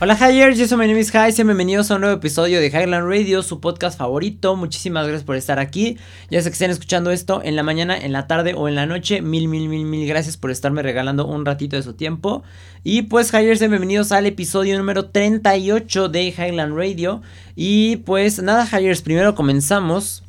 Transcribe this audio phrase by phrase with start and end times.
[0.00, 2.68] Hola Hyers, yo soy mi name is High, sean bienvenidos a un nuevo episodio de
[2.68, 4.54] Highland Radio, su podcast favorito.
[4.54, 5.98] Muchísimas gracias por estar aquí.
[6.30, 8.86] Ya sé que estén escuchando esto en la mañana, en la tarde o en la
[8.86, 9.22] noche.
[9.22, 12.44] Mil, mil, mil, mil gracias por estarme regalando un ratito de su tiempo.
[12.84, 17.20] Y pues sean bienvenidos al episodio número 38 de Highland Radio.
[17.56, 20.22] Y pues nada Hyers, primero comenzamos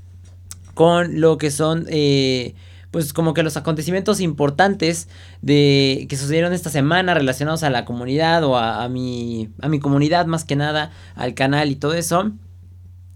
[0.73, 1.85] con lo que son...
[1.89, 2.55] Eh,
[2.91, 5.09] pues como que los acontecimientos importantes
[5.41, 10.25] de que sucedieron esta semana relacionados a la comunidad o a, mi a mi comunidad
[10.25, 12.31] más que nada al canal y todo eso.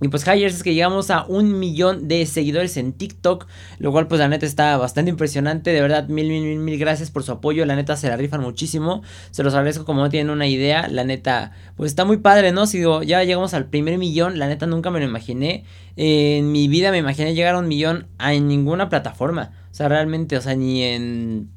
[0.04, 3.48] Y pues Hyers es que llegamos a un millón de seguidores en TikTok,
[3.80, 7.10] lo cual pues la neta está bastante impresionante, de verdad mil, mil, mil, mil gracias
[7.10, 9.02] por su apoyo, la neta se la rifan muchísimo,
[9.32, 12.66] se los agradezco como no tienen una idea, la neta pues está muy padre, ¿no?
[12.66, 15.63] Si digo, ya llegamos al primer millón, la neta nunca me lo imaginé,
[15.96, 20.38] en mi vida me imaginé llegar a un millón en ninguna plataforma, o sea, realmente,
[20.38, 21.49] o sea, ni en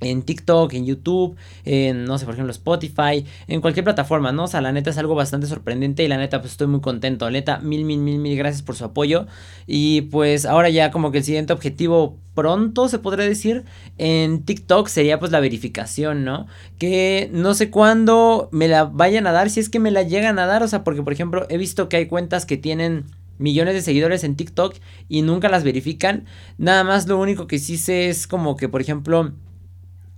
[0.00, 4.44] en TikTok, en YouTube, en, no sé, por ejemplo, Spotify, en cualquier plataforma, ¿no?
[4.44, 7.30] O sea, la neta es algo bastante sorprendente y la neta, pues estoy muy contento.
[7.30, 9.26] Neta, mil, mil, mil, mil gracias por su apoyo.
[9.66, 13.64] Y pues ahora ya como que el siguiente objetivo pronto, se podría decir,
[13.96, 16.46] en TikTok sería pues la verificación, ¿no?
[16.78, 20.38] Que no sé cuándo me la vayan a dar, si es que me la llegan
[20.38, 23.04] a dar, o sea, porque por ejemplo, he visto que hay cuentas que tienen
[23.38, 24.76] millones de seguidores en TikTok
[25.08, 26.26] y nunca las verifican.
[26.58, 29.32] Nada más lo único que sí sé es como que, por ejemplo,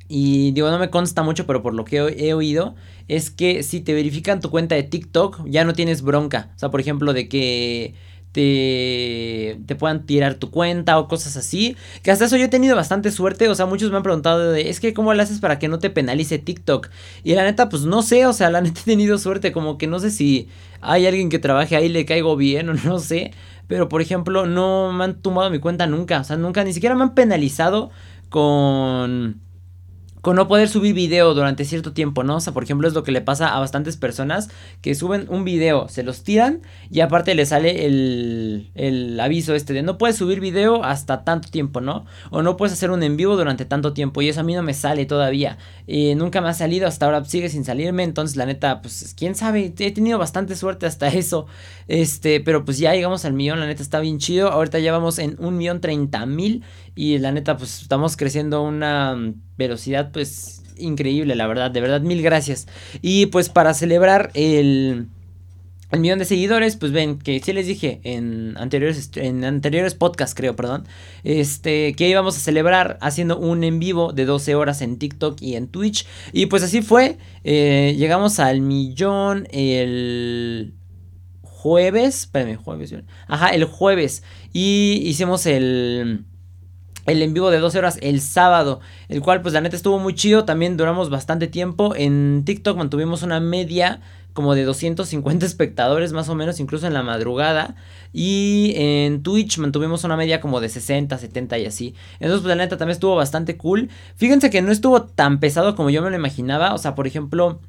[0.09, 2.77] y digo, no me consta mucho, pero por lo que he, oído,
[3.09, 6.53] es que si te verifican tu cuenta de TikTok, ya no tienes bronca.
[6.57, 7.95] O sea, por ejemplo, de que
[8.37, 11.75] te, te puedan tirar tu cuenta o cosas así.
[12.03, 13.49] Que hasta eso yo he tenido bastante suerte.
[13.49, 15.79] O sea, muchos me han preguntado de, es que cómo lo haces para que no
[15.79, 16.91] te penalice TikTok.
[17.25, 19.53] Y la neta, pues no sé, o sea, la neta he tenido suerte.
[19.53, 20.49] Como que no sé si
[20.83, 23.33] hay alguien que trabaje ahí, le caigo bien o no sé.
[23.69, 26.21] Pero por ejemplo, no me han tumbado mi cuenta nunca.
[26.21, 27.91] O sea, nunca, ni siquiera me han penalizado
[28.29, 29.41] con
[30.27, 32.39] con no poder subir video durante cierto tiempo, ¿no?
[32.39, 34.49] O sea, por ejemplo, es lo que le pasa a bastantes personas
[34.83, 39.73] que suben un video, se los tiran y aparte le sale el, el aviso este
[39.73, 42.07] de no puedes subir video hasta tanto tiempo, ¿no?
[42.33, 44.65] O no puedes hacer un en vivo durante tanto tiempo y eso a mí no
[44.65, 45.59] me sale todavía.
[45.87, 49.37] y nunca me ha salido, hasta ahora sigue sin salirme, entonces la neta, pues quién
[49.37, 51.47] sabe, he tenido bastante suerte hasta eso.
[51.87, 54.51] Este, pero pues ya llegamos al millón, la neta está bien chido.
[54.51, 56.65] Ahorita ya vamos en un millón treinta mil
[56.97, 62.01] y la neta, pues estamos creciendo a una velocidad pues increíble, la verdad, de verdad,
[62.01, 62.67] mil gracias.
[63.03, 65.09] Y pues para celebrar el,
[65.91, 70.35] el millón de seguidores, pues ven que sí les dije en anteriores, en anteriores podcasts,
[70.35, 70.89] creo, perdón,
[71.23, 75.57] este, que íbamos a celebrar haciendo un en vivo de 12 horas en TikTok y
[75.57, 76.07] en Twitch.
[76.33, 80.73] Y pues así fue, eh, llegamos al millón el
[81.43, 82.95] jueves, espérame, jueves,
[83.29, 84.23] ajá, el jueves.
[84.55, 86.25] Y hicimos el
[87.07, 90.15] el en vivo de 12 horas el sábado, el cual pues la neta estuvo muy
[90.15, 94.01] chido, también duramos bastante tiempo, en TikTok mantuvimos una media
[94.33, 97.77] como de 250 espectadores más o menos, incluso en la madrugada,
[98.13, 102.63] y en Twitch mantuvimos una media como de 60, 70 y así, entonces pues la
[102.63, 106.17] neta también estuvo bastante cool, fíjense que no estuvo tan pesado como yo me lo
[106.17, 107.61] imaginaba, o sea, por ejemplo...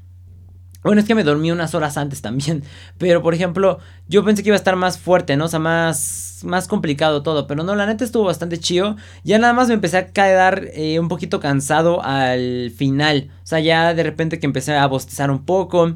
[0.84, 2.64] Bueno, es que me dormí unas horas antes también.
[2.98, 5.46] Pero, por ejemplo, yo pensé que iba a estar más fuerte, ¿no?
[5.46, 7.48] O sea, más, más complicado todo.
[7.48, 8.96] Pero no, la neta estuvo bastante chido.
[9.24, 13.30] Ya nada más me empecé a quedar eh, un poquito cansado al final.
[13.44, 15.96] O sea, ya de repente que empecé a bostezar un poco.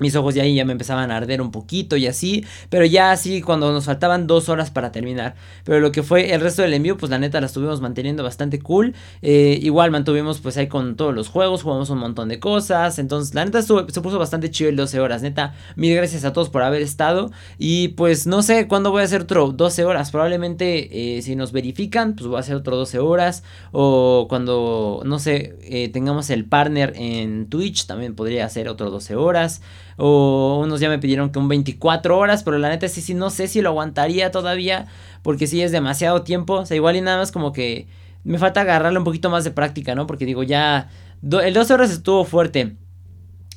[0.00, 2.44] Mis ojos ya ahí ya me empezaban a arder un poquito y así.
[2.68, 5.36] Pero ya así cuando nos faltaban dos horas para terminar.
[5.64, 8.58] Pero lo que fue el resto del envío, pues la neta la estuvimos manteniendo bastante
[8.58, 8.94] cool.
[9.22, 11.62] Eh, igual mantuvimos pues ahí con todos los juegos.
[11.62, 12.98] Jugamos un montón de cosas.
[12.98, 15.22] Entonces la neta se puso bastante chido el 12 horas.
[15.22, 17.30] Neta, mil gracias a todos por haber estado.
[17.58, 20.10] Y pues no sé cuándo voy a hacer otro 12 horas.
[20.10, 23.44] Probablemente eh, si nos verifican, pues voy a hacer otro 12 horas.
[23.70, 29.16] O cuando, no sé, eh, tengamos el partner en Twitch, también podría hacer otro 12
[29.16, 29.62] horas.
[29.96, 33.30] O unos ya me pidieron que un 24 horas, pero la neta sí, sí, no
[33.30, 34.86] sé si lo aguantaría todavía,
[35.22, 36.54] porque sí es demasiado tiempo.
[36.54, 37.86] O sea, igual y nada más como que
[38.24, 40.06] me falta agarrarle un poquito más de práctica, ¿no?
[40.06, 40.88] Porque digo, ya,
[41.22, 42.76] el 12 horas estuvo fuerte.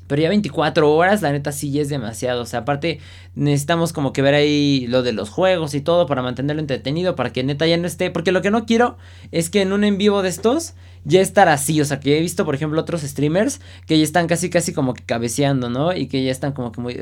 [0.08, 2.42] Pero ya 24 horas, la neta sí es demasiado.
[2.42, 3.00] O sea, aparte
[3.36, 7.32] necesitamos como que ver ahí lo de los juegos y todo para mantenerlo entretenido, para
[7.32, 8.10] que neta ya no esté.
[8.10, 8.98] Porque lo que no quiero
[9.32, 10.74] es que en un en vivo de estos
[11.04, 11.80] ya estar así.
[11.82, 14.94] O sea, que he visto, por ejemplo, otros streamers que ya están casi, casi como
[14.94, 15.94] que cabeceando, ¿no?
[15.94, 17.00] Y que ya están como que muy...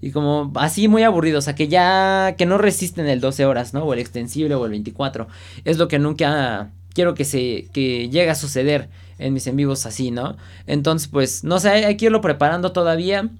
[0.00, 3.74] y como así muy aburridos, o sea, que ya, que no resisten el 12 horas,
[3.74, 3.84] ¿no?
[3.84, 5.28] O el extensible o el 24.
[5.64, 9.86] Es lo que nunca quiero que se, que llegue a suceder en mis en vivos
[9.86, 10.36] así, ¿no?
[10.66, 13.30] Entonces, pues, no sé, hay que irlo preparando todavía.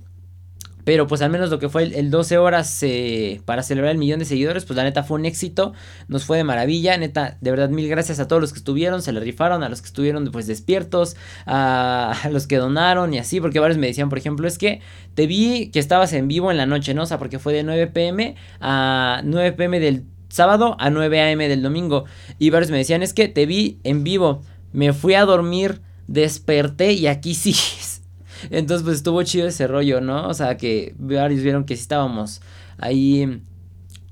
[0.84, 4.18] Pero pues al menos lo que fue el, 12 horas eh, para celebrar el millón
[4.18, 5.74] de seguidores, pues la neta fue un éxito,
[6.08, 9.12] nos fue de maravilla, neta, de verdad mil gracias a todos los que estuvieron, se
[9.12, 11.16] le rifaron, a los que estuvieron pues despiertos,
[11.46, 14.80] a, los que donaron y así, porque varios me decían, por ejemplo, es que
[15.14, 17.02] te vi que estabas en vivo en la noche, ¿no?
[17.04, 21.38] O sea, porque fue de 9 pm a 9 pm del sábado a 9 am
[21.38, 22.04] del domingo.
[22.38, 24.42] Y varios me decían, es que te vi en vivo,
[24.72, 28.02] me fui a dormir, desperté y aquí sigues.
[28.50, 30.26] Entonces, pues estuvo chido ese rollo, ¿no?
[30.26, 32.40] O sea, que varios vieron que sí estábamos
[32.78, 33.40] ahí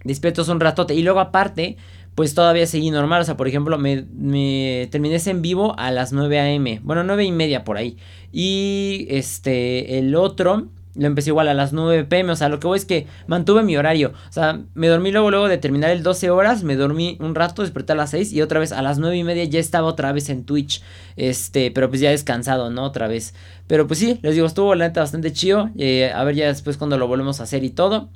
[0.04, 0.94] despiertos un ratote.
[0.94, 1.76] Y luego, aparte,
[2.14, 3.22] pues todavía seguí normal.
[3.22, 6.80] O sea, por ejemplo, me, me terminé ese en vivo a las 9 a.m.
[6.84, 7.96] Bueno, 9 y media por ahí.
[8.30, 10.68] Y este, el otro
[11.00, 13.62] lo empecé igual a las 9 pm, o sea, lo que voy es que mantuve
[13.62, 14.12] mi horario.
[14.28, 17.62] O sea, me dormí luego, luego de terminar el 12 horas, me dormí un rato,
[17.62, 20.12] desperté a las 6 y otra vez a las 9 y media ya estaba otra
[20.12, 20.82] vez en Twitch.
[21.16, 22.84] Este, pero pues ya descansado, ¿no?
[22.84, 23.34] Otra vez.
[23.66, 25.70] Pero pues sí, les digo, estuvo la neta bastante chido.
[25.78, 28.10] Eh, a ver ya después cuando lo volvemos a hacer y todo.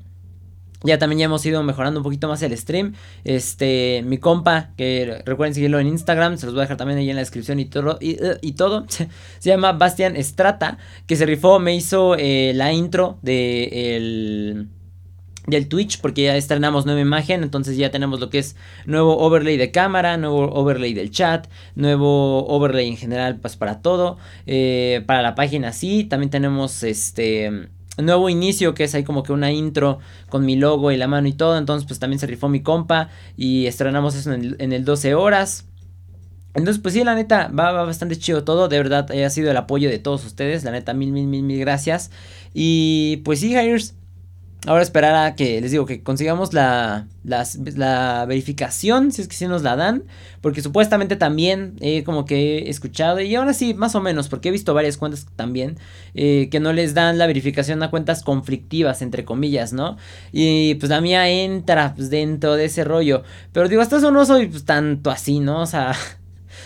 [0.85, 2.95] Ya también ya hemos ido mejorando un poquito más el stream.
[3.25, 7.09] Este, mi compa, que recuerden seguirlo en Instagram, se los voy a dejar también ahí
[7.09, 7.99] en la descripción y todo.
[8.01, 8.85] Y, eh, todo.
[8.89, 9.09] se
[9.41, 14.69] llama Bastian Strata, que se rifó, me hizo eh, la intro de el
[15.47, 18.57] del Twitch porque ya estrenamos nueva imagen, entonces ya tenemos lo que es
[18.87, 24.19] nuevo overlay de cámara, nuevo overlay del chat, nuevo overlay en general pues para todo,
[24.47, 27.69] eh, para la página sí, también tenemos este
[27.99, 29.99] nuevo inicio que es ahí como que una intro
[30.29, 31.59] con mi logo y la mano y todo.
[31.59, 35.67] Entonces pues también se rifó mi compa y estrenamos eso en el, 12 horas.
[36.55, 38.69] Entonces pues sí, la neta va, bastante chido todo.
[38.69, 40.65] De verdad ha sido el apoyo de todos ustedes.
[40.65, 42.11] La neta mil, mil, mil, mil gracias.
[42.53, 43.95] Y pues sí, Hires.
[44.67, 49.47] Ahora esperar a que, les digo, que consigamos la, la, verificación, si es que sí
[49.47, 50.05] nos la dan,
[50.41, 51.77] porque supuestamente también
[52.07, 55.27] como que he escuchado, y ahora sí, más o menos, porque he visto varias cuentas
[55.37, 55.77] también,
[56.15, 59.99] eh, que no les dan la verificación a cuentas conflictivas, entre comillas, ¿no?
[60.33, 63.23] Y pues la mía entra pues, dentro de ese rollo,
[63.53, 65.61] pero digo, hasta eso no soy pues, tanto así, ¿no?
[65.61, 65.95] O sea...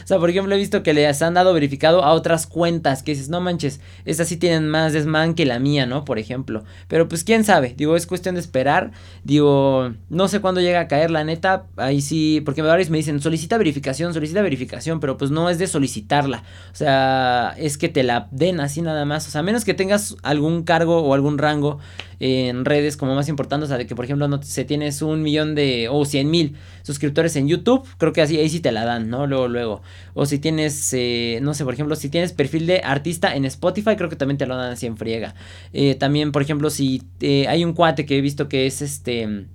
[0.05, 3.12] O sea, por ejemplo, he visto que les han dado verificado a otras cuentas que
[3.12, 6.05] dices, no manches, estas sí tienen más desman que la mía, ¿no?
[6.05, 6.65] Por ejemplo.
[6.89, 8.93] Pero pues quién sabe, digo, es cuestión de esperar.
[9.25, 11.65] Digo, no sé cuándo llega a caer la neta.
[11.77, 15.67] Ahí sí, porque varios me dicen, solicita verificación, solicita verificación, pero pues no es de
[15.67, 16.45] solicitarla.
[16.73, 19.27] O sea, es que te la den así nada más.
[19.27, 21.79] O sea, a menos que tengas algún cargo o algún rango
[22.20, 25.23] en redes como más importante, o sea, de que por ejemplo no se tienes un
[25.23, 28.85] millón de o cien mil suscriptores en YouTube, creo que así ahí sí te la
[28.85, 29.26] dan, ¿no?
[29.26, 29.82] Luego, luego.
[30.15, 33.97] O si tienes, eh, no sé, por ejemplo, si tienes perfil de artista en Spotify,
[33.97, 35.35] creo que también te lo dan así en friega.
[35.73, 39.47] Eh, también, por ejemplo, si eh, hay un cuate que he visto que es este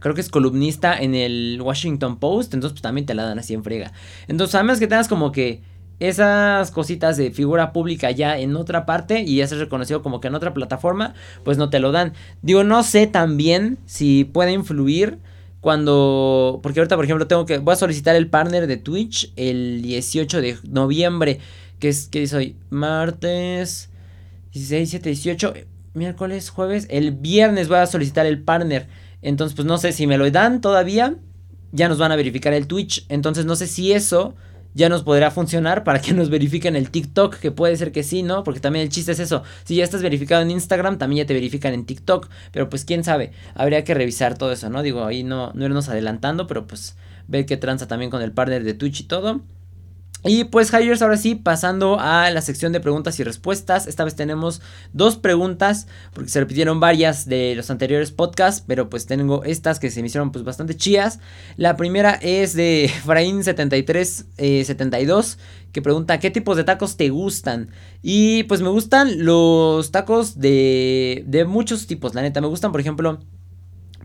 [0.00, 3.54] creo que es columnista en el Washington Post, entonces pues, también te la dan así
[3.54, 3.92] en friega.
[4.26, 5.62] Entonces, a menos que tengas como que
[6.00, 10.28] esas cositas de figura pública ya en otra parte y ya ser reconocido como que
[10.28, 11.14] en otra plataforma,
[11.44, 12.14] pues no te lo dan.
[12.42, 15.18] Digo, no sé también si puede influir
[15.60, 19.82] cuando, porque ahorita por ejemplo tengo que, voy a solicitar el partner de Twitch el
[19.82, 21.38] 18 de noviembre,
[21.78, 22.56] que es, que hoy?
[22.70, 23.90] Martes,
[24.52, 25.54] 16, 17, 18,
[25.92, 28.88] miércoles, jueves, el viernes voy a solicitar el partner.
[29.20, 31.16] Entonces, pues no sé si me lo dan todavía,
[31.72, 34.34] ya nos van a verificar el Twitch, entonces no sé si eso
[34.74, 38.22] ya nos podrá funcionar para que nos verifiquen el TikTok, que puede ser que sí,
[38.22, 38.44] ¿no?
[38.44, 39.42] Porque también el chiste es eso.
[39.64, 42.28] Si ya estás verificado en Instagram, también ya te verifican en TikTok.
[42.52, 44.82] Pero pues quién sabe, habría que revisar todo eso, ¿no?
[44.82, 46.96] Digo, ahí no, no irnos adelantando, pero pues
[47.28, 49.40] ver qué tranza también con el partner de Twitch y todo.
[50.22, 53.86] Y pues Hires, ahora sí, pasando a la sección de preguntas y respuestas.
[53.86, 54.60] Esta vez tenemos
[54.92, 59.90] dos preguntas, porque se repitieron varias de los anteriores podcasts, pero pues tengo estas que
[59.90, 61.20] se me hicieron pues bastante chías.
[61.56, 65.36] La primera es de Fraín7372, eh,
[65.72, 67.70] que pregunta, ¿qué tipos de tacos te gustan?
[68.02, 72.40] Y pues me gustan los tacos de, de muchos tipos, la neta.
[72.40, 73.20] Me gustan, por ejemplo...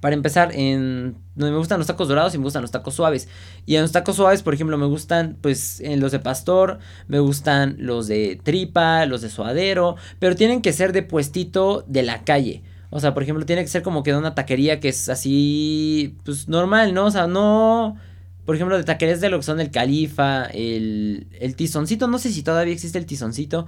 [0.05, 3.27] Para empezar, en me gustan los tacos dorados y me gustan los tacos suaves.
[3.65, 7.17] Y en los tacos suaves, por ejemplo, me gustan pues en los de pastor, me
[7.17, 12.23] gustan los de tripa, los de suadero, pero tienen que ser de puestito de la
[12.23, 12.61] calle.
[12.91, 16.15] O sea, por ejemplo, tiene que ser como que de una taquería que es así,
[16.23, 17.05] pues normal, ¿no?
[17.05, 17.97] O sea, no...
[18.45, 22.31] Por ejemplo, de taquerías de lo que son el califa, el, el tizoncito, no sé
[22.31, 23.65] si todavía existe el tizoncito.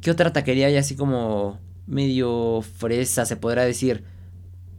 [0.00, 4.15] ¿Qué otra taquería hay así como medio fresa, se podrá decir?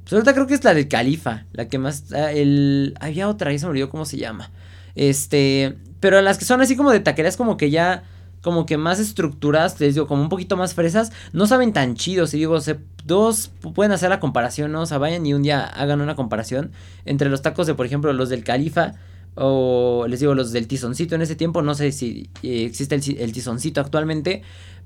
[0.08, 2.14] Pues ahorita creo que es la del Califa, la que más...
[2.14, 4.52] Ah, el, había otra, ahí se me olvidó cómo se llama.
[4.96, 8.04] Este, pero las que son así como de taquerías como que ya
[8.42, 12.34] como que más estructuradas, les digo, como un poquito más fresas, no saben tan chidos.
[12.34, 14.84] Y digo, se, dos pueden hacer la comparación, ¿no?
[14.84, 16.72] O sea, vayan y un día hagan una comparación
[17.04, 18.94] entre los tacos de, por ejemplo, los del Califa
[19.36, 21.62] o les digo, los del tizoncito en ese tiempo.
[21.62, 24.42] No sé si eh, existe el, el tizoncito actualmente,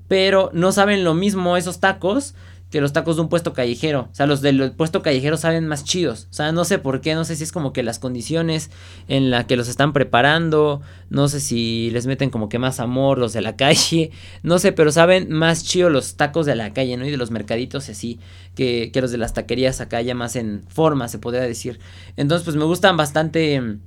[0.08, 2.34] pero no saben lo mismo esos tacos
[2.72, 4.08] que los tacos de un puesto callejero.
[4.10, 6.26] O sea, los del puesto callejero saben más chidos.
[6.30, 8.70] O sea, no sé por qué, no sé si es como que las condiciones
[9.06, 13.18] en las que los están preparando, no sé si les meten como que más amor
[13.18, 14.10] los de la calle,
[14.42, 17.06] no sé, pero saben más chidos los tacos de la calle, ¿no?
[17.06, 18.18] Y de los mercaditos así,
[18.54, 21.78] que, que los de las taquerías acá ya más en forma, se podría decir.
[22.16, 23.78] Entonces, pues me gustan bastante,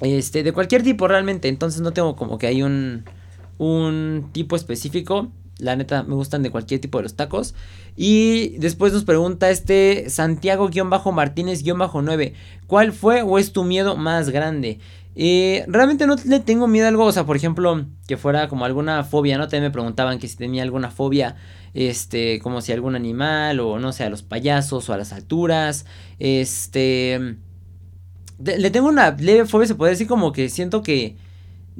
[0.00, 1.48] este, de cualquier tipo realmente.
[1.48, 3.04] Entonces no tengo como que hay un,
[3.58, 5.30] un tipo específico.
[5.58, 7.54] La neta, me gustan de cualquier tipo de los tacos.
[8.02, 12.32] Y después nos pregunta este Santiago-Martínez-9.
[12.66, 14.78] ¿Cuál fue o es tu miedo más grande?
[15.14, 18.64] Eh, realmente no le tengo miedo a algo, o sea, por ejemplo, que fuera como
[18.64, 19.48] alguna fobia, ¿no?
[19.48, 21.36] También me preguntaban que si tenía alguna fobia,
[21.74, 25.84] este, como si algún animal o no sé, a los payasos o a las alturas,
[26.18, 27.36] este...
[28.38, 31.18] le tengo una leve fobia, se puede decir como que siento que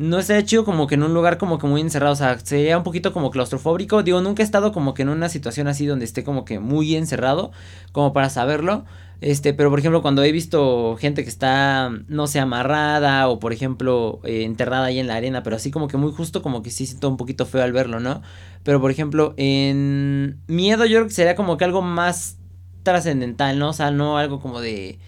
[0.00, 2.78] no estaría chido como que en un lugar como que muy encerrado, o sea, sería
[2.78, 4.02] un poquito como claustrofóbico.
[4.02, 6.96] Digo, nunca he estado como que en una situación así donde esté como que muy
[6.96, 7.52] encerrado,
[7.92, 8.86] como para saberlo.
[9.20, 13.52] Este, pero por ejemplo, cuando he visto gente que está, no sé, amarrada o por
[13.52, 16.70] ejemplo, eh, enterrada ahí en la arena, pero así como que muy justo, como que
[16.70, 18.22] sí siento un poquito feo al verlo, ¿no?
[18.62, 22.38] Pero por ejemplo, en miedo yo creo que sería como que algo más
[22.84, 23.68] trascendental, ¿no?
[23.68, 24.98] O sea, no algo como de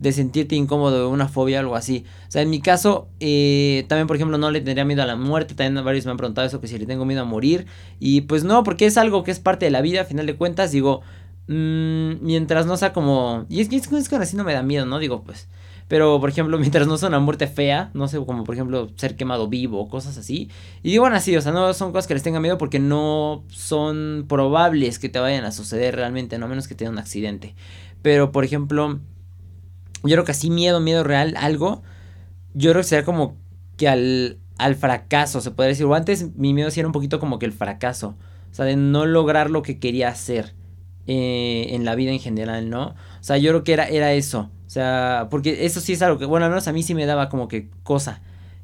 [0.00, 2.04] de sentirte incómodo, una fobia o algo así.
[2.26, 5.14] O sea, en mi caso, eh, también, por ejemplo, no le tendría miedo a la
[5.14, 5.54] muerte.
[5.54, 7.66] También varios me han preguntado eso, que si le tengo miedo a morir.
[8.00, 10.36] Y pues no, porque es algo que es parte de la vida, a final de
[10.36, 10.72] cuentas.
[10.72, 11.02] Digo,
[11.48, 13.44] mmm, mientras no sea como...
[13.50, 14.98] Y es que es, que así no me da miedo, ¿no?
[14.98, 15.48] Digo, pues...
[15.86, 19.16] Pero, por ejemplo, mientras no sea una muerte fea, no sé, como por ejemplo ser
[19.16, 20.48] quemado vivo o cosas así.
[20.82, 24.24] Y digo así, o sea, no son cosas que les tenga miedo porque no son
[24.28, 27.54] probables que te vayan a suceder realmente, no a menos que tenga un accidente.
[28.02, 29.00] Pero, por ejemplo,
[30.02, 31.82] yo creo que así miedo, miedo real, algo,
[32.54, 33.36] yo creo que sería como
[33.76, 35.86] que al, al fracaso, se podría decir.
[35.86, 38.16] O antes mi miedo sí era un poquito como que el fracaso.
[38.50, 40.54] O sea, de no lograr lo que quería hacer
[41.06, 42.88] eh, en la vida en general, ¿no?
[42.88, 44.50] O sea, yo creo que era, era eso.
[44.66, 47.06] O sea, porque eso sí es algo que, bueno, al menos a mí sí me
[47.06, 48.22] daba como que cosa.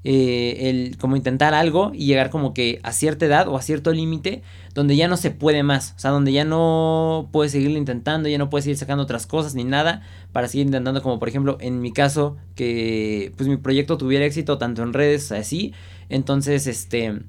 [0.09, 3.93] Eh, el como intentar algo y llegar como que a cierta edad o a cierto
[3.93, 8.29] límite donde ya no se puede más, o sea, donde ya no puedes seguirlo intentando,
[8.29, 11.57] ya no puedes seguir sacando otras cosas ni nada para seguir intentando, como por ejemplo
[11.61, 15.73] en mi caso, que pues mi proyecto tuviera éxito tanto en redes así,
[16.09, 17.23] entonces este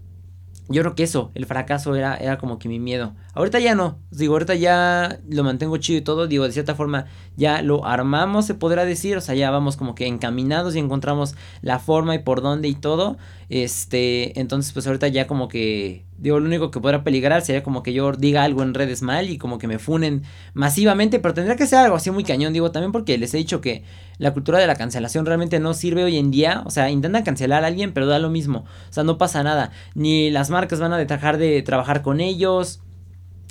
[0.69, 3.13] yo creo que eso, el fracaso era, era como que mi miedo.
[3.33, 7.05] Ahorita ya no, digo, ahorita ya lo mantengo chido y todo, digo, de cierta forma
[7.38, 11.36] ya lo armamos, se podrá decir, o sea, ya vamos como que encaminados y encontramos
[11.62, 13.17] la forma y por dónde y todo.
[13.50, 17.81] Este, entonces pues ahorita ya como que, digo, lo único que podrá peligrar sería como
[17.81, 21.55] que yo diga algo en redes mal y como que me funen masivamente, pero tendría
[21.55, 23.83] que ser algo así muy cañón, digo, también porque les he dicho que
[24.17, 27.63] la cultura de la cancelación realmente no sirve hoy en día, o sea, intentan cancelar
[27.63, 30.93] a alguien, pero da lo mismo, o sea, no pasa nada, ni las marcas van
[30.93, 32.81] a dejar de trabajar con ellos,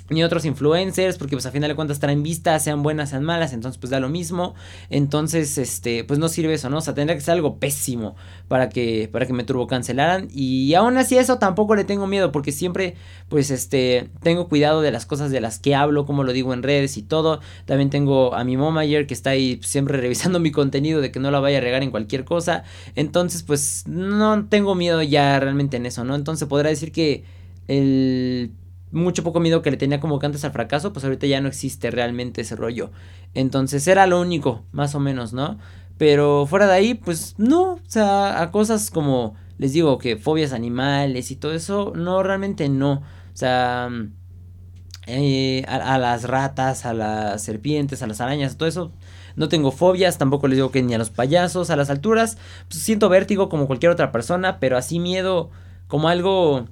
[0.09, 3.53] ni otros influencers, porque pues a final de cuentas traen vistas, sean buenas, sean malas,
[3.53, 4.55] entonces pues da lo mismo.
[4.89, 6.77] Entonces, este, pues no sirve eso, ¿no?
[6.77, 8.15] O sea, tendría que ser algo pésimo
[8.47, 10.29] para que, para que me turbo cancelaran.
[10.33, 12.95] Y aún así eso tampoco le tengo miedo, porque siempre,
[13.29, 16.63] pues, este, tengo cuidado de las cosas de las que hablo, como lo digo en
[16.63, 17.41] redes y todo.
[17.65, 21.31] También tengo a mi ayer que está ahí siempre revisando mi contenido de que no
[21.31, 22.63] la vaya a regar en cualquier cosa.
[22.95, 26.15] Entonces, pues, no tengo miedo ya realmente en eso, ¿no?
[26.15, 27.23] Entonces podrá decir que
[27.67, 28.51] el
[28.91, 31.47] mucho poco miedo que le tenía como que antes al fracaso, pues ahorita ya no
[31.47, 32.91] existe realmente ese rollo.
[33.33, 35.57] Entonces era lo único, más o menos, ¿no?
[35.97, 40.53] Pero fuera de ahí, pues no, o sea, a cosas como, les digo, que fobias
[40.53, 42.93] animales y todo eso, no, realmente no.
[43.33, 43.89] O sea,
[45.07, 48.91] eh, a, las ratas, a las serpientes, a las arañas, todo eso.
[49.35, 52.37] No tengo fobias, tampoco les digo que ni a los payasos, a las alturas.
[52.67, 55.49] Pues siento vértigo como cualquier otra persona, pero así miedo
[55.87, 56.67] como algo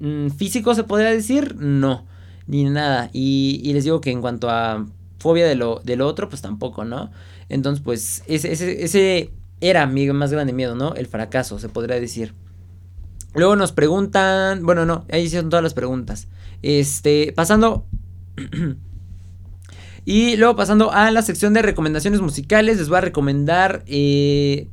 [0.00, 2.06] Mm, físico se podría decir, no,
[2.46, 3.10] ni nada.
[3.12, 4.86] Y, les digo que en cuanto a
[5.18, 7.10] fobia de lo, otro, pues tampoco, ¿no?
[7.48, 8.52] Entonces, pues ese,
[8.84, 10.94] ese, era mi más grande miedo, ¿no?
[10.94, 12.34] El fracaso, se podría decir.
[13.34, 16.28] Luego nos preguntan, bueno, no, ahí hicieron todas las preguntas.
[16.62, 17.86] Este, pasando...
[20.04, 24.68] y luego pasando a la sección de recomendaciones musicales, les voy a recomendar eh,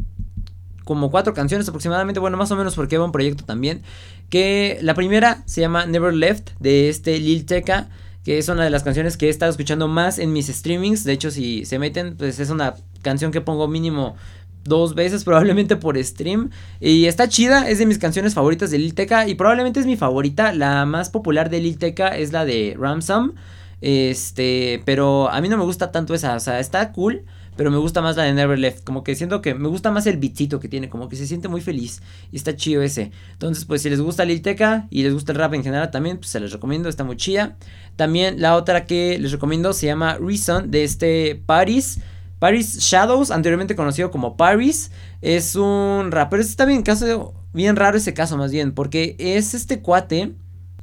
[0.84, 3.82] como cuatro canciones aproximadamente, bueno, más o menos porque va un proyecto también,
[4.30, 7.90] que la primera se llama Never Left de este Lil Tecca,
[8.24, 11.14] que es una de las canciones que he estado escuchando más en mis streamings, de
[11.14, 14.16] hecho si se meten, pues es una canción que pongo mínimo
[14.64, 16.50] dos veces probablemente por stream.
[16.80, 19.98] Y está chida, es de mis canciones favoritas de Lil Tecca y probablemente es mi
[19.98, 23.34] favorita, la más popular de Lil Tecca es la de Ramsam,
[23.82, 27.78] este, pero a mí no me gusta tanto esa, o sea, está cool, pero me
[27.78, 28.84] gusta más la de Never Left.
[28.84, 31.48] Como que siento que me gusta más el beatcito que tiene, como que se siente
[31.48, 33.12] muy feliz y está chido ese.
[33.34, 36.18] Entonces, pues si les gusta Lil Tecca y les gusta el rap en general también,
[36.18, 37.58] pues se les recomiendo, está muy chida.
[37.96, 42.00] También la otra que les recomiendo se llama Reason de este Paris.
[42.40, 44.92] Paris Shadows, anteriormente conocido como Paris,
[45.22, 46.42] es un rapero.
[46.42, 50.34] Está bien, caso, bien raro ese caso más bien, porque es este cuate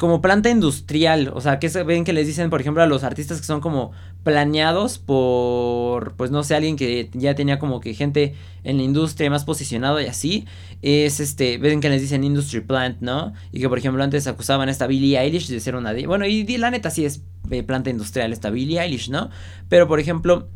[0.01, 3.39] como planta industrial, o sea, que ven que les dicen, por ejemplo, a los artistas
[3.39, 8.35] que son como planeados por, pues no sé, alguien que ya tenía como que gente
[8.65, 10.47] en la industria más posicionado y así,
[10.83, 13.33] es este, ven que les dicen industry plant, ¿no?
[13.53, 16.45] Y que, por ejemplo, antes acusaban a esta Billie Eilish de ser una, bueno, y
[16.59, 19.31] la neta sí es eh, planta industrial esta Billie Eilish, ¿no?
[19.69, 20.49] Pero, por ejemplo,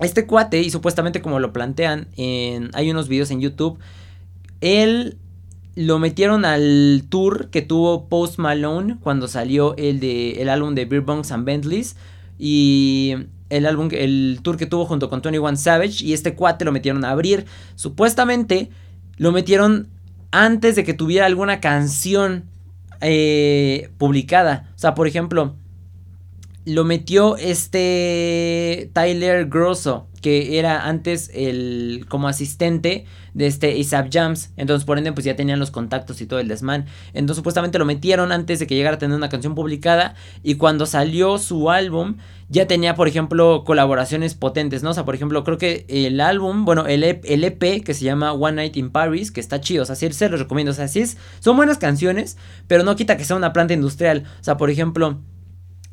[0.00, 3.78] este cuate, y supuestamente como lo plantean, en, hay unos videos en YouTube,
[4.60, 5.18] él
[5.74, 10.84] lo metieron al tour que tuvo Post Malone cuando salió el de el álbum de
[10.84, 11.96] Beer Bongs and Bentleys
[12.38, 13.14] y
[13.50, 16.72] el álbum el tour que tuvo junto con Tony One Savage y este cuate lo
[16.72, 17.44] metieron a abrir.
[17.74, 18.70] Supuestamente
[19.18, 19.88] lo metieron
[20.30, 22.44] antes de que tuviera alguna canción
[23.00, 24.70] eh, publicada.
[24.74, 25.54] O sea, por ejemplo,
[26.64, 34.52] lo metió este Tyler Grosso, que era antes el como asistente de este ASAP Jams.
[34.56, 36.86] Entonces, por ende, pues ya tenían los contactos y todo el desmán.
[37.12, 40.14] Entonces, supuestamente lo metieron antes de que llegara a tener una canción publicada.
[40.42, 42.16] Y cuando salió su álbum,
[42.48, 44.90] ya tenía, por ejemplo, colaboraciones potentes, ¿no?
[44.90, 48.04] O sea, por ejemplo, creo que el álbum, bueno, el, EP, el EP que se
[48.04, 50.70] llama One Night in Paris, que está chido, o sea, sí se los recomiendo.
[50.70, 52.36] O sea, sí es, son buenas canciones,
[52.68, 54.24] pero no quita que sea una planta industrial.
[54.40, 55.18] O sea, por ejemplo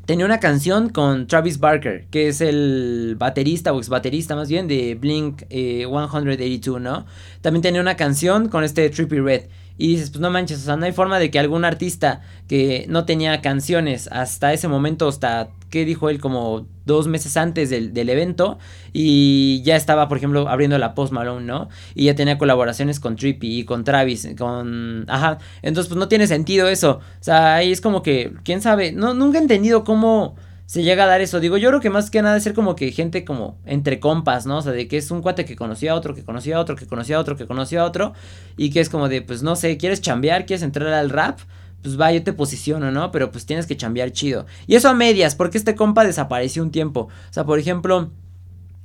[0.10, 4.68] tenía una canción con Travis Barker, que es el baterista o ex baterista más bien
[4.68, 7.06] de Blink 182, eh, ¿no?
[7.42, 9.44] También tenía una canción con este Trippy Red.
[9.80, 12.20] Y dices, pues no manches, o sea, no hay forma de que algún artista
[12.50, 16.20] que no tenía canciones hasta ese momento, hasta, ¿qué dijo él?
[16.20, 18.58] Como dos meses antes del, evento.
[18.92, 21.70] Y ya estaba, por ejemplo, abriendo la Post Malone, ¿no?
[21.96, 25.06] Y ya tenía colaboraciones con Trippy y con Travis, con...
[25.08, 25.38] Ajá.
[25.62, 27.00] Entonces, pues no tiene sentido eso.
[27.00, 28.92] O sea, ahí es como que, ¿quién sabe?
[28.92, 30.36] No, nunca he entendido cómo
[30.70, 31.40] se llega a dar eso.
[31.40, 34.46] Digo, yo creo que más que nada es ser como que gente como entre compas,
[34.46, 34.60] ¿no?
[34.60, 36.76] O sea, de que es un cuate que conocía a otro, que conocía a otro,
[36.76, 38.14] que conocía a otro, que conocía a otro.
[38.56, 40.46] Y que es como de, pues no sé, ¿quieres chambear?
[40.46, 41.40] ¿Quieres entrar al rap?
[41.82, 43.12] Pues va, yo te posiciono, ¿no?
[43.12, 44.46] Pero pues tienes que chambear chido.
[44.68, 47.08] Y eso a medias, porque este compa desapareció un tiempo.
[47.10, 48.12] O sea, por ejemplo,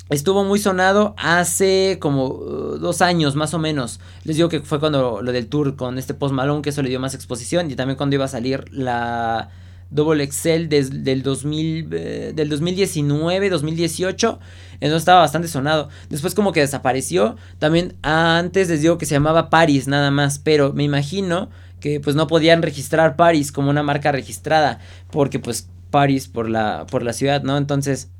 [0.08, 4.00] estuvo muy sonado hace como uh, dos años más o menos.
[4.24, 6.88] Les digo que fue cuando lo del tour con este Post Malone, que eso le
[6.88, 7.70] dio más exposición.
[7.70, 9.50] Y también cuando iba a salir la
[9.94, 14.40] Double Excel desde del, 2000, eh, del 2019, 2018.
[14.74, 15.88] Entonces estaba bastante sonado.
[16.10, 17.36] Después como que desapareció.
[17.60, 20.40] También antes les digo que se llamaba Paris nada más.
[20.40, 24.80] Pero me imagino que pues no podían registrar Paris como una marca registrada.
[25.12, 27.56] Porque pues Paris por la, por la ciudad, ¿no?
[27.56, 28.10] Entonces...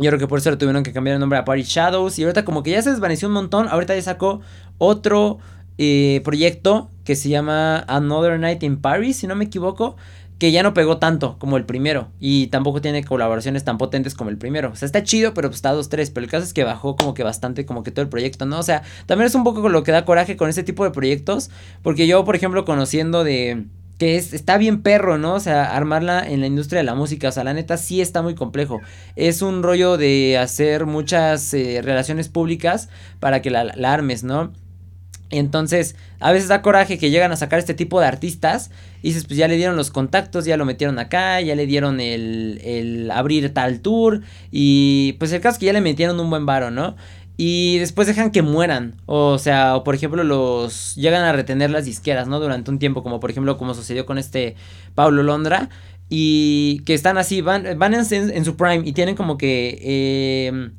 [0.00, 2.20] Yo creo que por eso le tuvieron que cambiar el nombre a Paris Shadows.
[2.20, 3.66] Y ahorita como que ya se desvaneció un montón.
[3.68, 4.40] Ahorita ya sacó
[4.78, 5.40] otro
[5.76, 9.96] eh, proyecto que se llama Another Night in Paris, si no me equivoco
[10.38, 14.30] que ya no pegó tanto como el primero y tampoco tiene colaboraciones tan potentes como
[14.30, 14.70] el primero.
[14.70, 17.12] O sea, está chido, pero pues está 2-3, pero el caso es que bajó como
[17.12, 18.58] que bastante como que todo el proyecto, ¿no?
[18.58, 21.50] O sea, también es un poco lo que da coraje con este tipo de proyectos,
[21.82, 23.64] porque yo, por ejemplo, conociendo de
[23.98, 25.34] que es, está bien perro, ¿no?
[25.34, 28.22] O sea, armarla en la industria de la música, o sea, la neta sí está
[28.22, 28.80] muy complejo.
[29.16, 34.52] Es un rollo de hacer muchas eh, relaciones públicas para que la, la armes, ¿no?
[35.30, 38.70] Entonces, a veces da coraje que llegan a sacar este tipo de artistas
[39.02, 42.00] y dices, pues ya le dieron los contactos, ya lo metieron acá, ya le dieron
[42.00, 46.30] el, el abrir tal tour y pues el caso es que ya le metieron un
[46.30, 46.96] buen varo, ¿no?
[47.36, 51.84] Y después dejan que mueran, o sea, o por ejemplo los llegan a retener las
[51.84, 52.40] disqueras, ¿no?
[52.40, 54.56] Durante un tiempo, como por ejemplo como sucedió con este
[54.96, 55.68] Pablo Londra
[56.08, 59.78] y que están así, van, van en, su prime y tienen como que...
[59.80, 60.70] Eh,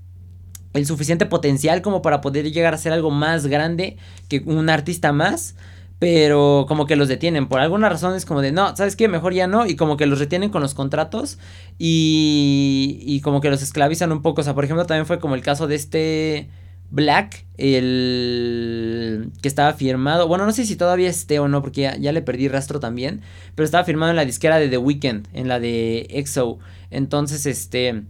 [0.73, 5.11] el suficiente potencial como para poder llegar a ser algo más grande que un artista
[5.11, 5.55] más.
[5.99, 7.47] Pero como que los detienen.
[7.47, 9.09] Por alguna razón es como de, no, ¿sabes qué?
[9.09, 9.65] Mejor ya no.
[9.65, 11.37] Y como que los retienen con los contratos.
[11.77, 14.39] Y, y como que los esclavizan un poco.
[14.41, 16.49] O sea, por ejemplo, también fue como el caso de este
[16.89, 17.45] Black.
[17.57, 20.29] El que estaba firmado.
[20.29, 21.61] Bueno, no sé si todavía esté o no.
[21.61, 23.21] Porque ya, ya le perdí rastro también.
[23.55, 25.27] Pero estaba firmado en la disquera de The Weeknd.
[25.33, 26.59] En la de EXO.
[26.91, 28.03] Entonces, este...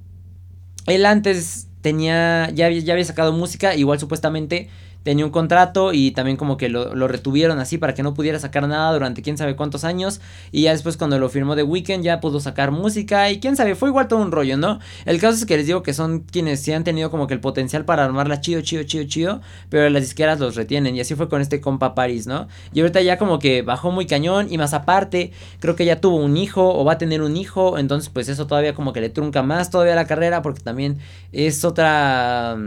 [0.85, 4.69] Él antes tenía, ya, ya había sacado música, igual supuestamente
[5.03, 8.39] tenía un contrato y también como que lo, lo, retuvieron así para que no pudiera
[8.39, 10.21] sacar nada durante quién sabe cuántos años.
[10.51, 13.75] Y ya después cuando lo firmó The Weeknd ya pudo sacar música y quién sabe,
[13.75, 14.79] fue igual todo un rollo, ¿no?
[15.05, 17.39] El caso es que les digo que son quienes sí han tenido como que el
[17.39, 21.29] potencial para armarla chido, chido, chido, chido, pero las disqueras los retienen y así fue
[21.29, 22.47] con este compa Paris, ¿no?
[22.73, 26.17] Y ahorita ya como que bajó muy cañón y más aparte, creo que ya tuvo
[26.17, 29.09] un hijo o va a tener un hijo, entonces pues eso todavía como que le
[29.09, 30.99] trunca más todavía la carrera porque también
[31.31, 32.57] es otra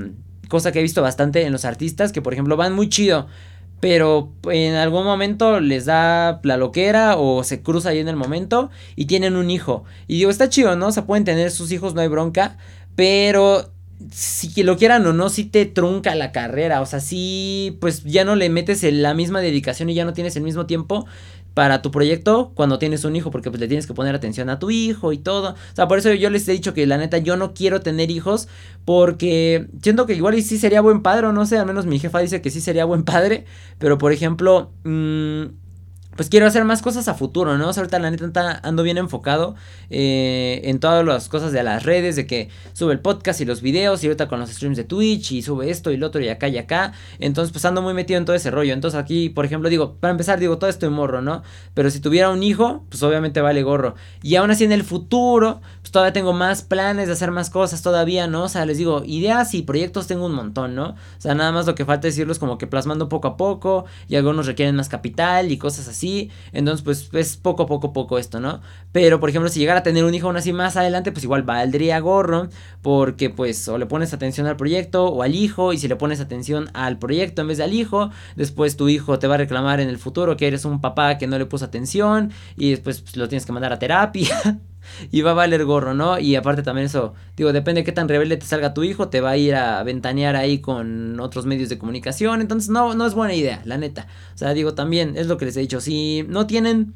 [0.52, 3.26] cosa que he visto bastante en los artistas que por ejemplo van muy chido
[3.80, 8.70] pero en algún momento les da la loquera o se cruza ahí en el momento
[8.94, 9.82] y tienen un hijo.
[10.06, 10.86] Y digo, está chido, ¿no?
[10.86, 12.58] O sea, pueden tener sus hijos, no hay bronca,
[12.94, 13.72] pero
[14.12, 16.80] si lo quieran o no, si te trunca la carrera.
[16.80, 20.36] O sea, si pues ya no le metes la misma dedicación y ya no tienes
[20.36, 21.06] el mismo tiempo
[21.54, 24.58] para tu proyecto cuando tienes un hijo, porque pues le tienes que poner atención a
[24.58, 25.50] tu hijo y todo.
[25.52, 28.10] O sea, por eso yo les he dicho que la neta yo no quiero tener
[28.10, 28.48] hijos
[28.84, 31.98] porque siento que igual y sí sería buen padre o no sé, al menos mi
[31.98, 33.44] jefa dice que sí sería buen padre,
[33.78, 35.44] pero por ejemplo, mmm,
[36.16, 37.68] pues quiero hacer más cosas a futuro, ¿no?
[37.68, 39.54] O sea, ahorita la neta ando bien enfocado
[39.88, 43.62] eh, en todas las cosas de las redes, de que sube el podcast y los
[43.62, 46.28] videos, y ahorita con los streams de Twitch, y sube esto y lo otro, y
[46.28, 46.92] acá y acá.
[47.18, 48.74] Entonces, pues ando muy metido en todo ese rollo.
[48.74, 51.42] Entonces, aquí, por ejemplo, digo, para empezar, digo, todo esto en morro, ¿no?
[51.72, 53.94] Pero si tuviera un hijo, pues obviamente vale gorro.
[54.22, 57.80] Y aún así en el futuro, pues todavía tengo más planes de hacer más cosas
[57.80, 58.44] todavía, ¿no?
[58.44, 60.90] O sea, les digo, ideas y proyectos tengo un montón, ¿no?
[60.90, 64.16] O sea, nada más lo que falta decirlos como que plasmando poco a poco, y
[64.16, 66.01] algunos requieren más capital y cosas así
[66.52, 68.60] entonces, pues es poco, poco, poco esto, ¿no?
[68.92, 71.42] Pero, por ejemplo, si llegara a tener un hijo aún así más adelante, pues igual
[71.42, 72.48] valdría gorro,
[72.82, 76.20] porque pues o le pones atención al proyecto o al hijo, y si le pones
[76.20, 79.80] atención al proyecto en vez de al hijo, después tu hijo te va a reclamar
[79.80, 83.16] en el futuro que eres un papá que no le puso atención, y después pues,
[83.16, 84.60] lo tienes que mandar a terapia.
[85.10, 86.18] y va a valer gorro, ¿no?
[86.18, 89.20] Y aparte también eso, digo, depende de qué tan rebelde te salga tu hijo, te
[89.20, 93.14] va a ir a ventanear ahí con otros medios de comunicación, entonces no, no es
[93.14, 94.06] buena idea, la neta.
[94.34, 96.94] O sea, digo, también es lo que les he dicho, si no tienen...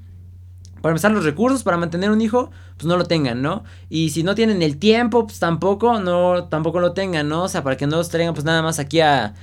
[0.83, 3.65] Para empezar, los recursos para mantener un hijo, pues no lo tengan, ¿no?
[3.89, 7.45] Y si no tienen el tiempo, pues tampoco, no, tampoco lo tengan, ¿no?
[7.45, 9.35] O sea, para que no los traigan pues nada más aquí a,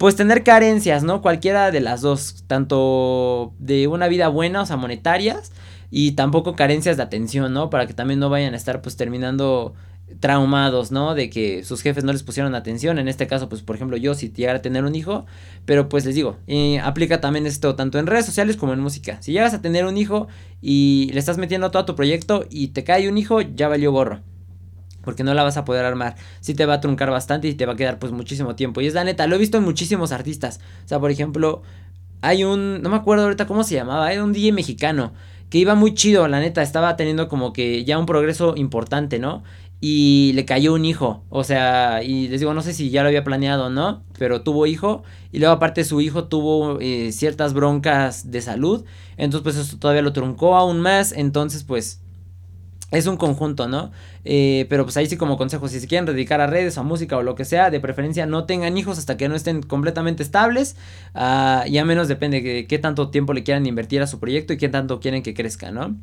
[0.00, 1.20] pues tener carencias, ¿no?
[1.20, 5.52] Cualquiera de las dos, tanto de una vida buena, o sea, monetarias,
[5.90, 7.70] y tampoco carencias de atención, ¿no?
[7.70, 9.74] Para que también no vayan a estar pues terminando
[10.18, 11.14] traumados, ¿no?
[11.14, 12.98] De que sus jefes no les pusieron atención.
[12.98, 15.26] En este caso, pues por ejemplo yo si llegara a tener un hijo,
[15.64, 19.18] pero pues les digo, eh, aplica también esto tanto en redes sociales como en música.
[19.20, 20.28] Si llegas a tener un hijo
[20.60, 23.92] y le estás metiendo todo a tu proyecto y te cae un hijo, ya valió
[23.92, 24.20] gorro.
[25.02, 26.16] Porque no la vas a poder armar.
[26.40, 28.80] Sí te va a truncar bastante y te va a quedar pues muchísimo tiempo.
[28.80, 30.60] Y es la neta, lo he visto en muchísimos artistas.
[30.84, 31.62] O sea, por ejemplo,
[32.20, 35.14] hay un, no me acuerdo ahorita cómo se llamaba, era un DJ mexicano
[35.50, 39.42] que iba muy chido, la neta, estaba teniendo como que ya un progreso importante, ¿no?
[39.80, 43.08] Y le cayó un hijo, o sea, y les digo, no sé si ya lo
[43.08, 47.54] había planeado o no, pero tuvo hijo, y luego aparte su hijo tuvo eh, ciertas
[47.54, 48.84] broncas de salud,
[49.16, 52.00] entonces pues eso todavía lo truncó aún más, entonces pues
[52.90, 53.92] es un conjunto, ¿no?
[54.24, 56.84] Eh, pero pues ahí sí como consejo, si se quieren dedicar a redes o a
[56.84, 60.22] música o lo que sea, de preferencia no tengan hijos hasta que no estén completamente
[60.22, 60.76] estables.
[61.14, 64.52] Uh, y a menos depende de qué tanto tiempo le quieran invertir a su proyecto
[64.52, 65.96] y qué tanto quieren que crezca, ¿no?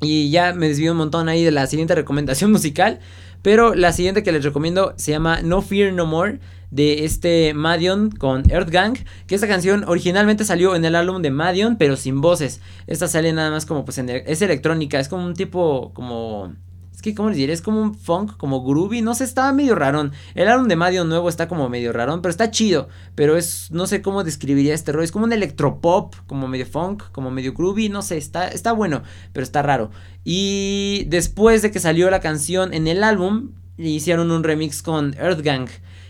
[0.00, 3.00] Y ya me desvío un montón ahí de la siguiente recomendación musical.
[3.42, 8.10] Pero la siguiente que les recomiendo se llama No Fear No More de este Madion
[8.10, 12.20] con Earth Gang, que esta canción originalmente salió en el álbum de Madion, pero sin
[12.20, 12.60] voces.
[12.86, 16.52] Esta sale nada más como pues en es electrónica, es como un tipo como
[16.98, 17.52] es que, ¿cómo les diré?
[17.52, 19.02] Es como un funk, como groovy.
[19.02, 20.10] No sé, está medio rarón.
[20.34, 22.88] El álbum de Madion nuevo está como medio rarón, pero está chido.
[23.14, 25.04] Pero es, no sé cómo describiría este rollo.
[25.04, 27.88] Es como un electropop, como medio funk, como medio groovy.
[27.88, 29.92] No sé, está, está bueno, pero está raro.
[30.24, 35.42] Y después de que salió la canción en el álbum, hicieron un remix con Earth
[35.42, 35.68] Gang.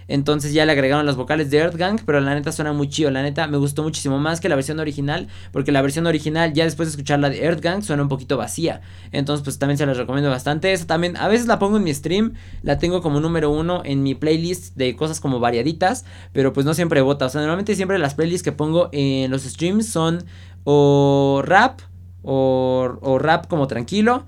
[0.08, 3.10] Entonces ya le agregaron las vocales de Earth Gang, pero la neta suena muy chido.
[3.10, 6.64] La neta me gustó muchísimo más que la versión original, porque la versión original, ya
[6.64, 8.80] después de escuchar la de Earth Gang, suena un poquito vacía.
[9.12, 10.72] Entonces, pues también se las recomiendo bastante.
[10.72, 14.02] Esa también, a veces la pongo en mi stream, la tengo como número uno en
[14.02, 17.26] mi playlist de cosas como variaditas, pero pues no siempre vota.
[17.26, 20.24] O sea, normalmente siempre las playlists que pongo en los streams son
[20.64, 21.80] o rap,
[22.22, 24.24] o, o rap como tranquilo,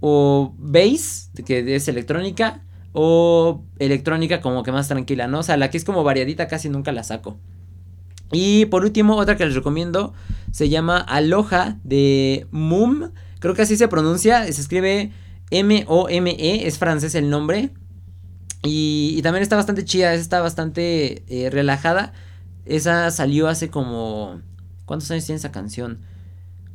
[0.00, 2.62] o bass, que es electrónica
[2.92, 5.40] o electrónica como que más tranquila, ¿no?
[5.40, 7.38] O sea, la que es como variadita casi nunca la saco.
[8.32, 10.12] Y por último, otra que les recomiendo
[10.52, 13.10] se llama Aloha de Mum.
[13.40, 14.44] Creo que así se pronuncia.
[14.44, 15.12] Se escribe
[15.50, 16.66] M-O-M-E.
[16.66, 17.70] Es francés el nombre.
[18.62, 20.14] Y, también está bastante chida.
[20.14, 22.12] Está bastante eh, relajada.
[22.66, 24.40] Esa salió hace como.
[24.84, 26.00] ¿Cuántos años tiene esa canción?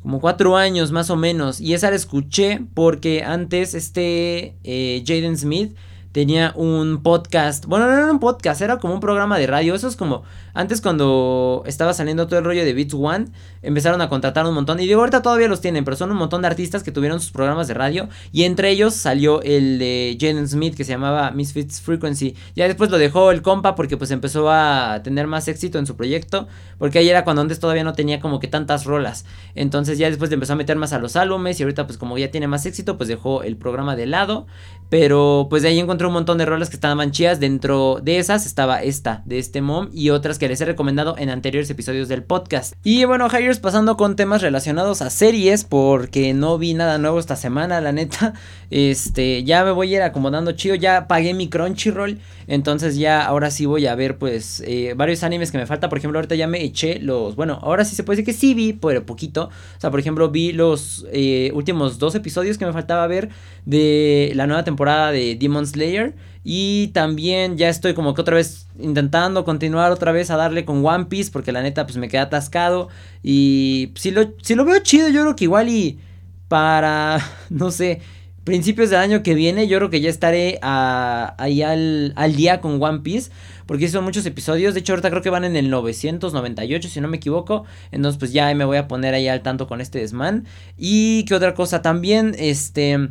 [0.01, 1.61] Como cuatro años más o menos.
[1.61, 5.75] Y esa la escuché porque antes este eh, Jaden Smith
[6.15, 7.65] tenía un podcast.
[7.65, 9.75] Bueno, no era un podcast, era como un programa de radio.
[9.75, 10.23] Eso es como
[10.55, 13.25] antes cuando estaba saliendo todo el rollo de Beats One,
[13.61, 14.79] empezaron a contratar un montón.
[14.79, 17.31] Y digo, ahorita todavía los tienen, pero son un montón de artistas que tuvieron sus
[17.31, 18.07] programas de radio.
[18.31, 22.35] Y entre ellos salió el de Jaden Smith que se llamaba Misfits Frequency.
[22.55, 25.97] Ya después lo dejó el compa porque pues empezó a tener más éxito en su
[25.97, 26.47] proyecto.
[26.77, 29.25] Porque ahí era cuando antes todavía no tenía como que tantas rolas.
[29.55, 31.59] Entonces ya después empezó a meter más a los álbumes.
[31.59, 34.47] Y ahorita pues como ya tiene más éxito, pues dejó el programa de lado.
[34.89, 37.41] Pero pues de ahí encontré un montón de rolas que estaban chidas.
[37.41, 39.89] Dentro de esas estaba esta, de este mom.
[39.91, 42.73] Y otras que les he recomendado en anteriores episodios del podcast.
[42.83, 45.63] Y bueno, Hires pasando con temas relacionados a series.
[45.63, 48.33] Porque no vi nada nuevo esta semana, la neta.
[48.71, 50.75] Este, ya me voy a ir acomodando chido.
[50.75, 52.19] Ya pagué mi Crunchyroll.
[52.47, 55.89] Entonces ya ahora sí voy a ver pues eh, varios animes que me falta.
[55.89, 57.35] Por ejemplo, ahorita ya me eché los...
[57.35, 59.45] Bueno, ahora sí se puede decir que sí vi, pero poquito.
[59.45, 63.29] O sea, por ejemplo, vi los eh, últimos dos episodios que me faltaba ver
[63.65, 66.13] de la nueva temporada de Demon Slayer.
[66.43, 70.85] Y también ya estoy como que otra vez intentando continuar otra vez a darle con
[70.85, 71.31] One Piece.
[71.31, 72.89] Porque la neta pues me queda atascado.
[73.23, 75.99] Y si lo, si lo veo chido, yo creo que igual y
[76.47, 78.01] para, no sé,
[78.45, 82.81] principios del año que viene, yo creo que ya estaré ahí al, al, día con
[82.81, 83.31] One Piece.
[83.65, 84.75] Porque son muchos episodios.
[84.75, 87.65] De hecho, ahorita creo que van en el 998, si no me equivoco.
[87.91, 90.45] Entonces, pues ya me voy a poner ahí al tanto con este desman.
[90.77, 93.09] Y qué otra cosa también, este...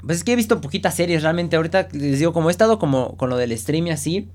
[0.00, 1.56] Pues es que he visto poquitas series realmente.
[1.56, 4.30] Ahorita les digo, como he estado como con lo del stream y así.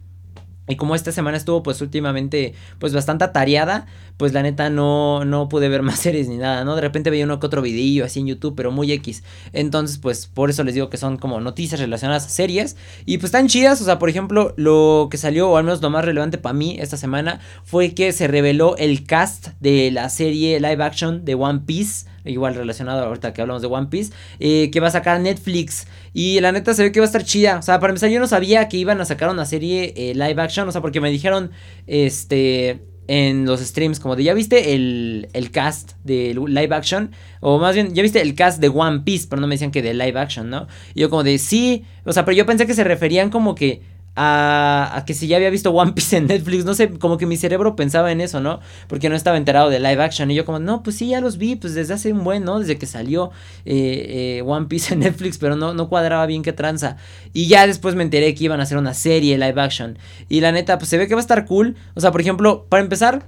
[0.68, 5.50] Y como esta semana estuvo pues últimamente pues bastante atareada, pues la neta no, no
[5.50, 6.76] pude ver más series ni nada, ¿no?
[6.76, 9.24] De repente veía uno que otro video así en YouTube, pero muy X.
[9.52, 12.78] Entonces pues por eso les digo que son como noticias relacionadas a series.
[13.06, 15.90] Y pues están chidas, o sea, por ejemplo, lo que salió, o al menos lo
[15.90, 20.60] más relevante para mí esta semana, fue que se reveló el cast de la serie
[20.60, 24.80] live action de One Piece igual relacionado ahorita que hablamos de One Piece, eh, que
[24.80, 25.88] va a sacar Netflix.
[26.14, 27.58] Y la neta se ve que va a estar chida.
[27.58, 30.42] O sea, para empezar, yo no sabía que iban a sacar una serie eh, live
[30.42, 30.68] action.
[30.68, 31.52] O sea, porque me dijeron,
[31.88, 37.12] este, en los streams, como de, ¿ya viste el, el cast de live action?
[37.42, 39.28] O más bien, ¿ya viste el cast de One Piece?
[39.30, 40.68] Pero no me decían que de live action, ¿no?
[40.94, 41.84] Y yo como de, sí.
[42.06, 43.82] O sea, pero yo pensé que se referían como que
[44.16, 47.38] a, que si ya había visto One Piece en Netflix, no sé, como que mi
[47.38, 48.60] cerebro pensaba en eso, ¿no?
[48.88, 51.38] Porque no estaba enterado de live action y yo como, no, pues sí, ya los
[51.38, 52.60] vi, pues desde hace un buen, ¿no?
[52.60, 53.32] Desde que salió
[53.66, 56.98] eh, eh, One Piece en Netflix, pero no, no cuadraba bien qué tranza.
[57.34, 59.98] Y ya después me enteré que iban a hacer una serie live action.
[60.30, 61.76] Y la neta, pues se ve que va a estar cool.
[61.96, 63.26] O sea, por ejemplo, para empezar,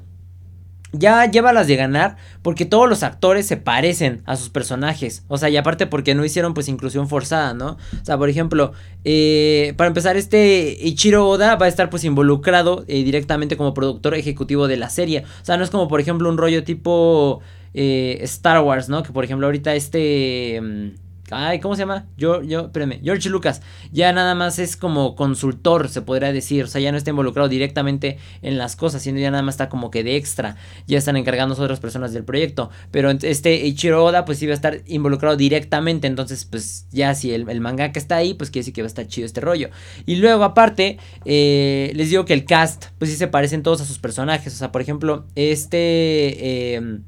[0.99, 5.23] ya lleva las de ganar porque todos los actores se parecen a sus personajes.
[5.27, 7.77] O sea, y aparte porque no hicieron pues inclusión forzada, ¿no?
[8.01, 12.85] O sea, por ejemplo, eh, para empezar, este Ichiro Oda va a estar pues involucrado
[12.87, 15.23] eh, directamente como productor ejecutivo de la serie.
[15.41, 17.41] O sea, no es como por ejemplo un rollo tipo
[17.73, 19.03] eh, Star Wars, ¿no?
[19.03, 20.93] Que por ejemplo ahorita este...
[21.31, 22.05] Ay, ¿cómo se llama?
[22.17, 23.63] Yo, yo, espérame, George Lucas.
[23.91, 26.65] Ya nada más es como consultor, se podría decir.
[26.65, 29.67] O sea, ya no está involucrado directamente en las cosas, sino ya nada más está
[29.67, 30.55] como que de extra.
[30.85, 32.69] Ya están encargándose otras personas del proyecto.
[32.91, 36.05] Pero este Ichiro Oda, pues sí va a estar involucrado directamente.
[36.05, 38.87] Entonces, pues ya si el, manga que está ahí, pues quiere decir que va a
[38.87, 39.71] estar chido este rollo.
[40.05, 43.85] Y luego, aparte, eh, les digo que el cast, pues sí se parecen todos a
[43.85, 44.53] sus personajes.
[44.53, 46.75] O sea, por ejemplo, este.
[46.75, 46.99] Eh,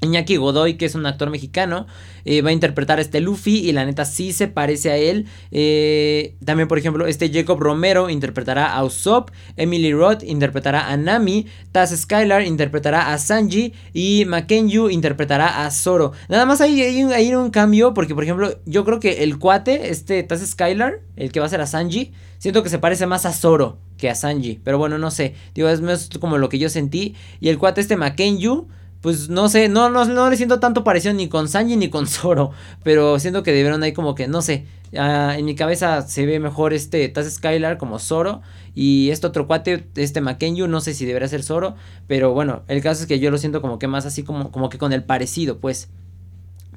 [0.00, 1.86] Iñaki Godoy, que es un actor mexicano,
[2.24, 5.26] eh, va a interpretar a este Luffy y la neta sí se parece a él.
[5.50, 11.46] Eh, también, por ejemplo, este Jacob Romero interpretará a Usopp, Emily Roth interpretará a Nami,
[11.72, 16.12] Taz Skylar interpretará a Sanji y Makenyu interpretará a Zoro.
[16.28, 20.22] Nada más hay, hay, un cambio porque, por ejemplo, yo creo que el cuate, este
[20.22, 23.32] Taz Skylar, el que va a ser a Sanji, siento que se parece más a
[23.32, 24.60] Zoro que a Sanji.
[24.62, 25.34] Pero bueno, no sé.
[25.54, 27.16] Digo, es más como lo que yo sentí.
[27.40, 28.68] Y el cuate este Makenyu
[29.00, 32.06] pues no sé, no, no, no le siento tanto parecido ni con Sanji ni con
[32.08, 32.50] Zoro,
[32.82, 36.72] pero siento que debieron ahí como que, no sé, en mi cabeza se ve mejor
[36.72, 38.40] este Taz Skylar como Zoro
[38.74, 42.82] y este otro cuate, este Makenyu, no sé si debería ser Zoro, pero bueno, el
[42.82, 45.04] caso es que yo lo siento como que más así como, como que con el
[45.04, 45.88] parecido, pues.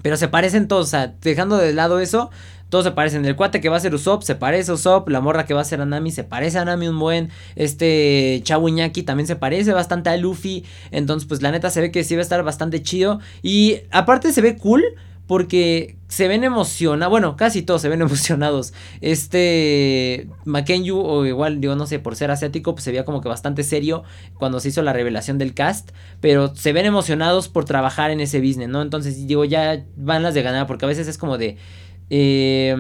[0.02, 2.32] Pero se parecen todos, o sea, dejando de lado eso,
[2.72, 3.26] todos se parecen.
[3.26, 5.10] El cuate que va a ser Usopp se parece a Usopp.
[5.10, 7.30] La morra que va a ser Anami se parece a Anami un buen.
[7.58, 8.70] Este Chavo
[9.06, 10.64] también se parece bastante a Luffy.
[10.90, 13.20] Entonces, pues la neta se ve que sí va a estar bastante chido.
[13.44, 14.82] Y aparte se ve cool
[15.28, 18.74] porque se ven emocionados, bueno, casi todos se ven emocionados.
[19.02, 23.28] Este Makenyu, o igual, digo, no sé, por ser asiático, pues se veía como que
[23.28, 24.04] bastante serio
[24.36, 28.40] cuando se hizo la revelación del cast, pero se ven emocionados por trabajar en ese
[28.40, 28.82] business, ¿no?
[28.82, 31.58] Entonces, digo, ya van las de ganar, porque a veces es como de,
[32.12, 32.76] eh,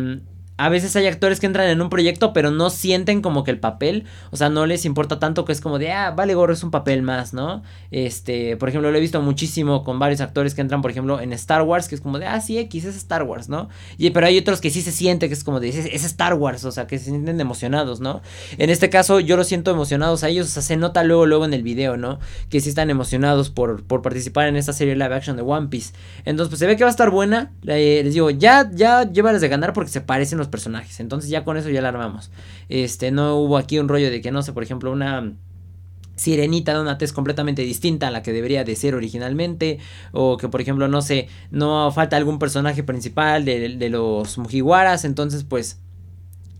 [0.57, 3.59] a veces hay actores que entran en un proyecto pero no sienten como que el
[3.59, 6.63] papel, o sea, no les importa tanto que es como de, ah, vale gorro, es
[6.63, 7.63] un papel más, ¿no?
[7.89, 11.33] Este, por ejemplo, lo he visto muchísimo con varios actores que entran, por ejemplo, en
[11.33, 13.69] Star Wars, que es como de, ah, sí, X, es Star Wars, ¿no?
[13.97, 16.33] Y, pero hay otros que sí se siente que es como de, es, es Star
[16.35, 18.21] Wars, o sea, que se sienten emocionados, ¿no?
[18.57, 21.45] En este caso yo los siento emocionados a ellos, o sea, se nota luego, luego
[21.45, 22.19] en el video, ¿no?
[22.49, 25.93] Que sí están emocionados por, por participar en esta serie live action de One Piece.
[26.25, 29.41] Entonces, pues se ve que va a estar buena, eh, les digo, ya, ya llévales
[29.41, 32.31] de ganar porque se parecen los personajes, entonces ya con eso ya la armamos.
[32.69, 35.33] Este, no hubo aquí un rollo de que, no sé, por ejemplo, una
[36.15, 39.79] sirenita de una tez completamente distinta a la que debería de ser originalmente
[40.11, 45.03] o que por ejemplo no sé no falta algún personaje principal de, de los Mujiwaras
[45.03, 45.79] entonces pues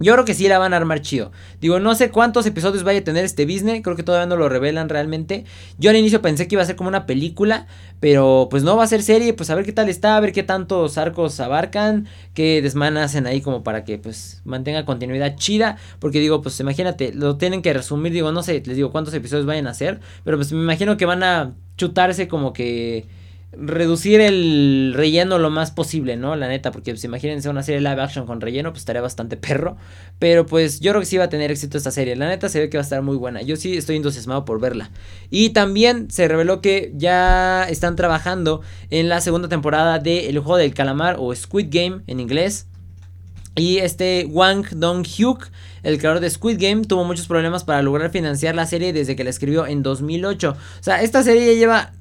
[0.02, 1.32] yo creo que sí la van a armar chido.
[1.60, 3.82] Digo, no sé cuántos episodios vaya a tener este business.
[3.84, 5.46] Creo que todavía no lo revelan realmente.
[5.78, 7.68] Yo al inicio pensé que iba a ser como una película.
[8.00, 9.34] Pero pues no va a ser serie.
[9.34, 10.18] Pues a ver qué tal está.
[10.18, 12.08] A ver qué tantos arcos abarcan.
[12.34, 15.78] Qué desmanas hacen ahí como para que pues mantenga continuidad chida.
[16.00, 17.14] Porque digo, pues imagínate.
[17.14, 18.12] Lo tienen que resumir.
[18.12, 18.64] Digo, no sé.
[18.66, 20.00] Les digo cuántos episodios vayan a hacer.
[20.24, 23.08] Pero pues me imagino que van a chutarse como que
[23.54, 26.36] reducir el relleno lo más posible, ¿no?
[26.36, 29.78] La neta, porque pues imagínense una serie live action con relleno, pues estaría bastante perro.
[30.20, 32.16] Pero pues yo creo que sí va a tener éxito esta serie.
[32.16, 33.42] La neta se ve que va a estar muy buena.
[33.42, 34.90] Yo sí estoy entusiasmado por verla.
[35.30, 40.58] Y también se reveló que ya están trabajando en la segunda temporada de El juego
[40.58, 42.68] del calamar o Squid Game en inglés.
[43.56, 45.50] Y este Wang Dong-hyuk,
[45.84, 49.26] el creador de Squid Game, tuvo muchos problemas para lograr financiar la serie desde que
[49.26, 50.52] la escribió en 2008.
[50.52, 51.92] O sea, esta serie ya lleva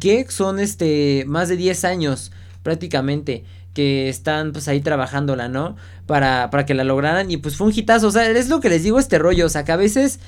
[0.00, 3.44] que son este más de 10 años prácticamente
[3.74, 5.76] que están pues ahí trabajándola, ¿no?
[6.06, 8.68] Para, para que la lograran y pues fue un hitazo, o sea, es lo que
[8.68, 10.20] les digo este rollo, o sea, que a veces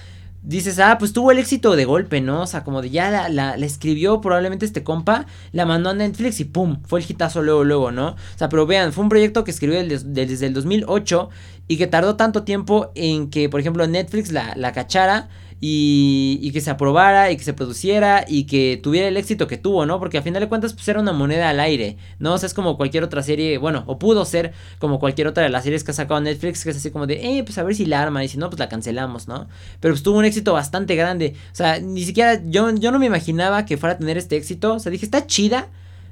[0.43, 2.43] dices, ah, pues tuvo el éxito de golpe, ¿no?
[2.43, 6.45] O sea, como de ya la, escribió probablemente este compa, la mandó a Netflix y
[6.45, 8.11] pum, fue el hitazo luego, luego, ¿no?
[8.11, 11.31] O sea, pero vean, fue un proyecto que escribió desde el 2008
[11.69, 15.29] y que tardó tanto tiempo en que, por ejemplo, Netflix la, la cachara
[15.61, 19.87] y, que se aprobara y que se produciera y que tuviera el éxito que tuvo,
[19.87, 19.99] ¿no?
[19.99, 22.35] Porque a final de cuentas pues era una moneda al aire, ¿no?
[22.35, 25.49] O sea, es como cualquier otra serie, bueno, o pudo ser como cualquier otra de
[25.49, 27.75] las series que ha sacado Netflix, que es así como de, eh, pues a ver
[27.75, 29.49] si la arma y si no, pues la cancelamos, ¿no?
[29.81, 33.07] Pero pues tuvo un éxito bastante grande, o sea, ni siquiera yo, yo no me
[33.07, 35.69] imaginaba que fuera a tener este éxito, o sea, dije, está chida,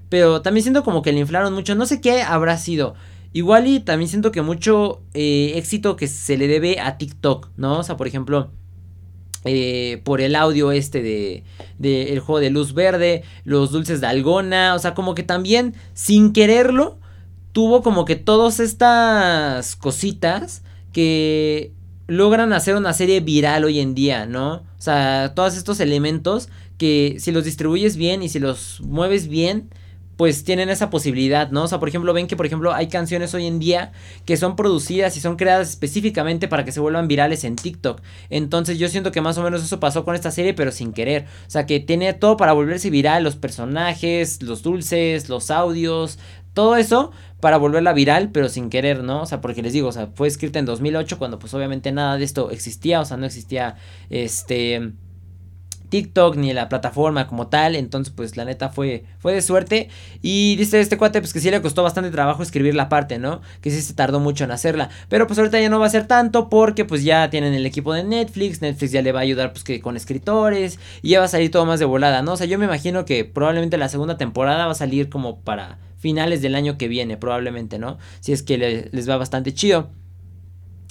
[0.08, 2.94] pero también siento como que le inflaron mucho, no sé qué habrá sido.
[3.32, 7.80] Igual y también siento que mucho eh, éxito que se le debe a TikTok, ¿no?
[7.80, 8.52] O sea, por ejemplo,
[9.44, 11.44] eh, por el audio este de,
[11.78, 15.74] de, el juego de luz verde, los dulces de algona, o sea, como que también
[15.92, 16.98] sin quererlo
[17.52, 21.72] tuvo como que todas estas cositas que
[22.08, 24.54] logran hacer una serie viral hoy en día, ¿no?
[24.54, 29.70] O sea, todos estos elementos que si los distribuyes bien y si los mueves bien,
[30.16, 31.64] pues tienen esa posibilidad, ¿no?
[31.64, 33.92] O sea, por ejemplo, ven que, por ejemplo, hay canciones hoy en día
[34.24, 38.00] que son producidas y son creadas específicamente para que se vuelvan virales en TikTok.
[38.30, 41.26] Entonces yo siento que más o menos eso pasó con esta serie, pero sin querer.
[41.46, 46.18] O sea, que tiene todo para volverse viral, los personajes, los dulces, los audios,
[46.54, 49.22] todo eso para volverla viral, pero sin querer, ¿no?
[49.22, 52.16] O sea, porque les digo, o sea, fue escrita en 2008 cuando pues obviamente nada
[52.16, 53.76] de esto existía, o sea, no existía
[54.08, 54.92] este
[55.88, 57.76] TikTok ni la plataforma como tal.
[57.76, 59.88] Entonces, pues la neta fue, fue de suerte.
[60.22, 63.40] Y dice este cuate, pues que sí le costó bastante trabajo escribir la parte, ¿no?
[63.60, 64.90] Que sí se tardó mucho en hacerla.
[65.08, 67.92] Pero pues ahorita ya no va a ser tanto porque pues ya tienen el equipo
[67.92, 68.62] de Netflix.
[68.62, 70.78] Netflix ya le va a ayudar pues que con escritores.
[71.02, 72.32] Y ya va a salir todo más de volada, ¿no?
[72.32, 75.78] O sea, yo me imagino que probablemente la segunda temporada va a salir como para
[75.98, 77.98] finales del año que viene, probablemente, ¿no?
[78.20, 79.90] Si es que les va bastante chido.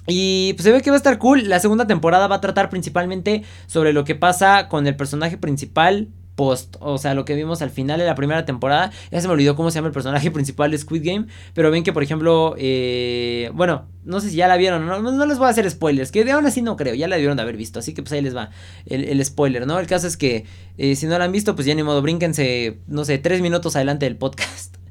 [0.08, 1.48] Y pues se ve que va a estar cool.
[1.48, 6.10] La segunda temporada va a tratar principalmente sobre lo que pasa con el personaje principal
[6.36, 8.92] post, o sea, lo que vimos al final de la primera temporada.
[9.12, 11.84] Ya se me olvidó cómo se llama el personaje principal de Squid Game, pero ven
[11.84, 15.48] que por ejemplo, eh, bueno, no sé si ya la vieron, no, no, les voy
[15.48, 17.80] a hacer spoilers, que de aún así no creo, ya la debieron de haber visto,
[17.80, 18.50] así que pues ahí les va
[18.86, 19.80] el, spoiler, ¿no?
[19.80, 20.46] El caso es que
[20.78, 23.76] eh, si no la han visto, pues ya ni modo, brínquense, no sé, tres minutos
[23.76, 24.83] adelante del podcast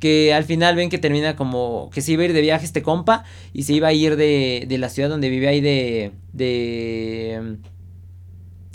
[0.00, 2.82] que al final ven que termina como que se iba a ir de viaje este
[2.82, 6.12] compa y se iba a ir de, de la ciudad donde vive ahí de...
[6.32, 7.58] de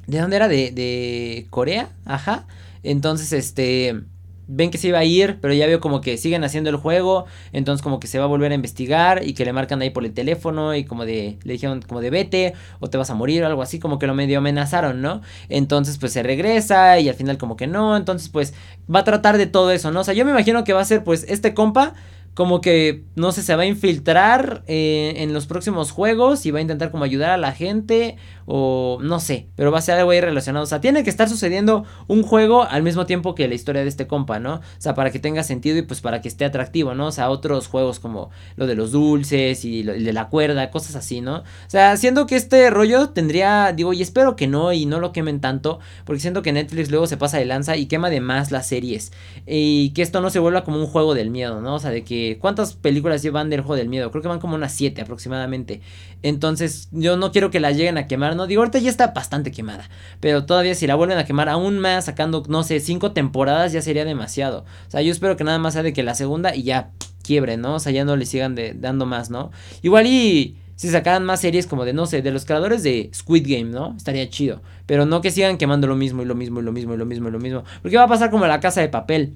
[0.07, 0.47] ¿De dónde era?
[0.47, 2.45] De, de Corea, ajá.
[2.83, 4.03] Entonces, este
[4.47, 7.25] ven que se iba a ir, pero ya veo como que siguen haciendo el juego,
[7.51, 10.05] entonces como que se va a volver a investigar y que le marcan ahí por
[10.05, 13.43] el teléfono y como de, le dijeron como de vete o te vas a morir
[13.43, 15.21] o algo así, como que lo medio amenazaron, ¿no?
[15.49, 18.53] Entonces pues se regresa y al final como que no, entonces pues
[18.93, 20.01] va a tratar de todo eso, ¿no?
[20.01, 21.93] O sea, yo me imagino que va a ser pues este compa
[22.35, 26.59] como que, no sé, se va a infiltrar eh, en los próximos juegos y va
[26.59, 30.11] a intentar como ayudar a la gente o no sé, pero va a ser algo
[30.11, 30.65] ahí relacionado.
[30.65, 33.87] O sea, tiene que estar sucediendo un juego al mismo tiempo que la historia de
[33.87, 34.55] este compa, ¿no?
[34.55, 37.07] O sea, para que tenga sentido y pues para que esté atractivo, ¿no?
[37.07, 40.97] O sea, otros juegos como lo de los dulces y el de la cuerda, cosas
[40.97, 41.37] así, ¿no?
[41.37, 45.13] O sea, siendo que este rollo tendría, digo, y espero que no y no lo
[45.13, 48.51] quemen tanto, porque siento que Netflix luego se pasa de lanza y quema de más
[48.51, 49.13] las series.
[49.47, 51.75] Y que esto no se vuelva como un juego del miedo, ¿no?
[51.75, 54.11] O sea, de que ¿Cuántas películas llevan del juego del miedo?
[54.11, 55.81] Creo que van como unas 7 aproximadamente.
[56.23, 58.47] Entonces, yo no quiero que la lleguen a quemar, ¿no?
[58.47, 59.89] Digo, ahorita ya está bastante quemada.
[60.19, 63.81] Pero todavía si la vuelven a quemar aún más, sacando, no sé, 5 temporadas, ya
[63.81, 64.65] sería demasiado.
[64.87, 66.91] O sea, yo espero que nada más sea de que la segunda y ya
[67.23, 67.75] quiebre, ¿no?
[67.75, 69.51] O sea, ya no le sigan dando más, ¿no?
[69.81, 73.45] Igual y si sacaran más series como de, no sé, de los creadores de Squid
[73.47, 73.95] Game, ¿no?
[73.95, 74.61] Estaría chido.
[74.85, 77.05] Pero no que sigan quemando lo mismo y lo mismo y lo mismo y lo
[77.05, 77.63] mismo y lo mismo.
[77.81, 79.35] Porque va a pasar como la casa de papel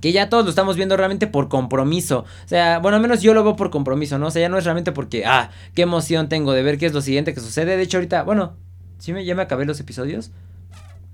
[0.00, 2.20] que ya todos lo estamos viendo realmente por compromiso.
[2.44, 4.28] O sea, bueno, al menos yo lo veo por compromiso, ¿no?
[4.28, 6.92] O sea, ya no es realmente porque, ah, qué emoción tengo de ver qué es
[6.92, 7.76] lo siguiente que sucede.
[7.76, 8.54] De hecho, ahorita, bueno,
[8.98, 10.30] ¿sí me, ya me acabé los episodios?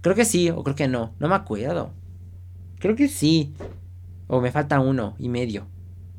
[0.01, 1.12] Creo que sí, o creo que no.
[1.18, 1.91] No me acuerdo.
[2.78, 3.55] Creo que sí.
[4.26, 5.66] O me falta uno y medio.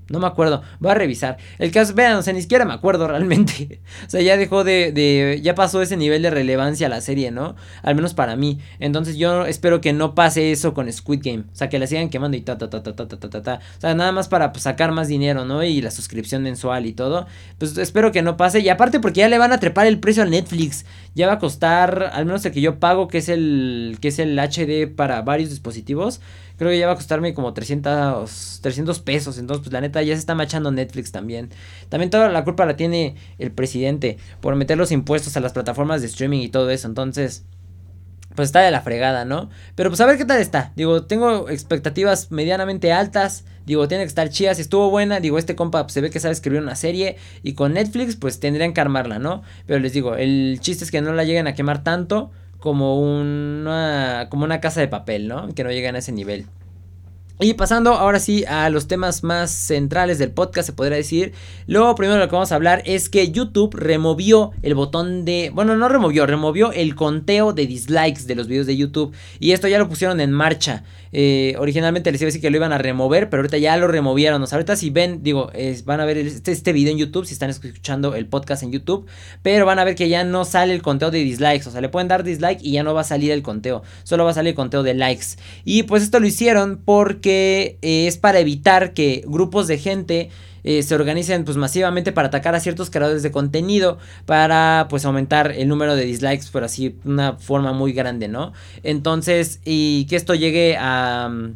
[0.08, 1.38] No me acuerdo, voy a revisar.
[1.58, 3.82] El caso, vean, o sea, ni siquiera me acuerdo realmente.
[4.06, 7.56] o sea, ya dejó de, de, ya pasó ese nivel de relevancia la serie, ¿no?
[7.82, 8.60] Al menos para mí.
[8.80, 11.43] Entonces yo espero que no pase eso con Squid Game.
[11.51, 13.60] O sea, que la sigan quemando y ta, ta, ta, ta, ta, ta, ta, ta.
[13.78, 15.64] O sea, nada más para pues, sacar más dinero, ¿no?
[15.64, 17.26] Y la suscripción mensual y todo.
[17.58, 18.60] Pues espero que no pase.
[18.60, 20.86] Y aparte porque ya le van a trepar el precio a Netflix.
[21.16, 24.20] Ya va a costar, al menos el que yo pago, que es el, que es
[24.20, 26.22] el HD para varios dispositivos
[26.58, 29.38] creo que ya va a costarme como 300, 300 pesos.
[29.38, 31.50] Entonces, pues la neta ya se está machando Netflix también.
[31.89, 36.02] También toda la culpa la tiene el presidente por meter los impuestos a las plataformas
[36.02, 36.88] de streaming y todo eso.
[36.88, 37.46] Entonces,
[38.36, 39.50] pues está de la fregada, ¿no?
[39.76, 40.74] Pero pues a ver qué tal está.
[40.76, 43.46] Digo, tengo expectativas medianamente altas.
[43.66, 44.54] Digo, tiene que estar chida.
[44.54, 47.18] Si estuvo buena, digo, este compa pues, se ve que sabe escribir una serie.
[47.43, 49.41] Y con Netflix, pues tendrían que armarla, ¿no?
[49.66, 54.28] Pero les digo, el chiste es que no la lleguen a quemar tanto como una,
[54.30, 55.54] como una casa de papel, ¿no?
[55.54, 56.46] Que no llegan a ese nivel.
[57.41, 61.33] Y pasando ahora sí a los temas más centrales del podcast, se podría decir.
[61.67, 65.51] Lo primero lo que vamos a hablar es que YouTube removió el botón de.
[65.53, 69.13] Bueno, no removió, removió el conteo de dislikes de los videos de YouTube.
[69.39, 70.86] Y esto ya lo pusieron en marcha.
[71.18, 73.88] Eh, originalmente les iba a decir que lo iban a remover, pero ahorita ya lo
[73.88, 74.43] removieron.
[74.43, 75.49] O sea, ahorita si ven, digo,
[75.86, 79.05] van a ver este, este video en YouTube, si están escuchando el podcast en YouTube,
[79.41, 81.70] pero van a ver que ya no sale el conteo de dislikes.
[81.70, 83.82] O sea, le pueden dar dislike y ya no va a salir el conteo.
[84.03, 85.38] Solo va a salir el conteo de likes.
[85.63, 90.30] Y pues esto lo hicieron porque eh, es para evitar que grupos de gente
[90.66, 95.51] eh, se organicen pues masivamente para atacar a ciertos creadores de contenido para pues aumentar
[95.51, 98.51] el número de dislikes por así una forma muy grande, ¿no?
[98.82, 101.55] Entonces y que esto llegue a mm,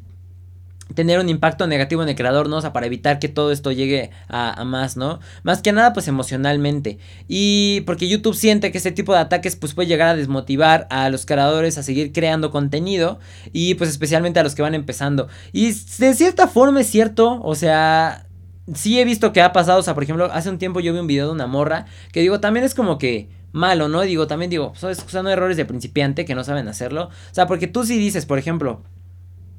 [0.94, 2.58] tener un impacto negativo en el creador, ¿no?
[2.58, 5.20] O sea, para evitar que todo esto llegue a, más, ¿no?
[5.44, 6.98] Más que nada, pues emocionalmente.
[7.28, 11.10] Y porque YouTube siente que este tipo de ataques, pues puede llegar a desmotivar a
[11.10, 13.20] los creadores a seguir creando contenido.
[13.54, 15.28] Y pues especialmente a los que van empezando.
[15.52, 18.26] Y de cierta forma es cierto, o sea,
[18.74, 21.00] sí he visto que ha pasado, o sea, por ejemplo, hace un tiempo yo vi
[21.00, 24.02] un video de una morra que digo, también es como que malo, ¿no?
[24.02, 27.06] Digo, también digo, pues, usando errores de principiante que no saben hacerlo.
[27.06, 28.84] O sea, porque tú sí dices, por ejemplo,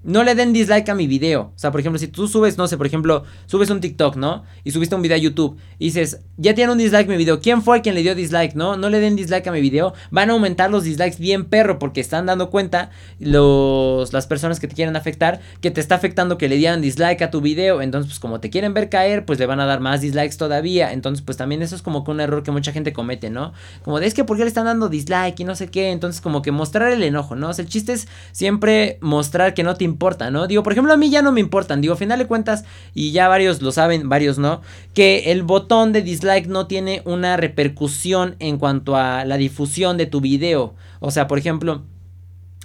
[0.03, 1.53] no le den dislike a mi video.
[1.55, 4.45] O sea, por ejemplo, si tú subes, no sé, por ejemplo, subes un TikTok, ¿no?
[4.65, 7.41] Y subiste un video a YouTube y dices, ya tiene un dislike mi video.
[7.41, 8.77] ¿Quién fue quien le dio dislike, no?
[8.77, 9.93] No le den dislike a mi video.
[10.11, 14.69] Van a aumentar los dislikes bien perro porque están dando cuenta los, las personas que
[14.69, 17.83] te quieren afectar que te está afectando que le dieran dislike a tu video.
[17.83, 20.93] Entonces, pues como te quieren ver caer, pues le van a dar más dislikes todavía.
[20.93, 23.53] Entonces, pues también eso es como que un error que mucha gente comete, ¿no?
[23.85, 25.91] Como de es que por qué le están dando dislike y no sé qué.
[25.91, 27.51] Entonces, como que mostrar el enojo, ¿no?
[27.51, 30.47] O sea, el chiste es siempre mostrar que no te importa, ¿no?
[30.47, 31.81] Digo, por ejemplo, a mí ya no me importan.
[31.81, 32.65] Digo, a final de cuentas,
[32.95, 34.63] y ya varios lo saben, varios no,
[34.95, 40.07] que el botón de dislike no tiene una repercusión en cuanto a la difusión de
[40.07, 40.75] tu video.
[41.01, 41.83] O sea, por ejemplo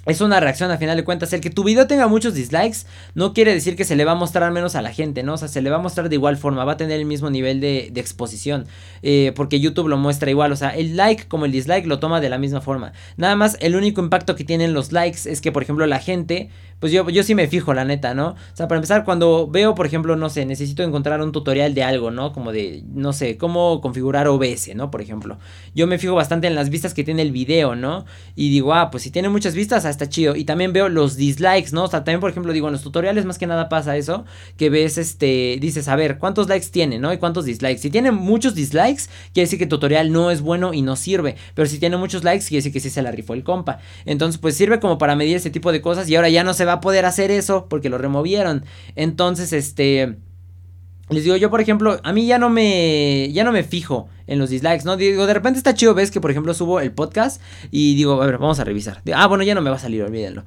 [0.06, 1.32] es una reacción a final de cuentas.
[1.32, 4.14] El que tu video tenga muchos dislikes no quiere decir que se le va a
[4.14, 5.34] mostrar menos a la gente, ¿no?
[5.34, 7.28] O sea, se le va a mostrar de igual forma, va a tener el mismo
[7.28, 8.66] nivel de, exposición.
[9.02, 12.20] Eh, porque YouTube lo muestra igual, o sea, el like como el dislike lo toma
[12.20, 12.92] de la misma forma.
[13.16, 16.50] Nada más, el único impacto que tienen los likes es que, por ejemplo, la gente,
[16.78, 18.28] pues yo, yo sí me fijo, la neta, ¿no?
[18.28, 21.82] O sea, para empezar, cuando veo, por ejemplo, no sé, necesito encontrar un tutorial de
[21.82, 22.32] algo, ¿no?
[22.32, 24.90] Como de, no sé, cómo configurar OBS, ¿no?
[24.90, 25.38] Por ejemplo.
[25.74, 28.04] Yo me fijo bastante en las vistas que tiene el video, ¿no?
[28.34, 30.36] Y digo, ah, pues si tiene muchas vistas, está chido.
[30.36, 31.84] Y también veo los dislikes, ¿no?
[31.84, 34.26] O sea, también, por ejemplo, digo, en los tutoriales más que nada pasa eso,
[34.58, 37.10] que ves, este, dices, a ver, ¿cuántos likes tiene, ¿no?
[37.10, 37.78] Y cuántos dislikes.
[37.78, 41.36] Si tiene muchos dislikes, quiere decir que el tutorial no es bueno y no sirve.
[41.54, 43.78] Pero si tiene muchos likes, quiere decir que sí se la rifó el compa.
[44.04, 46.65] Entonces, pues sirve como para medir ese tipo de cosas y ahora ya no se
[46.66, 48.64] va a poder hacer eso porque lo removieron.
[48.94, 50.16] Entonces, este...
[51.08, 54.40] Les digo, yo por ejemplo, a mí ya no me ya no me fijo en
[54.40, 54.96] los dislikes, ¿no?
[54.96, 57.40] Digo, de repente está chido, ves que por ejemplo subo el podcast
[57.70, 59.02] y digo, a ver, vamos a revisar.
[59.14, 60.44] Ah, bueno, ya no me va a salir, olvídenlo.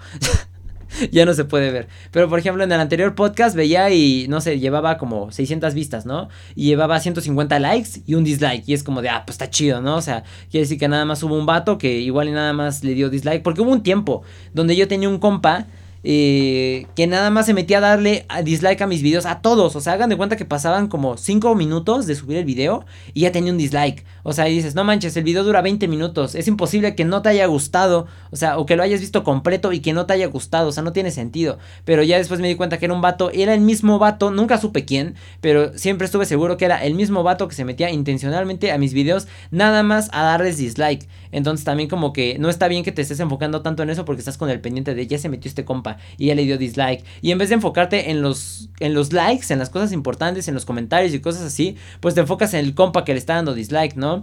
[1.11, 1.87] ya no se puede ver.
[2.11, 6.05] Pero por ejemplo, en el anterior podcast veía y no sé, llevaba como 600 vistas,
[6.05, 6.29] ¿no?
[6.55, 8.67] Y llevaba 150 likes y un dislike.
[8.67, 9.95] Y es como de, ah, pues está chido, ¿no?
[9.95, 12.83] O sea, quiere decir que nada más hubo un vato que igual y nada más
[12.83, 13.43] le dio dislike.
[13.43, 15.67] Porque hubo un tiempo donde yo tenía un compa
[16.03, 19.75] eh, que nada más se metía a darle a dislike a mis videos, a todos.
[19.75, 23.21] O sea, hagan de cuenta que pasaban como 5 minutos de subir el video y
[23.21, 24.05] ya tenía un dislike.
[24.23, 26.35] O sea, y dices, no manches, el video dura 20 minutos.
[26.35, 28.07] Es imposible que no te haya gustado.
[28.31, 30.69] O sea, o que lo hayas visto completo y que no te haya gustado.
[30.69, 31.57] O sea, no tiene sentido.
[31.85, 33.31] Pero ya después me di cuenta que era un vato.
[33.31, 34.31] Era el mismo vato.
[34.31, 35.15] Nunca supe quién.
[35.41, 38.93] Pero siempre estuve seguro que era el mismo vato que se metía intencionalmente a mis
[38.93, 39.27] videos.
[39.51, 41.07] Nada más a darles dislike.
[41.31, 44.19] Entonces también como que no está bien que te estés enfocando tanto en eso porque
[44.19, 47.03] estás con el pendiente de ya se metió este compa y ya le dio dislike.
[47.21, 50.53] Y en vez de enfocarte en los, en los likes, en las cosas importantes, en
[50.53, 53.53] los comentarios y cosas así, pues te enfocas en el compa que le está dando
[53.53, 54.18] dislike, ¿no?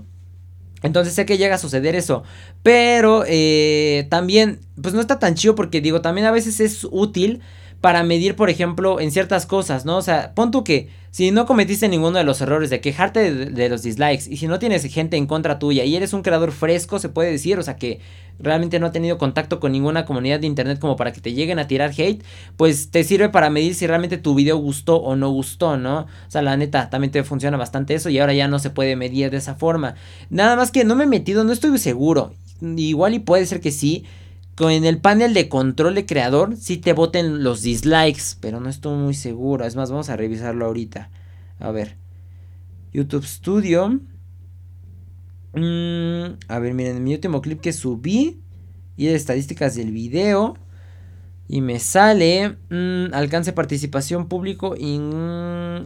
[0.83, 2.23] Entonces sé que llega a suceder eso.
[2.63, 7.41] Pero eh, también, pues no está tan chido porque digo, también a veces es útil
[7.81, 9.97] para medir, por ejemplo, en ciertas cosas, ¿no?
[9.99, 13.69] O sea, pon tú que si no cometiste ninguno de los errores de quejarte de,
[13.69, 16.99] los dislikes y si no tienes gente en contra tuya y eres un creador fresco,
[16.99, 18.01] se puede decir, o sea, que
[18.39, 21.59] realmente no ha tenido contacto con ninguna comunidad de internet como para que te lleguen
[21.59, 22.23] a tirar hate,
[22.57, 26.01] pues te sirve para medir si realmente tu video gustó o no gustó, ¿no?
[26.01, 28.97] O sea, la neta, también te funciona bastante eso y ahora ya no se puede
[28.97, 29.95] medir de esa forma.
[30.31, 32.33] Nada más que no me he metido, no estoy seguro.
[32.61, 34.05] Igual y puede ser que sí
[34.57, 38.97] con el panel de control de creador si te voten los dislikes, pero no estoy
[38.97, 39.67] muy seguro.
[39.67, 41.11] Es más, vamos a revisarlo ahorita.
[41.61, 41.97] A ver.
[42.93, 44.01] YouTube Studio.
[45.57, 48.41] Mm, a ver, miren, mi último clip que subí.
[48.97, 50.57] Y de estadísticas del video.
[51.49, 54.75] Y me sale mm, alcance participación público,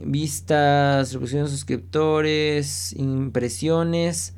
[0.04, 4.34] vistas, reproducciones suscriptores, impresiones,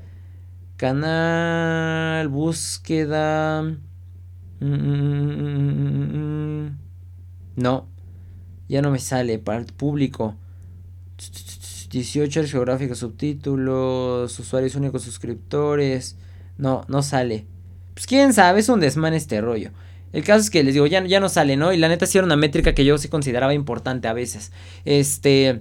[0.76, 3.62] canal, búsqueda.
[4.60, 5.52] Mm,
[7.56, 7.88] no,
[8.68, 10.36] ya no me sale para el público.
[11.92, 16.16] 18 geográficos, subtítulos, usuarios únicos, suscriptores.
[16.56, 17.44] No, no sale.
[17.92, 19.70] Pues quién sabe, es un desman este rollo.
[20.14, 21.72] El caso es que les digo, ya, ya no sale, ¿no?
[21.72, 24.52] Y la neta sí era una métrica que yo sí consideraba importante a veces.
[24.86, 25.60] Este.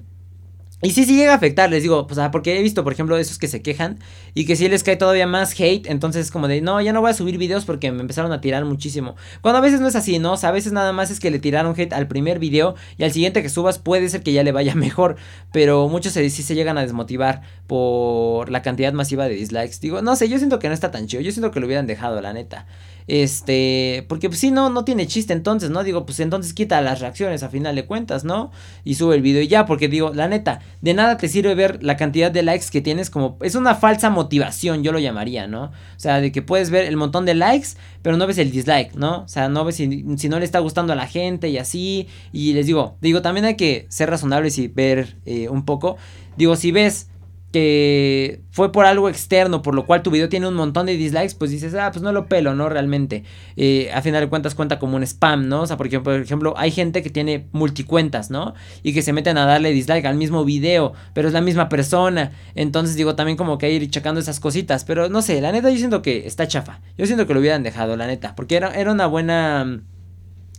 [0.83, 3.15] Y sí, sí llega a afectar, les digo, pues, ah, porque he visto, por ejemplo,
[3.17, 3.99] esos que se quejan
[4.33, 7.01] y que si les cae todavía más hate, entonces es como de, no, ya no
[7.01, 9.15] voy a subir videos porque me empezaron a tirar muchísimo.
[9.41, 10.33] Cuando a veces no es así, ¿no?
[10.33, 13.03] O sea, a veces nada más es que le tiraron hate al primer video y
[13.03, 15.17] al siguiente que subas puede ser que ya le vaya mejor,
[15.51, 19.77] pero muchos sí se llegan a desmotivar por la cantidad masiva de dislikes.
[19.81, 21.85] Digo, no sé, yo siento que no está tan chido, yo siento que lo hubieran
[21.85, 22.65] dejado, la neta.
[23.11, 25.83] Este, porque pues sí, no, no tiene chiste entonces, ¿no?
[25.83, 28.51] Digo, pues entonces quita las reacciones a final de cuentas, ¿no?
[28.85, 31.83] Y sube el video y ya, porque digo, la neta, de nada te sirve ver
[31.83, 35.63] la cantidad de likes que tienes como, es una falsa motivación, yo lo llamaría, ¿no?
[35.63, 38.95] O sea, de que puedes ver el montón de likes, pero no ves el dislike,
[38.95, 39.23] ¿no?
[39.23, 42.07] O sea, no ves si, si no le está gustando a la gente y así,
[42.31, 45.97] y les digo, digo, también hay que ser razonables y ver eh, un poco,
[46.37, 47.10] digo, si ves
[47.51, 51.35] que fue por algo externo, por lo cual tu video tiene un montón de dislikes,
[51.37, 52.69] pues dices, ah, pues no lo pelo, ¿no?
[52.69, 53.23] Realmente.
[53.57, 55.61] Eh, a final de cuentas cuenta como un spam, ¿no?
[55.61, 58.53] O sea, porque, por ejemplo, hay gente que tiene multicuentas, ¿no?
[58.83, 62.31] Y que se meten a darle dislike al mismo video, pero es la misma persona.
[62.55, 64.85] Entonces digo, también como que ir checando esas cositas.
[64.85, 66.79] Pero no sé, la neta yo siento que está chafa.
[66.97, 68.33] Yo siento que lo hubieran dejado, la neta.
[68.35, 69.81] Porque era, era una buena...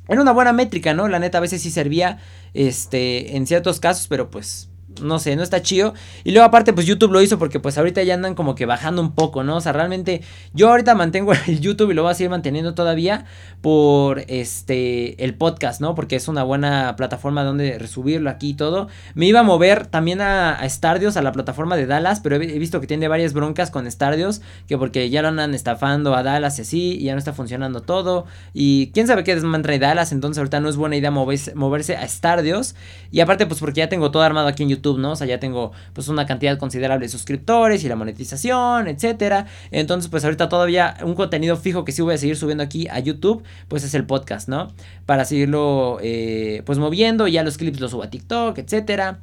[0.08, 1.08] Era una buena métrica, ¿no?
[1.08, 2.18] La neta a veces sí servía,
[2.54, 5.94] este, en ciertos casos, pero pues no sé, no está chido.
[6.24, 9.00] Y luego aparte, pues YouTube lo hizo porque pues ahorita ya andan como que bajando
[9.00, 9.56] un poco, ¿no?
[9.56, 10.22] O sea, realmente
[10.52, 13.24] yo ahorita mantengo el YouTube y lo voy a seguir manteniendo todavía
[13.60, 15.94] por este, el podcast, ¿no?
[15.94, 18.88] Porque es una buena plataforma donde resubirlo aquí y todo.
[19.14, 22.38] Me iba a mover también a, a Stardios, a la plataforma de Dallas, pero he,
[22.38, 26.58] visto que tiene varias broncas con Stardios, que porque ya lo andan estafando a Dallas
[26.58, 28.26] y así, y ya no está funcionando todo.
[28.52, 31.96] Y quién sabe qué desman trae Dallas, entonces ahorita no es buena idea moverse, moverse
[31.96, 32.74] a Stardios.
[33.10, 35.12] Y aparte, pues porque ya tengo todo armado aquí en YouTube ¿no?
[35.12, 39.46] O sea, ya tengo pues una cantidad considerable de suscriptores y la monetización, etcétera.
[39.70, 42.98] Entonces, pues ahorita todavía un contenido fijo que sí voy a seguir subiendo aquí a
[42.98, 44.72] YouTube, pues es el podcast, ¿no?
[45.06, 49.20] Para seguirlo eh, pues moviendo, ya los clips los subo a TikTok, etcétera.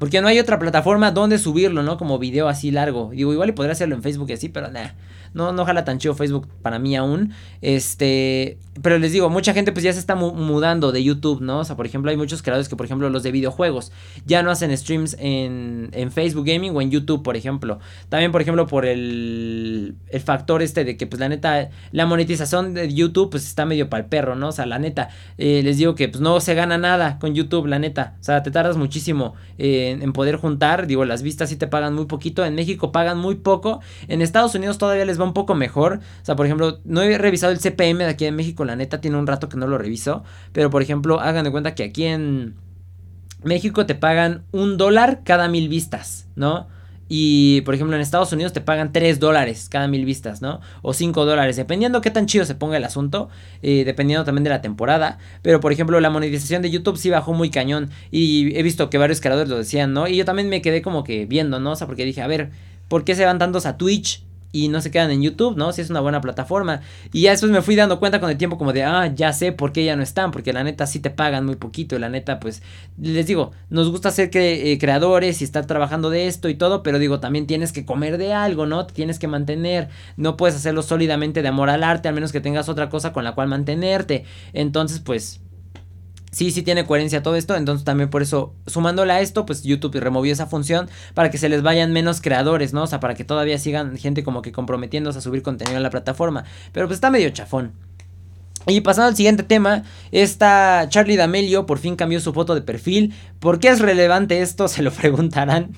[0.00, 1.98] Porque no hay otra plataforma donde subirlo, ¿no?
[1.98, 3.10] Como video así largo.
[3.10, 4.94] Digo, igual y podría hacerlo en Facebook y así, pero nada.
[5.34, 7.34] No, no jala tan chido Facebook para mí aún.
[7.60, 11.60] Este, pero les digo, mucha gente pues ya se está mudando de YouTube, ¿no?
[11.60, 13.92] O sea, por ejemplo, hay muchos creadores que, por ejemplo, los de videojuegos
[14.26, 17.78] ya no hacen streams en, en Facebook Gaming o en YouTube, por ejemplo.
[18.08, 22.74] También, por ejemplo, por el, el factor este de que, pues, la neta, la monetización
[22.74, 24.48] de YouTube, pues, está medio para el perro, ¿no?
[24.48, 27.66] O sea, la neta, eh, les digo que, pues, no se gana nada con YouTube,
[27.66, 28.16] la neta.
[28.20, 30.86] O sea, te tardas muchísimo eh, en poder juntar.
[30.86, 32.44] Digo, las vistas sí te pagan muy poquito.
[32.44, 33.80] En México pagan muy poco.
[34.08, 36.00] En Estados Unidos todavía les va un poco mejor.
[36.22, 39.00] O sea, por ejemplo, no he revisado el CPM de aquí en México, la neta,
[39.00, 40.24] tiene un rato que no lo reviso.
[40.52, 42.54] Pero, por ejemplo, hagan de cuenta que aquí en
[43.42, 46.68] México te pagan un dólar cada mil vistas, ¿no?
[47.12, 50.60] Y por ejemplo en Estados Unidos te pagan 3 dólares cada mil vistas, ¿no?
[50.80, 53.28] O 5 dólares, dependiendo qué tan chido se ponga el asunto,
[53.62, 55.18] eh, dependiendo también de la temporada.
[55.42, 57.90] Pero por ejemplo la monetización de YouTube sí bajó muy cañón.
[58.12, 60.06] Y he visto que varios creadores lo decían, ¿no?
[60.06, 61.72] Y yo también me quedé como que viendo, ¿no?
[61.72, 62.52] O sea, porque dije, a ver,
[62.86, 64.22] ¿por qué se van tantos a Twitch?
[64.52, 65.72] Y no se quedan en YouTube, ¿no?
[65.72, 66.80] Si es una buena plataforma.
[67.12, 69.52] Y ya después me fui dando cuenta con el tiempo como de, ah, ya sé
[69.52, 72.08] por qué ya no están, porque la neta sí te pagan muy poquito y la
[72.08, 72.62] neta pues
[73.00, 76.98] les digo, nos gusta ser eh, creadores y estar trabajando de esto y todo, pero
[76.98, 78.86] digo, también tienes que comer de algo, ¿no?
[78.86, 82.40] Te tienes que mantener, no puedes hacerlo sólidamente de amor al arte, al menos que
[82.40, 84.24] tengas otra cosa con la cual mantenerte.
[84.52, 85.40] Entonces pues
[86.30, 87.56] sí, sí tiene coherencia todo esto.
[87.56, 91.48] Entonces también por eso, sumándole a esto, pues YouTube removió esa función para que se
[91.48, 92.84] les vayan menos creadores, ¿no?
[92.84, 95.90] O sea, para que todavía sigan gente como que comprometiéndose a subir contenido en la
[95.90, 96.44] plataforma.
[96.72, 97.72] Pero pues está medio chafón.
[98.66, 103.14] Y pasando al siguiente tema, esta Charlie D'Amelio por fin cambió su foto de perfil.
[103.38, 104.68] ¿Por qué es relevante esto?
[104.68, 105.72] Se lo preguntarán.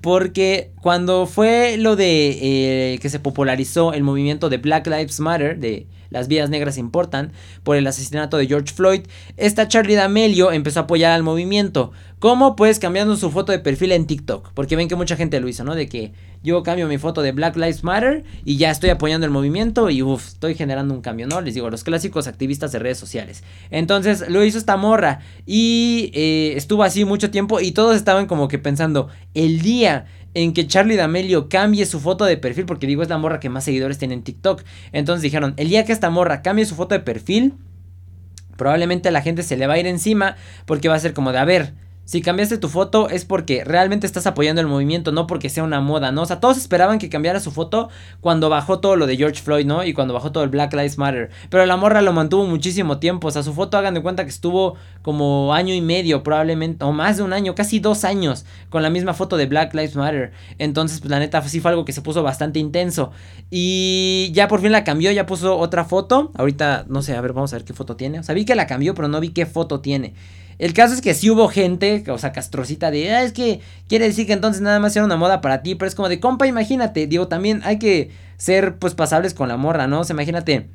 [0.00, 5.58] Porque cuando fue lo de eh, que se popularizó el movimiento de Black Lives Matter,
[5.58, 7.32] de las vidas negras importan,
[7.62, 9.02] por el asesinato de George Floyd,
[9.36, 11.92] esta Charlie D'Amelio empezó a apoyar al movimiento.
[12.18, 12.54] ¿Cómo?
[12.54, 14.52] Pues cambiando su foto de perfil en TikTok.
[14.54, 15.74] Porque ven que mucha gente lo hizo, ¿no?
[15.74, 16.12] De que
[16.44, 20.02] yo cambio mi foto de Black Lives Matter y ya estoy apoyando el movimiento y
[20.02, 21.40] uff, estoy generando un cambio, ¿no?
[21.40, 23.42] Les digo, los clásicos activistas de redes sociales.
[23.70, 28.48] Entonces lo hizo esta morra y eh, estuvo así mucho tiempo y todos estaban como
[28.48, 33.02] que pensando, el día en que Charlie D'Amelio cambie su foto de perfil, porque digo
[33.02, 34.62] es la morra que más seguidores tiene en TikTok.
[34.92, 37.54] Entonces dijeron, el día que esta morra cambie su foto de perfil,
[38.56, 41.38] probablemente la gente se le va a ir encima porque va a ser como de,
[41.38, 41.74] a ver,
[42.04, 45.80] si cambiaste tu foto es porque realmente estás apoyando el movimiento, no porque sea una
[45.80, 46.22] moda, ¿no?
[46.22, 47.90] O sea, todos esperaban que cambiara su foto
[48.20, 49.84] cuando bajó todo lo de George Floyd, ¿no?
[49.84, 51.30] Y cuando bajó todo el Black Lives Matter.
[51.48, 53.28] Pero la morra lo mantuvo muchísimo tiempo.
[53.28, 56.92] O sea, su foto, hagan de cuenta que estuvo como año y medio, probablemente, o
[56.92, 60.32] más de un año, casi dos años, con la misma foto de Black Lives Matter.
[60.58, 63.12] Entonces, pues la neta sí fue algo que se puso bastante intenso.
[63.48, 66.32] Y ya por fin la cambió, ya puso otra foto.
[66.34, 68.18] Ahorita, no sé, a ver, vamos a ver qué foto tiene.
[68.18, 70.14] O sea, vi que la cambió, pero no vi qué foto tiene.
[70.62, 74.04] El caso es que sí hubo gente, o sea, castrocita de, ah, es que quiere
[74.04, 76.46] decir que entonces nada más era una moda para ti, pero es como de, compa,
[76.46, 79.98] imagínate, digo, también hay que ser pues pasables con la morra, ¿no?
[79.98, 80.68] O sea, imagínate,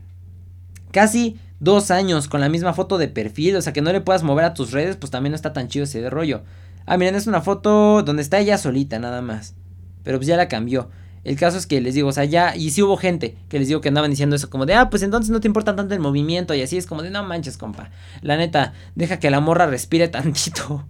[0.91, 4.23] casi dos años con la misma foto de perfil, o sea, que no le puedas
[4.23, 6.43] mover a tus redes, pues también no está tan chido ese de rollo.
[6.85, 9.55] Ah, miren, es una foto donde está ella solita, nada más.
[10.03, 10.89] Pero pues ya la cambió.
[11.27, 13.67] El caso es que les digo, o sea, ya, y sí hubo gente que les
[13.67, 15.99] digo que andaban diciendo eso, como de, ah, pues entonces no te importa tanto el
[15.99, 17.89] movimiento, y así es como de, no manches, compa.
[18.21, 20.85] La neta, deja que la morra respire tantito.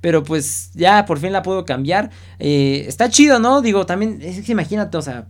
[0.00, 2.10] Pero pues ya por fin la puedo cambiar.
[2.38, 3.60] Eh, está chido, ¿no?
[3.60, 5.26] Digo, también, es que imagínate, o sea,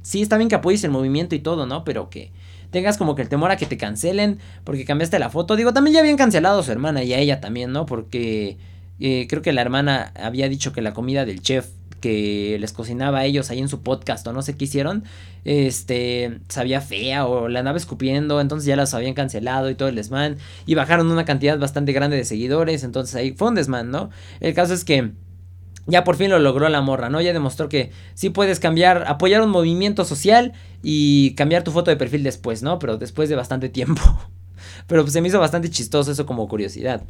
[0.00, 1.84] sí está bien que apoyes el movimiento y todo, ¿no?
[1.84, 2.32] Pero que
[2.70, 5.54] tengas como que el temor a que te cancelen porque cambiaste la foto.
[5.54, 7.84] Digo, también ya habían cancelado a su hermana y a ella también, ¿no?
[7.84, 8.56] Porque
[9.00, 11.68] eh, creo que la hermana había dicho que la comida del chef
[12.00, 15.04] que les cocinaba a ellos ahí en su podcast o no sé qué hicieron,
[15.44, 19.94] este, sabía fea o la andaba escupiendo, entonces ya las habían cancelado y todo el
[19.94, 20.36] desmán,
[20.66, 24.10] y bajaron una cantidad bastante grande de seguidores, entonces ahí fue un desmán, ¿no?
[24.40, 25.12] El caso es que
[25.88, 27.20] ya por fin lo logró la morra, ¿no?
[27.20, 31.96] Ya demostró que sí puedes cambiar, apoyar un movimiento social y cambiar tu foto de
[31.96, 32.78] perfil después, ¿no?
[32.78, 34.02] Pero después de bastante tiempo.
[34.86, 37.04] Pero pues se me hizo bastante chistoso eso como curiosidad.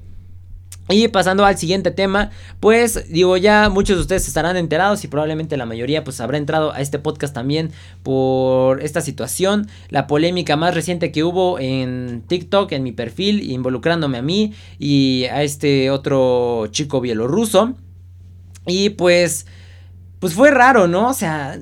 [0.91, 2.31] Y pasando al siguiente tema,
[2.61, 6.73] pues digo ya muchos de ustedes estarán enterados y probablemente la mayoría pues habrá entrado
[6.73, 7.73] a este podcast también
[8.03, 14.17] por esta situación, la polémica más reciente que hubo en TikTok, en mi perfil, involucrándome
[14.17, 17.75] a mí y a este otro chico bielorruso.
[18.67, 19.47] Y pues,
[20.21, 21.09] pues fue raro, ¿no?
[21.09, 21.59] O sea,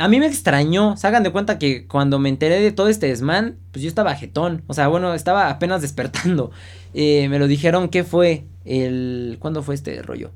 [0.00, 0.96] a mí me extrañó.
[0.96, 4.14] Se hagan de cuenta que cuando me enteré de todo este desmán, pues yo estaba
[4.14, 4.62] jetón.
[4.66, 6.50] O sea, bueno, estaba apenas despertando.
[6.92, 9.36] Eh, me lo dijeron que fue el...
[9.38, 10.32] ¿Cuándo fue este rollo?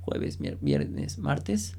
[0.00, 1.76] Jueves, viernes, martes.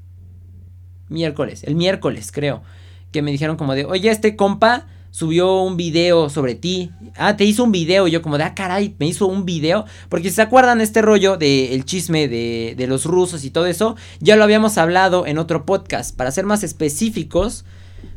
[1.08, 2.62] Miércoles, el miércoles creo.
[3.10, 6.90] Que me dijeron como de, oye, este compa subió un video sobre ti.
[7.16, 8.08] Ah, te hizo un video.
[8.08, 9.84] Yo como de, ah, caray, me hizo un video.
[10.08, 13.96] Porque si se acuerdan este rollo del chisme de, de los rusos y todo eso,
[14.20, 16.16] ya lo habíamos hablado en otro podcast.
[16.16, 17.64] Para ser más específicos,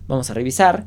[0.08, 0.86] Vamos a revisar.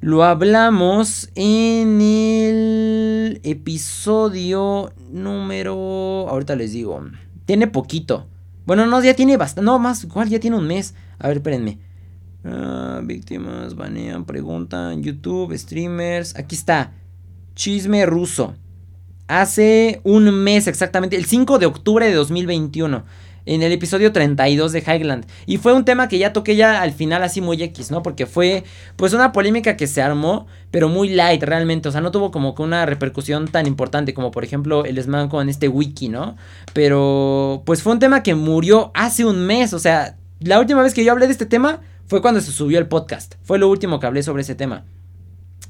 [0.00, 6.26] Lo hablamos en el episodio número...
[6.28, 7.02] Ahorita les digo.
[7.46, 8.26] Tiene poquito.
[8.66, 9.66] Bueno, no, ya tiene bastante.
[9.66, 10.94] No, más, igual ya tiene un mes.
[11.18, 11.78] A ver, espérenme.
[12.44, 16.36] Ah, víctimas, banean, preguntan, YouTube, streamers.
[16.36, 16.92] Aquí está.
[17.54, 18.54] Chisme ruso.
[19.26, 23.04] Hace un mes exactamente, el 5 de octubre de 2021
[23.46, 25.26] en el episodio 32 de Highland.
[25.46, 28.02] Y fue un tema que ya toqué ya al final así muy X, ¿no?
[28.02, 28.64] Porque fue
[28.96, 31.88] pues una polémica que se armó, pero muy light realmente.
[31.88, 35.28] O sea, no tuvo como que una repercusión tan importante como por ejemplo el Sman
[35.28, 36.36] con este wiki, ¿no?
[36.72, 39.72] Pero pues fue un tema que murió hace un mes.
[39.72, 42.78] O sea, la última vez que yo hablé de este tema fue cuando se subió
[42.78, 43.34] el podcast.
[43.42, 44.84] Fue lo último que hablé sobre ese tema.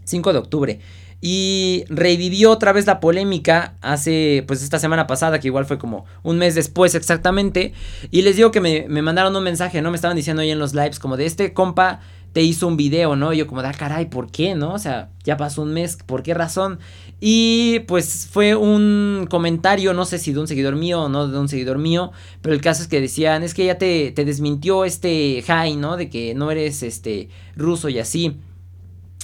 [0.04, 0.80] 5 de octubre.
[1.20, 6.04] Y revivió otra vez la polémica hace, pues esta semana pasada, que igual fue como
[6.22, 7.72] un mes después exactamente.
[8.10, 9.90] Y les digo que me, mandaron un mensaje, ¿no?
[9.90, 12.00] Me estaban diciendo ahí en los lives como de este compa
[12.34, 13.32] te hizo un video, ¿no?
[13.32, 14.74] Y yo como, da ah, caray, ¿por qué, no?
[14.74, 16.80] O sea, ya pasó un mes, ¿por qué razón?
[17.20, 21.38] Y pues fue un comentario, no sé si de un seguidor mío o no de
[21.38, 22.10] un seguidor mío,
[22.42, 25.96] pero el caso es que decían, es que ya te, desmintió este high, ¿no?
[25.96, 28.36] De que no eres este ruso y así.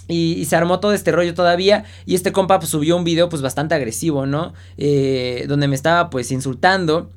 [0.06, 1.84] Y, se armó todo este rollo todavía.
[2.06, 4.54] Y este compa pues, subió un video pues bastante agresivo, ¿no?
[4.76, 7.10] Eh, donde me estaba pues insultando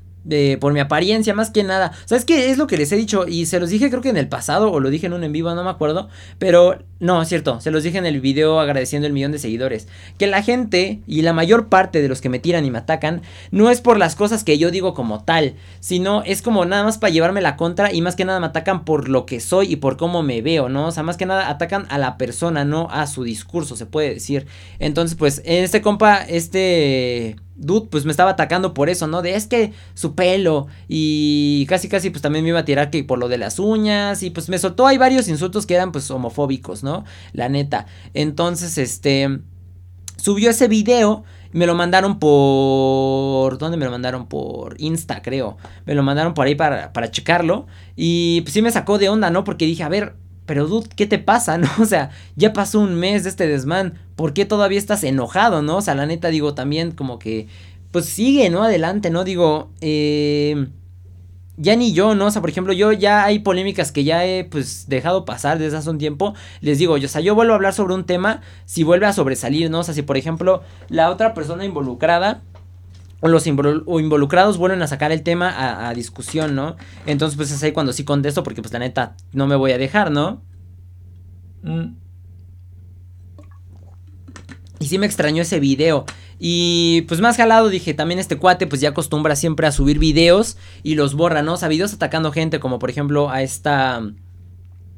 [0.59, 1.91] por mi apariencia, más que nada.
[2.05, 2.49] ¿Sabes qué?
[2.49, 4.71] Es lo que les he dicho y se los dije creo que en el pasado
[4.71, 6.09] o lo dije en un en vivo, no me acuerdo.
[6.39, 9.87] Pero no, es cierto, se los dije en el video agradeciendo el millón de seguidores.
[10.17, 13.21] Que la gente y la mayor parte de los que me tiran y me atacan
[13.51, 16.97] no es por las cosas que yo digo como tal, sino es como nada más
[16.97, 19.75] para llevarme la contra y más que nada me atacan por lo que soy y
[19.75, 20.87] por cómo me veo, ¿no?
[20.87, 24.13] O sea, más que nada atacan a la persona, no a su discurso, se puede
[24.13, 24.47] decir.
[24.79, 29.21] Entonces, pues, este compa, este dude, pues me estaba atacando por eso, ¿no?
[29.21, 33.03] De es que su pelo y casi casi pues también me iba a tirar que
[33.03, 36.09] por lo de las uñas y pues me soltó hay varios insultos que eran pues
[36.11, 37.05] homofóbicos, ¿no?
[37.33, 37.85] La neta.
[38.13, 39.39] Entonces, este
[40.17, 41.23] subió ese video
[41.53, 43.57] me lo mandaron por.
[43.59, 44.27] ¿Dónde me lo mandaron?
[44.27, 45.57] Por Insta, creo.
[45.85, 47.67] Me lo mandaron por ahí para, para checarlo.
[47.95, 49.43] Y pues sí me sacó de onda, ¿no?
[49.43, 50.15] Porque dije, a ver,
[50.45, 51.69] pero dude, ¿qué te pasa, no?
[51.79, 55.77] O sea, ya pasó un mes de este desmán, ¿por qué todavía estás enojado, no?
[55.77, 57.47] O sea, la neta digo también como que,
[57.91, 58.63] pues sigue, ¿no?
[58.63, 59.23] Adelante, ¿no?
[59.23, 60.67] Digo, eh,
[61.57, 62.25] ya ni yo, ¿no?
[62.27, 65.77] O sea, por ejemplo, yo ya hay polémicas que ya he, pues, dejado pasar desde
[65.77, 66.33] hace un tiempo.
[66.61, 69.13] Les digo, yo, o sea, yo vuelvo a hablar sobre un tema si vuelve a
[69.13, 69.79] sobresalir, ¿no?
[69.79, 72.41] O sea, si por ejemplo la otra persona involucrada
[73.23, 76.75] o los involucrados vuelven a sacar el tema a, discusión, ¿no?
[77.05, 79.77] Entonces, pues es ahí cuando sí contesto, porque pues la neta no me voy a
[79.77, 80.43] dejar, ¿no?
[81.61, 81.95] Mm.
[84.79, 86.03] Y sí me extrañó ese video.
[86.37, 90.57] Y pues más jalado dije, también este cuate pues ya acostumbra siempre a subir videos
[90.83, 91.53] y los borra, ¿no?
[91.53, 94.01] O sea, videos atacando gente, como por ejemplo a esta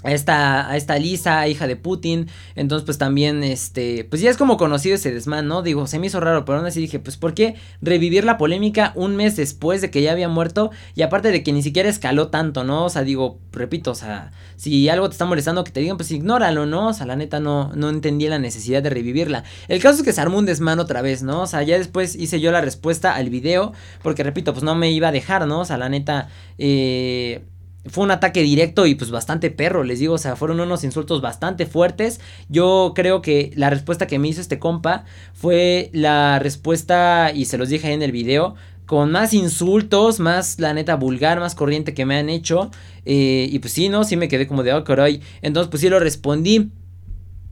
[0.05, 2.29] a esta, a esta Lisa, hija de Putin.
[2.55, 5.63] Entonces, pues también, este, pues ya es como conocido ese desmán, ¿no?
[5.63, 8.93] Digo, se me hizo raro, pero aún así dije, pues, ¿por qué revivir la polémica
[8.95, 10.69] un mes después de que ya había muerto?
[10.93, 12.85] Y aparte de que ni siquiera escaló tanto, ¿no?
[12.85, 16.11] O sea, digo, repito, o sea, si algo te está molestando que te digan, pues
[16.11, 16.89] ignóralo, ¿no?
[16.89, 19.43] O sea, la neta no, no entendía la necesidad de revivirla.
[19.67, 21.41] El caso es que se armó un desmán otra vez, ¿no?
[21.41, 24.91] O sea, ya después hice yo la respuesta al video, porque repito, pues no me
[24.91, 25.61] iba a dejar, ¿no?
[25.61, 26.29] O sea, la neta,
[26.59, 27.43] eh
[27.87, 31.21] fue un ataque directo y pues bastante perro, les digo, o sea, fueron unos insultos
[31.21, 32.19] bastante fuertes.
[32.49, 37.57] Yo creo que la respuesta que me hizo este compa fue la respuesta, y se
[37.57, 38.55] los dije ahí en el video,
[38.85, 42.71] con más insultos, más la neta vulgar, más corriente que me han hecho.
[43.05, 44.03] Eh, y pues sí, ¿no?
[44.03, 44.83] Sí me quedé como de, oh.
[45.41, 46.71] Entonces pues sí lo respondí.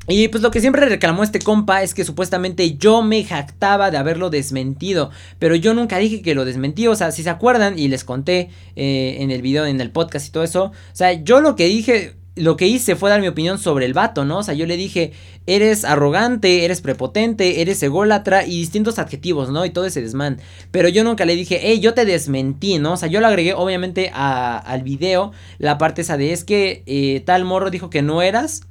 [0.08, 3.98] Y pues lo que siempre reclamó este compa es que supuestamente yo me jactaba de
[3.98, 5.12] haberlo desmentido.
[5.40, 6.88] Pero yo nunca dije que lo desmentí.
[6.88, 10.28] O sea, si se acuerdan y les conté eh, en el video, en el podcast
[10.28, 10.66] y todo eso.
[10.66, 13.94] O sea, yo lo que dije, lo que hice fue dar mi opinión sobre el
[13.94, 14.40] vato, ¿no?
[14.40, 15.14] O sea, yo le dije,
[15.48, 19.64] eres arrogante, eres prepotente, eres ególatra y distintos adjetivos, ¿no?
[19.64, 20.40] Y todo ese desmán.
[20.72, 22.94] Pero yo nunca le dije, hey, yo te desmentí, ¿no?
[22.94, 27.22] O sea, yo lo agregué obviamente al video la parte esa de es que eh,
[27.26, 28.64] tal morro dijo que no eras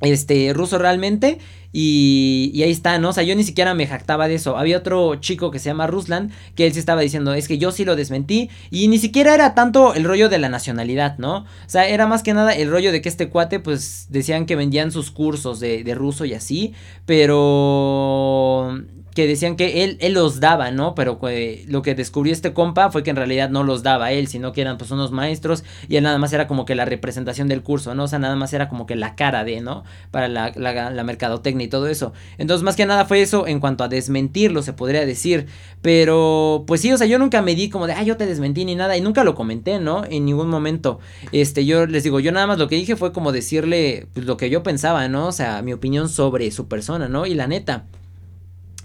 [0.00, 1.38] este, ruso realmente.
[1.70, 3.10] Y, y, ahí está, ¿no?
[3.10, 4.56] O sea, yo ni siquiera me jactaba de eso.
[4.56, 7.72] Había otro chico que se llama Ruslan, que él sí estaba diciendo, es que yo
[7.72, 8.48] sí lo desmentí.
[8.70, 11.38] Y ni siquiera era tanto el rollo de la nacionalidad, ¿no?
[11.40, 14.56] O sea, era más que nada el rollo de que este cuate, pues, decían que
[14.56, 16.72] vendían sus cursos de, de ruso y así.
[17.04, 18.80] Pero
[19.18, 20.94] que decían que él, él los daba, ¿no?
[20.94, 21.18] Pero
[21.66, 24.60] lo que descubrió este compa fue que en realidad no los daba él, sino que
[24.60, 27.96] eran pues unos maestros y él nada más era como que la representación del curso,
[27.96, 28.04] ¿no?
[28.04, 29.82] O sea, nada más era como que la cara de, ¿no?
[30.12, 32.12] Para la, la, la mercadotecnia y todo eso.
[32.36, 35.46] Entonces, más que nada fue eso en cuanto a desmentirlo, se podría decir.
[35.82, 38.64] Pero, pues sí, o sea, yo nunca me di como de, ah, yo te desmentí
[38.64, 40.04] ni nada y nunca lo comenté, ¿no?
[40.08, 41.00] En ningún momento.
[41.32, 44.36] Este, yo les digo, yo nada más lo que dije fue como decirle pues, lo
[44.36, 45.26] que yo pensaba, ¿no?
[45.26, 47.26] O sea, mi opinión sobre su persona, ¿no?
[47.26, 47.86] Y la neta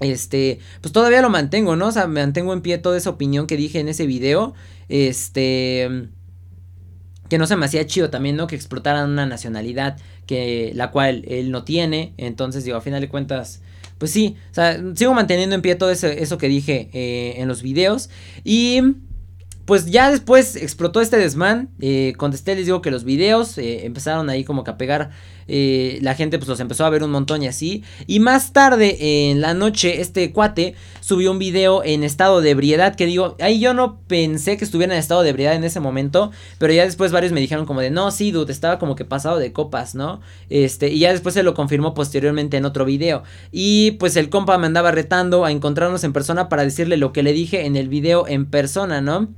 [0.03, 1.87] este, pues todavía lo mantengo, ¿no?
[1.87, 4.53] O sea, mantengo en pie toda esa opinión que dije en ese video.
[4.89, 6.09] Este,
[7.29, 8.47] que no se me hacía chido también, ¿no?
[8.47, 9.97] Que explotaran una nacionalidad
[10.27, 12.13] que la cual él no tiene.
[12.17, 13.61] Entonces, digo, a final de cuentas,
[13.97, 17.47] pues sí, o sea, sigo manteniendo en pie todo eso, eso que dije eh, en
[17.47, 18.09] los videos.
[18.43, 18.81] Y
[19.65, 21.69] pues ya después explotó este desmán.
[21.79, 25.11] Eh, contesté, les digo que los videos eh, empezaron ahí como que a pegar.
[25.47, 27.83] Eh, la gente pues los empezó a ver un montón y así.
[28.07, 28.97] Y más tarde
[29.29, 32.95] en la noche este cuate subió un video en estado de ebriedad.
[32.95, 36.31] Que digo, ahí yo no pensé que estuviera en estado de ebriedad en ese momento.
[36.57, 39.37] Pero ya después varios me dijeron como de, no, sí, dude, estaba como que pasado
[39.37, 40.21] de copas, ¿no?
[40.49, 43.23] Este, y ya después se lo confirmó posteriormente en otro video.
[43.51, 47.23] Y pues el compa me andaba retando a encontrarnos en persona para decirle lo que
[47.23, 49.29] le dije en el video en persona, ¿no?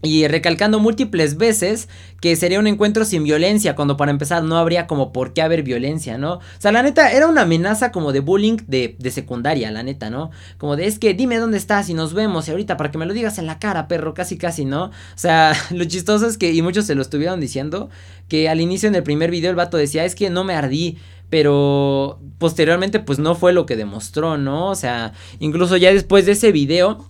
[0.00, 1.88] Y recalcando múltiples veces
[2.20, 5.64] que sería un encuentro sin violencia, cuando para empezar no habría como por qué haber
[5.64, 6.34] violencia, ¿no?
[6.34, 10.08] O sea, la neta, era una amenaza como de bullying de, de secundaria, la neta,
[10.08, 10.30] ¿no?
[10.56, 13.06] Como de, es que dime dónde estás y nos vemos y ahorita para que me
[13.06, 14.84] lo digas en la cara, perro, casi casi, ¿no?
[14.84, 17.90] O sea, lo chistoso es que, y muchos se lo estuvieron diciendo,
[18.28, 20.98] que al inicio en el primer video el vato decía, es que no me ardí,
[21.30, 24.68] pero posteriormente pues no fue lo que demostró, ¿no?
[24.68, 27.04] O sea, incluso ya después de ese video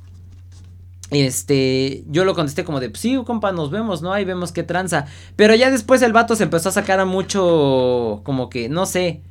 [1.11, 4.13] este, yo lo contesté como de, pues sí, compa, nos vemos, ¿no?
[4.13, 5.07] Ahí vemos qué tranza.
[5.37, 9.23] Pero ya después el vato se empezó a sacar a mucho, como que, no sé.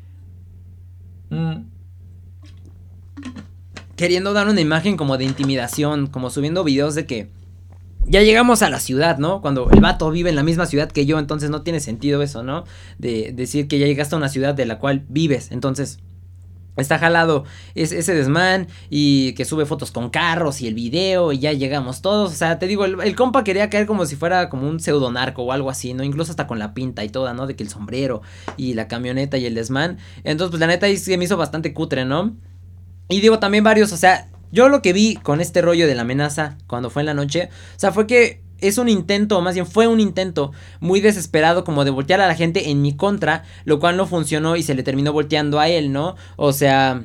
[1.29, 1.65] Mm,
[3.95, 7.29] queriendo dar una imagen como de intimidación, como subiendo videos de que
[8.05, 9.41] ya llegamos a la ciudad, ¿no?
[9.41, 12.41] Cuando el vato vive en la misma ciudad que yo, entonces no tiene sentido eso,
[12.41, 12.63] ¿no?
[12.97, 15.99] De decir que ya llegaste a una ciudad de la cual vives, entonces
[16.77, 17.43] Está jalado
[17.75, 22.31] ese desmán y que sube fotos con carros y el video y ya llegamos todos.
[22.31, 25.51] O sea, te digo, el, compa quería caer como si fuera como un pseudonarco o
[25.51, 26.03] algo así, ¿no?
[26.03, 27.47] Incluso hasta con la pinta y toda, ¿no?
[27.47, 28.21] De que el sombrero
[28.57, 29.97] y la camioneta y el desmán.
[30.23, 32.35] Entonces, pues la neta ahí se me hizo bastante cutre, ¿no?
[33.09, 36.01] Y digo, también varios, o sea, yo lo que vi con este rollo de la
[36.01, 39.67] amenaza cuando fue en la noche, o sea, fue que es un intento, más bien
[39.67, 43.79] fue un intento muy desesperado como de voltear a la gente en mi contra, lo
[43.79, 46.15] cual no funcionó y se le terminó volteando a él, ¿no?
[46.35, 47.03] O sea,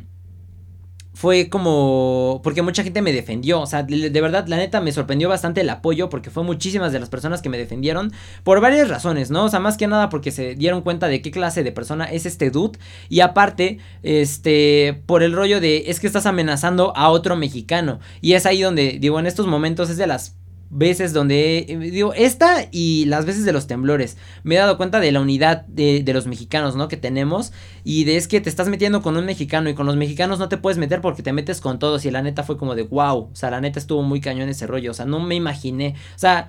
[1.14, 5.28] fue como porque mucha gente me defendió, o sea, de, verdad la neta me sorprendió
[5.28, 9.30] bastante el apoyo porque fue muchísimas de las personas que me defendieron por varias razones,
[9.30, 9.44] ¿no?
[9.44, 12.26] O sea, más que nada porque se dieron cuenta de qué clase de persona es
[12.26, 12.78] este dude
[13.08, 18.32] y aparte, este, por el rollo de es que estás amenazando a otro mexicano y
[18.32, 20.34] es ahí donde digo, en estos momentos es de las
[20.72, 25.00] veces donde, eh, digo, esta y las veces de los temblores, me he dado cuenta
[25.00, 26.88] de la unidad de, de, los mexicanos, ¿no?
[26.88, 27.52] Que tenemos
[27.84, 30.48] y de es que te estás metiendo con un mexicano y con los mexicanos no
[30.48, 33.30] te puedes meter porque te metes con todos y la neta fue como de wow,
[33.32, 36.18] o sea, la neta estuvo muy cañón ese rollo, o sea, no me imaginé, o
[36.18, 36.48] sea,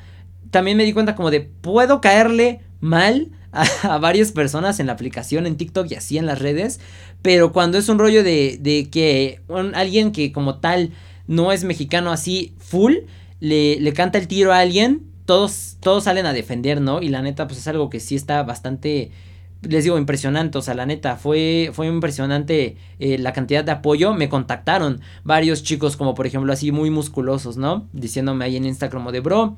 [0.51, 5.45] también me di cuenta como de, puedo caerle mal a, varias personas en la aplicación,
[5.45, 6.79] en TikTok y así en las redes,
[7.21, 9.41] pero cuando es un rollo de, de que
[9.73, 10.91] alguien que como tal
[11.27, 12.93] no es mexicano así full,
[13.43, 17.01] le, canta el tiro a alguien, todos, todos salen a defender, ¿no?
[17.01, 19.11] Y la neta, pues es algo que sí está bastante,
[19.61, 20.57] les digo, impresionante.
[20.57, 24.13] O sea, la neta, fue, fue impresionante eh, la cantidad de apoyo.
[24.13, 27.85] Me contactaron varios chicos, como por ejemplo, así muy musculosos, ¿no?
[27.91, 29.57] Diciéndome ahí en Instagram de, bro,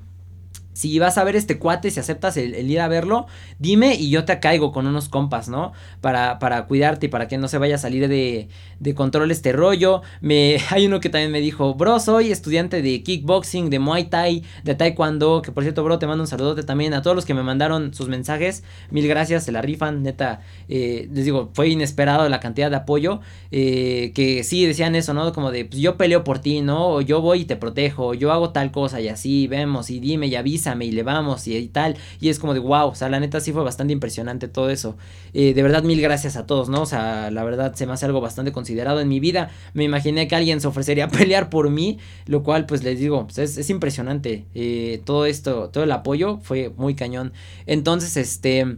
[0.75, 3.27] si vas a ver este cuate, si aceptas el, ir a verlo,
[3.59, 5.71] dime y yo te caigo con unos compas, ¿no?
[6.01, 8.49] Para, para cuidarte y para que no se vaya a salir de,
[8.81, 10.01] de control este rollo.
[10.19, 14.43] Me, hay uno que también me dijo, bro, soy estudiante de kickboxing, de muay thai,
[14.65, 17.33] de taekwondo, que por cierto, bro, te mando un saludote también a todos los que
[17.33, 18.63] me mandaron sus mensajes.
[18.91, 20.41] Mil gracias, se la rifan, neta.
[20.67, 23.21] Eh, les digo, fue inesperado la cantidad de apoyo.
[23.49, 25.31] Eh, que sí decían eso, ¿no?
[25.31, 26.89] Como de, pues yo peleo por ti, ¿no?
[26.89, 30.27] O yo voy y te protejo, yo hago tal cosa y así, vemos y dime
[30.27, 31.95] y avisa y le vamos y, tal.
[32.19, 34.95] Y es como de wow, o sea, la neta sí fue bastante impresionante todo eso.
[35.33, 36.81] Eh, de verdad, mil gracias a todos, ¿no?
[36.81, 39.51] O sea, la verdad se me hace algo bastante considerado en mi vida.
[39.73, 43.27] Me imaginé que alguien se ofrecería a pelear por mí, lo cual pues les digo,
[43.27, 44.45] pues, es, impresionante.
[44.53, 47.33] Eh, todo esto, todo el apoyo fue muy cañón.
[47.65, 48.77] Entonces, este...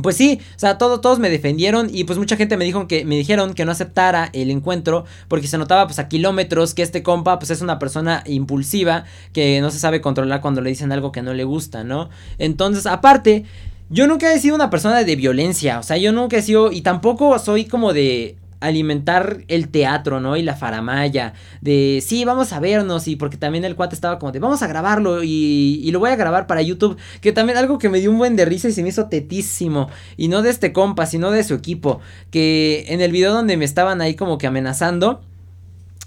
[0.00, 3.14] Pues sí, o sea, todos me defendieron y pues mucha gente me dijo que me
[3.14, 7.38] dijeron que no aceptara el encuentro porque se notaba pues a kilómetros que este compa
[7.38, 11.20] pues es una persona impulsiva que no se sabe controlar cuando le dicen algo que
[11.20, 12.08] no le gusta, ¿no?
[12.38, 13.44] Entonces, aparte,
[13.90, 16.80] yo nunca he sido una persona de violencia, o sea, yo nunca he sido y
[16.80, 20.36] tampoco soy como de alimentar el teatro, ¿no?
[20.36, 21.34] Y la faramaya.
[21.60, 23.08] De, sí, vamos a vernos.
[23.08, 25.22] Y porque también el cuate estaba como de, vamos a grabarlo.
[25.22, 26.96] Y, y lo voy a grabar para YouTube.
[27.20, 29.90] Que también algo que me dio un buen de risa y se me hizo tetísimo.
[30.16, 32.00] Y no de este compa, sino de su equipo.
[32.30, 35.22] Que en el video donde me estaban ahí como que amenazando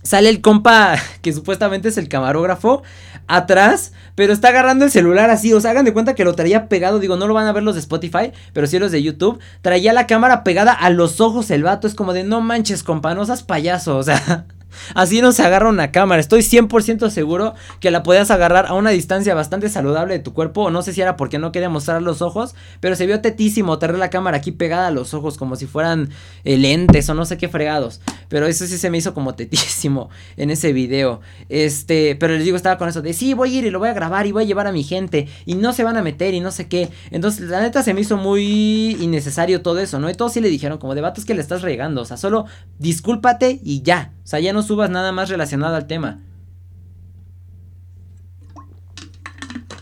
[0.06, 2.84] sale el compa que supuestamente es el camarógrafo
[3.28, 6.70] atrás, pero está agarrando el celular así, o sea, hagan de cuenta que lo traía
[6.70, 9.40] pegado, digo, no lo van a ver los de Spotify, pero sí los de YouTube,
[9.62, 13.16] traía la cámara pegada a los ojos el vato, es como de no manches, compa,
[13.16, 14.46] no seas payaso, o sea,
[14.94, 16.20] Así no se agarra una cámara.
[16.20, 20.70] Estoy 100% seguro que la podías agarrar a una distancia bastante saludable de tu cuerpo.
[20.72, 22.56] No sé si era porque no quería mostrar los ojos.
[22.80, 25.38] Pero se vio tetísimo tener la cámara aquí pegada a los ojos.
[25.38, 26.10] Como si fueran
[26.44, 28.02] eh, lentes o no sé qué fregados.
[28.30, 31.22] Pero eso sí se me hizo como tetísimo en ese video.
[31.50, 33.90] Este, pero les digo, estaba con eso de sí, voy a ir y lo voy
[33.90, 35.28] a grabar y voy a llevar a mi gente.
[35.46, 36.90] Y no se van a meter y no sé qué.
[37.12, 40.10] Entonces, la neta se me hizo muy innecesario todo eso, ¿no?
[40.10, 42.02] Y todos sí le dijeron como de vatos que le estás regando.
[42.02, 42.46] O sea, solo
[42.80, 44.14] discúlpate y ya.
[44.24, 46.20] O sea, ya no subas nada más relacionado al tema.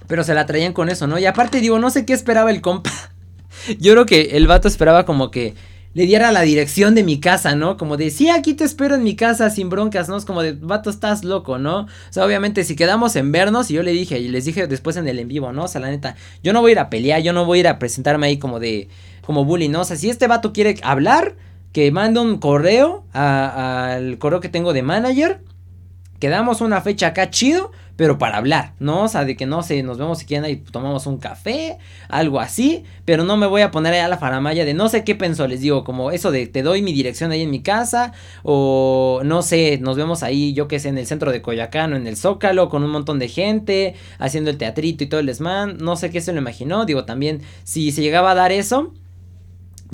[0.07, 1.17] Pero se la traían con eso, ¿no?
[1.17, 2.91] Y aparte digo, no sé qué esperaba el compa.
[3.79, 5.55] Yo creo que el vato esperaba como que
[5.93, 7.77] le diera la dirección de mi casa, ¿no?
[7.77, 10.19] Como de, sí, aquí te espero en mi casa sin broncas, ¿no?
[10.25, 11.81] Como de, vato, estás loco, ¿no?
[11.81, 14.97] O sea, obviamente si quedamos en vernos, y yo le dije, y les dije después
[14.97, 15.65] en el en vivo, ¿no?
[15.65, 17.61] O sea, la neta, yo no voy a ir a pelear, yo no voy a
[17.61, 18.89] ir a presentarme ahí como de,
[19.25, 19.81] como bully, ¿no?
[19.81, 21.35] O sea, si este vato quiere hablar,
[21.73, 25.41] que mando un correo al correo que tengo de manager.
[26.19, 29.03] Quedamos una fecha acá chido, pero para hablar, ¿no?
[29.03, 32.39] O sea, de que no sé, nos vemos si quieren y tomamos un café, algo
[32.39, 35.47] así, pero no me voy a poner allá la faramaya de no sé qué pensó,
[35.47, 38.13] les digo, como eso de te doy mi dirección ahí en mi casa,
[38.43, 41.97] o no sé, nos vemos ahí, yo que sé, en el centro de Coyacán o
[41.97, 45.77] en el Zócalo, con un montón de gente, haciendo el teatrito y todo el desmán,
[45.79, 48.93] no sé qué se lo imaginó, digo, también, si se llegaba a dar eso,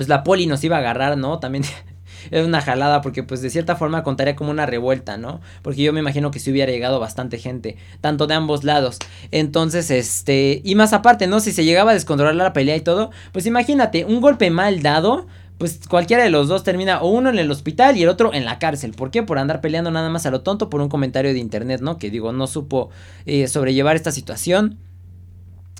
[0.00, 1.40] pues la poli nos iba a agarrar, ¿no?
[1.40, 1.62] También
[2.30, 5.42] es una jalada porque pues de cierta forma contaría como una revuelta, ¿no?
[5.60, 8.98] Porque yo me imagino que si hubiera llegado bastante gente, tanto de ambos lados.
[9.30, 11.38] Entonces, este, y más aparte, ¿no?
[11.40, 15.26] Si se llegaba a descontrolar la pelea y todo, pues imagínate, un golpe mal dado,
[15.58, 18.46] pues cualquiera de los dos termina o uno en el hospital y el otro en
[18.46, 18.92] la cárcel.
[18.92, 19.22] ¿Por qué?
[19.22, 21.98] Por andar peleando nada más a lo tonto por un comentario de internet, ¿no?
[21.98, 22.88] Que digo, no supo
[23.26, 24.78] eh, sobrellevar esta situación.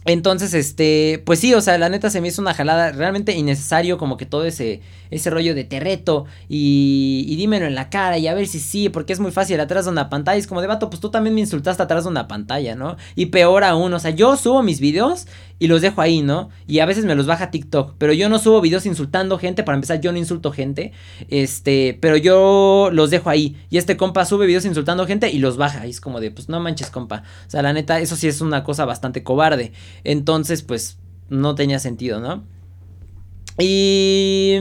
[0.07, 3.99] Entonces, este, pues sí, o sea, la neta se me hizo una jalada realmente innecesario,
[3.99, 4.81] como que todo ese,
[5.11, 8.61] ese rollo de te reto y, y dímelo en la cara y a ver si
[8.61, 10.39] sí, porque es muy fácil atrás de una pantalla.
[10.39, 12.97] Es como de vato, pues tú también me insultaste atrás de una pantalla, ¿no?
[13.15, 15.27] Y peor aún, o sea, yo subo mis videos
[15.59, 16.49] y los dejo ahí, ¿no?
[16.67, 19.77] Y a veces me los baja TikTok, pero yo no subo videos insultando gente, para
[19.77, 20.93] empezar, yo no insulto gente,
[21.29, 23.57] este, pero yo los dejo ahí.
[23.69, 25.87] Y este compa sube videos insultando gente y los baja.
[25.87, 27.23] Y es como de, pues no manches, compa.
[27.47, 29.73] O sea, la neta, eso sí es una cosa bastante cobarde.
[30.05, 32.45] Entonces, pues, no tenía sentido, ¿no?
[33.59, 34.59] Y...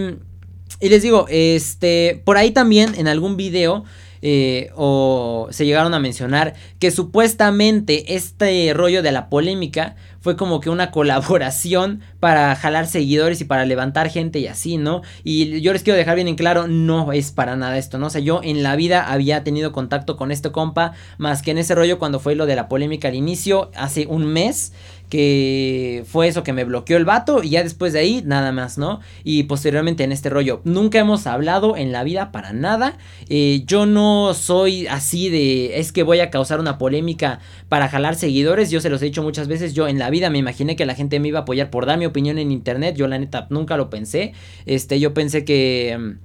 [0.81, 3.83] Y les digo, este, por ahí también en algún video
[4.21, 10.59] eh, o se llegaron a mencionar que supuestamente este rollo de la polémica fue como
[10.59, 15.01] que una colaboración para jalar seguidores y para levantar gente y así, ¿no?
[15.23, 18.07] Y yo les quiero dejar bien en claro, no es para nada esto, ¿no?
[18.07, 21.57] O sea, yo en la vida había tenido contacto con este compa, más que en
[21.57, 24.73] ese rollo cuando fue lo de la polémica al inicio, hace un mes
[25.09, 28.77] que fue eso que me bloqueó el vato y ya después de ahí nada más,
[28.77, 28.99] ¿no?
[29.23, 32.97] Y posteriormente en este rollo, nunca hemos hablado en la vida para nada,
[33.27, 38.15] eh, yo no soy así de, es que voy a causar una polémica para jalar
[38.15, 40.85] seguidores, yo se los he dicho muchas veces, yo en la vida me imaginé que
[40.85, 43.47] la gente me iba a apoyar por dar mi opinión en internet, yo la neta
[43.49, 44.33] nunca lo pensé,
[44.65, 46.17] este, yo pensé que...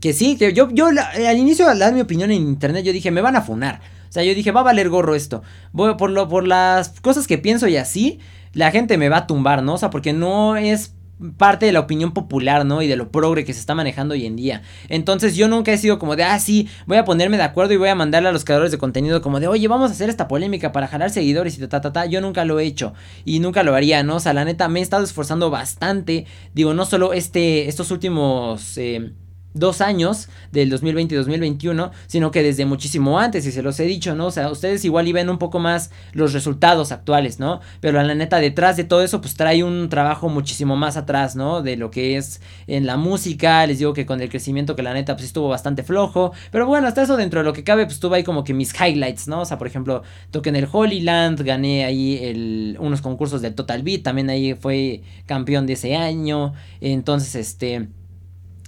[0.00, 3.12] Que sí, que yo, yo al inicio de dar mi opinión en internet, yo dije,
[3.12, 3.80] me van a funar.
[4.08, 5.42] O sea, yo dije, va a valer gorro esto.
[5.72, 8.20] Voy, por, lo, por las cosas que pienso y así,
[8.52, 9.74] la gente me va a tumbar, ¿no?
[9.74, 10.96] O sea, porque no es
[11.38, 12.82] parte de la opinión popular, ¿no?
[12.82, 14.62] Y de lo progre que se está manejando hoy en día.
[14.88, 17.76] Entonces yo nunca he sido como de, ah, sí, voy a ponerme de acuerdo y
[17.76, 20.28] voy a mandarle a los creadores de contenido como de, oye, vamos a hacer esta
[20.28, 22.06] polémica para jalar seguidores y ta, ta, ta.
[22.06, 22.92] Yo nunca lo he hecho
[23.24, 24.16] y nunca lo haría, ¿no?
[24.16, 26.26] O sea, la neta, me he estado esforzando bastante.
[26.54, 28.76] Digo, no solo este, estos últimos...
[28.78, 29.12] Eh,
[29.58, 33.84] dos años del 2020 y 2021, sino que desde muchísimo antes, y se los he
[33.84, 34.26] dicho, ¿no?
[34.26, 37.60] O sea, ustedes igual y ven un poco más los resultados actuales, ¿no?
[37.80, 41.62] Pero la neta, detrás de todo eso, pues trae un trabajo muchísimo más atrás, ¿no?
[41.62, 44.94] De lo que es en la música, les digo que con el crecimiento que la
[44.94, 48.00] neta, pues estuvo bastante flojo, pero bueno, hasta eso dentro de lo que cabe, pues
[48.00, 49.40] tuve ahí como que mis highlights, ¿no?
[49.40, 53.54] O sea, por ejemplo, toqué en el Holy Land, gané ahí el, unos concursos del
[53.54, 57.88] Total Beat, también ahí fue campeón de ese año, entonces, este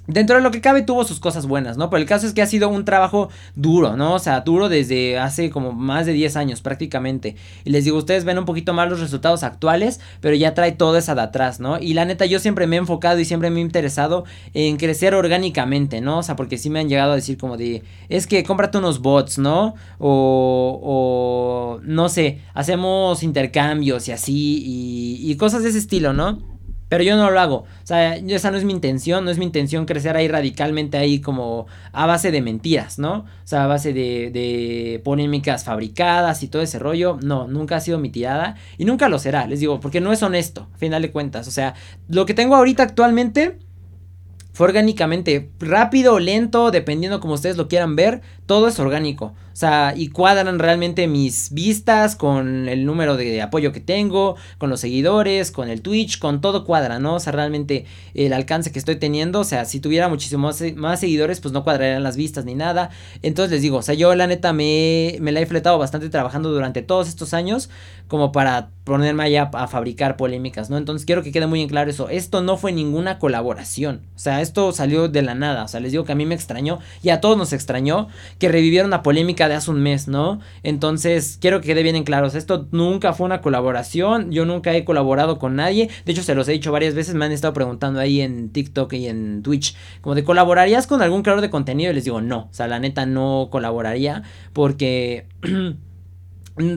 [0.09, 1.91] Dentro de lo que cabe tuvo sus cosas buenas, ¿no?
[1.91, 4.15] Pero el caso es que ha sido un trabajo duro, ¿no?
[4.15, 7.37] O sea, duro desde hace como más de 10 años prácticamente.
[7.67, 10.99] Y les digo, ustedes ven un poquito más los resultados actuales, pero ya trae toda
[10.99, 11.79] esa de atrás, ¿no?
[11.79, 15.15] Y la neta, yo siempre me he enfocado y siempre me he interesado en crecer
[15.15, 16.21] orgánicamente, ¿no?
[16.21, 19.01] O sea, porque sí me han llegado a decir como de, es que cómprate unos
[19.01, 19.75] bots, ¿no?
[19.99, 26.58] O, o no sé, hacemos intercambios y así, y, y cosas de ese estilo, ¿no?
[26.89, 27.57] Pero yo no lo hago.
[27.57, 29.25] O sea, esa no es mi intención.
[29.25, 33.19] No es mi intención crecer ahí radicalmente ahí como a base de mentiras, ¿no?
[33.19, 37.19] O sea, a base de, de polémicas fabricadas y todo ese rollo.
[37.23, 38.57] No, nunca ha sido mi tirada.
[38.79, 41.47] Y nunca lo será, les digo, porque no es honesto, a final de cuentas.
[41.49, 41.75] O sea,
[42.09, 43.59] lo que tengo ahorita actualmente
[44.59, 49.33] fue orgánicamente rápido lento, dependiendo como ustedes lo quieran ver, todo es orgánico.
[49.59, 54.71] O sea, y cuadran realmente mis vistas con el número de apoyo que tengo, con
[54.71, 57.17] los seguidores, con el Twitch, con todo cuadra, ¿no?
[57.17, 57.85] O sea, realmente
[58.15, 62.05] el alcance que estoy teniendo, o sea, si tuviera muchísimos más seguidores, pues no cuadrarían
[62.05, 62.91] las vistas ni nada.
[63.23, 66.53] Entonces les digo, o sea, yo la neta me, me la he fletado bastante trabajando
[66.53, 67.69] durante todos estos años
[68.07, 70.79] como para ponerme allá a fabricar polémicas, ¿no?
[70.79, 72.09] Entonces quiero que quede muy en claro eso.
[72.09, 74.01] Esto no fue ninguna colaboración.
[74.17, 75.65] O sea, esto salió de la nada.
[75.65, 78.49] O sea, les digo que a mí me extrañó y a todos nos extrañó que
[78.49, 80.41] revivieron una polémica de hace un mes, ¿no?
[80.63, 82.27] Entonces quiero que quede bien en claro.
[82.27, 84.31] Esto nunca fue una colaboración.
[84.31, 85.89] Yo nunca he colaborado con nadie.
[86.05, 87.15] De hecho, se los he dicho varias veces.
[87.15, 89.75] Me han estado preguntando ahí en TikTok y en Twitch.
[90.01, 91.91] Como de colaborarías con algún creador de contenido.
[91.91, 92.49] Y les digo, no.
[92.51, 94.23] O sea, la neta no colaboraría.
[94.53, 95.27] Porque...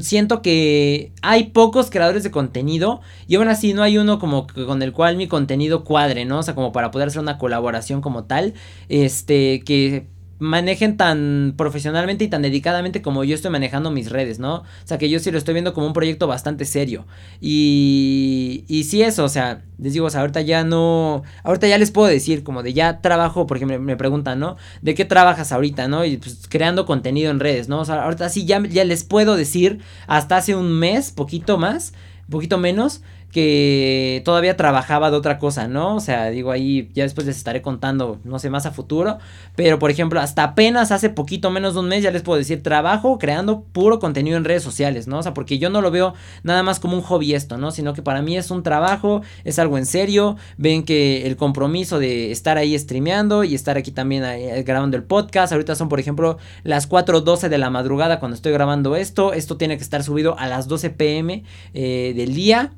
[0.01, 4.83] Siento que hay pocos creadores de contenido y aún así no hay uno como con
[4.83, 6.39] el cual mi contenido cuadre, ¿no?
[6.39, 8.53] O sea, como para poder hacer una colaboración como tal,
[8.89, 10.07] este, que
[10.41, 14.55] manejen tan profesionalmente y tan dedicadamente como yo estoy manejando mis redes, ¿no?
[14.55, 17.05] O sea, que yo sí lo estoy viendo como un proyecto bastante serio.
[17.39, 21.77] Y, y sí eso, o sea, les digo, o sea, ahorita ya no, ahorita ya
[21.77, 24.57] les puedo decir como de ya trabajo, por ejemplo, me preguntan, ¿no?
[24.81, 26.05] ¿De qué trabajas ahorita, no?
[26.05, 27.79] Y pues creando contenido en redes, ¿no?
[27.79, 29.77] O sea, ahorita sí ya, ya les puedo decir
[30.07, 31.93] hasta hace un mes, poquito más,
[32.31, 35.95] poquito menos, que todavía trabajaba de otra cosa, ¿no?
[35.95, 39.17] O sea, digo ahí, ya después les estaré contando, no sé, más a futuro.
[39.55, 42.61] Pero, por ejemplo, hasta apenas hace poquito menos de un mes, ya les puedo decir,
[42.61, 45.19] trabajo creando puro contenido en redes sociales, ¿no?
[45.19, 46.13] O sea, porque yo no lo veo
[46.43, 47.71] nada más como un hobby esto, ¿no?
[47.71, 50.35] Sino que para mí es un trabajo, es algo en serio.
[50.57, 55.03] Ven que el compromiso de estar ahí streameando y estar aquí también eh, grabando el
[55.03, 55.53] podcast.
[55.53, 59.33] Ahorita son, por ejemplo, las 4.12 de la madrugada cuando estoy grabando esto.
[59.33, 62.73] Esto tiene que estar subido a las 12 pm eh, del día.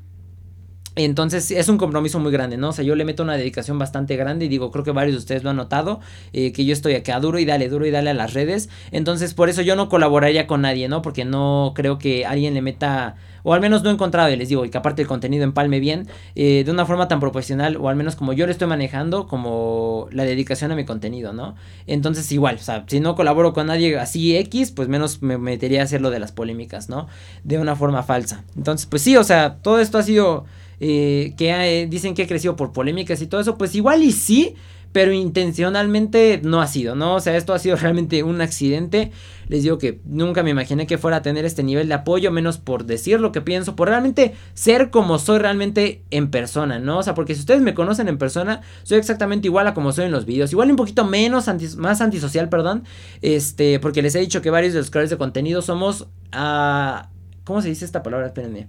[0.96, 2.68] Entonces es un compromiso muy grande, ¿no?
[2.68, 5.18] O sea, yo le meto una dedicación bastante grande y digo, creo que varios de
[5.18, 6.00] ustedes lo han notado,
[6.32, 8.68] eh, que yo estoy acá duro y dale, duro y dale a las redes.
[8.92, 11.02] Entonces por eso yo no colaboraría con nadie, ¿no?
[11.02, 14.48] Porque no creo que alguien le meta, o al menos no he encontrado, y les
[14.48, 17.88] digo, y que aparte el contenido empalme bien, eh, de una forma tan profesional, o
[17.88, 21.56] al menos como yo lo estoy manejando, como la dedicación a mi contenido, ¿no?
[21.88, 25.80] Entonces igual, o sea, si no colaboro con nadie así X, pues menos me metería
[25.80, 27.08] a hacer lo de las polémicas, ¿no?
[27.42, 28.44] De una forma falsa.
[28.56, 30.44] Entonces, pues sí, o sea, todo esto ha sido
[30.80, 34.12] eh, que eh, dicen que ha crecido por polémicas y todo eso, pues igual y
[34.12, 34.54] sí,
[34.94, 37.16] pero intencionalmente no ha sido, ¿no?
[37.16, 39.10] O sea, esto ha sido realmente un accidente.
[39.48, 42.58] Les digo que nunca me imaginé que fuera a tener este nivel de apoyo, menos
[42.58, 46.98] por decir lo que pienso, por realmente ser como soy realmente en persona, ¿no?
[46.98, 50.04] O sea, porque si ustedes me conocen en persona, soy exactamente igual a como soy
[50.04, 52.84] en los videos, igual un poquito menos, más antisocial, perdón,
[53.20, 57.10] este, porque les he dicho que varios de los creadores de contenido somos, a...
[57.42, 58.28] ¿cómo se dice esta palabra?
[58.28, 58.68] Espérenme.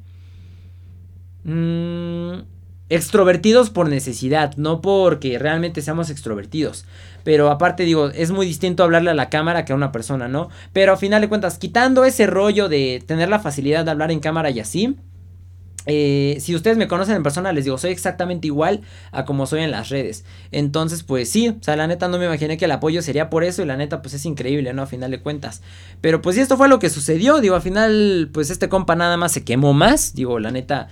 [1.45, 2.41] Mmm,
[2.89, 6.85] extrovertidos por necesidad, no porque realmente seamos extrovertidos.
[7.23, 10.49] Pero aparte digo, es muy distinto hablarle a la cámara que a una persona, ¿no?
[10.73, 14.19] Pero a final de cuentas, quitando ese rollo de tener la facilidad de hablar en
[14.19, 14.95] cámara y así,
[15.87, 18.81] eh, si ustedes me conocen en persona, les digo, soy exactamente igual
[19.11, 20.25] a como soy en las redes.
[20.51, 23.43] Entonces, pues sí, o sea, la neta no me imaginé que el apoyo sería por
[23.43, 24.83] eso y la neta, pues es increíble, ¿no?
[24.83, 25.61] A final de cuentas.
[26.01, 29.17] Pero pues sí, esto fue lo que sucedió, digo, al final, pues este compa nada
[29.17, 30.89] más se quemó más, digo, la neta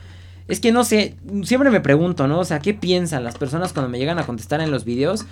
[0.47, 2.39] es que no sé, siempre me pregunto, ¿no?
[2.39, 5.25] O sea, ¿qué piensan las personas cuando me llegan a contestar en los videos?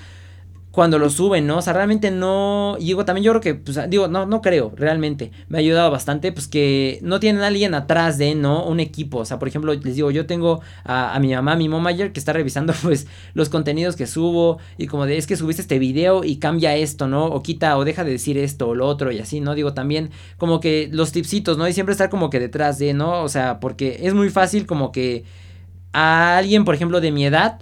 [0.71, 1.57] Cuando lo suben, ¿no?
[1.57, 2.77] O sea, realmente no.
[2.79, 5.31] Y digo, también yo creo que, pues, digo, no, no creo, realmente.
[5.49, 8.65] Me ha ayudado bastante, pues que no tienen a alguien atrás de, ¿no?
[8.65, 9.19] Un equipo.
[9.19, 12.31] O sea, por ejemplo, les digo, yo tengo a, mi mamá, mi momager, que está
[12.31, 14.59] revisando, pues, los contenidos que subo.
[14.77, 17.25] Y como de, es que subiste este video y cambia esto, ¿no?
[17.25, 19.55] O quita, o deja de decir esto o lo otro y así, ¿no?
[19.55, 21.67] Digo, también, como que los tipsitos, ¿no?
[21.67, 23.23] Y siempre estar como que detrás de, ¿no?
[23.23, 25.25] O sea, porque es muy fácil como que
[25.91, 27.59] a alguien, por ejemplo, de mi edad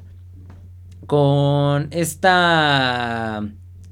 [1.10, 3.42] con esta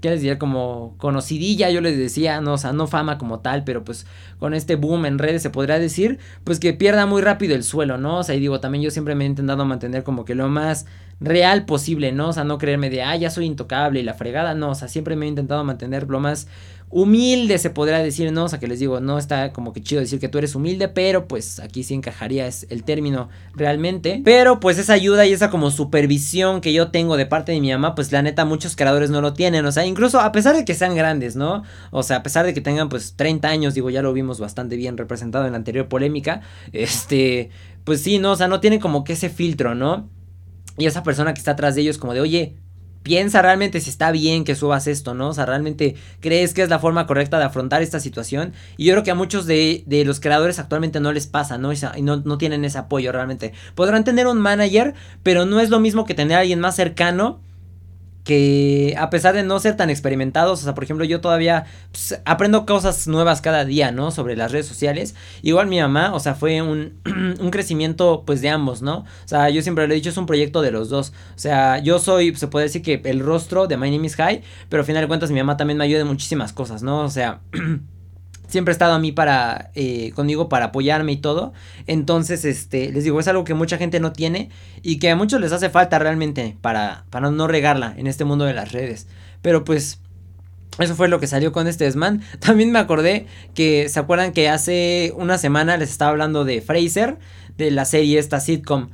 [0.02, 0.38] ¿qué les diría?
[0.38, 4.06] Como conocidilla, yo les decía, no, o sea, no fama como tal, pero pues
[4.38, 7.98] con este boom en redes se podría decir, pues que pierda muy rápido el suelo,
[7.98, 8.20] ¿no?
[8.20, 10.86] O sea, y digo, también yo siempre me he intentado mantener como que lo más
[11.20, 12.30] real posible, ¿no?
[12.30, 14.88] O sea, no creerme de, ah, ya soy intocable y la fregada, no, o sea,
[14.88, 16.48] siempre me he intentado mantener lo más
[16.90, 18.46] humilde se podrá decir, ¿no?
[18.46, 20.88] O sea, que les digo, no está como que chido decir que tú eres humilde,
[20.88, 24.22] pero pues aquí sí encajaría el término realmente.
[24.24, 27.72] Pero pues esa ayuda y esa como supervisión que yo tengo de parte de mi
[27.72, 30.64] mamá, pues la neta muchos creadores no lo tienen, o sea, incluso a pesar de
[30.64, 31.64] que sean grandes, ¿no?
[31.92, 34.78] O sea, a pesar de que tengan pues 30 años, digo, ya lo vimos bastante
[34.78, 37.50] bien representado en la anterior polémica, este,
[37.84, 38.32] pues sí, ¿no?
[38.32, 40.10] O sea, no tienen como que ese filtro, ¿no?
[40.78, 42.56] Y esa persona que está atrás de ellos como de, oye,
[43.08, 45.30] piensa realmente si está bien que subas esto, ¿no?
[45.30, 48.52] O sea, realmente crees que es la forma correcta de afrontar esta situación.
[48.76, 51.72] Y yo creo que a muchos de, de los creadores actualmente no les pasa, ¿no?
[51.72, 53.54] y no, no tienen ese apoyo realmente.
[53.76, 54.94] Podrán tener un manager,
[55.24, 57.40] pero no es lo mismo que tener a alguien más cercano
[58.28, 62.20] que a pesar de no ser tan experimentados, o sea, por ejemplo, yo todavía pues,
[62.26, 64.12] aprendo cosas nuevas cada día, ¿no?
[64.12, 65.16] Sobre las redes sociales.
[65.44, 67.00] Igual mi mamá, o sea, fue un,
[67.40, 68.98] un, crecimiento pues de ambos, ¿no?
[68.98, 71.14] O sea, yo siempre le he dicho, es un proyecto de los dos.
[71.38, 74.42] O sea, yo soy, se puede decir que el rostro de My Name is High,
[74.68, 77.06] pero al final de cuentas mi mamá también me ayuda en muchísimas cosas, ¿no?
[77.06, 77.40] O sea...
[78.48, 81.54] siempre ha estado a mí para, eh, conmigo para apoyarme y todo.
[81.86, 84.50] Entonces, este, les digo, es algo que mucha gente no tiene
[84.82, 88.46] y que a muchos les hace falta realmente para, para no regarla en este mundo
[88.46, 89.08] de las redes.
[89.42, 90.00] Pero pues,
[90.80, 92.22] eso fue lo que salió con este desmán.
[92.40, 97.18] También me acordé que, ¿se acuerdan que hace una semana les estaba hablando de Fraser,
[97.58, 98.90] de la serie esta sitcom?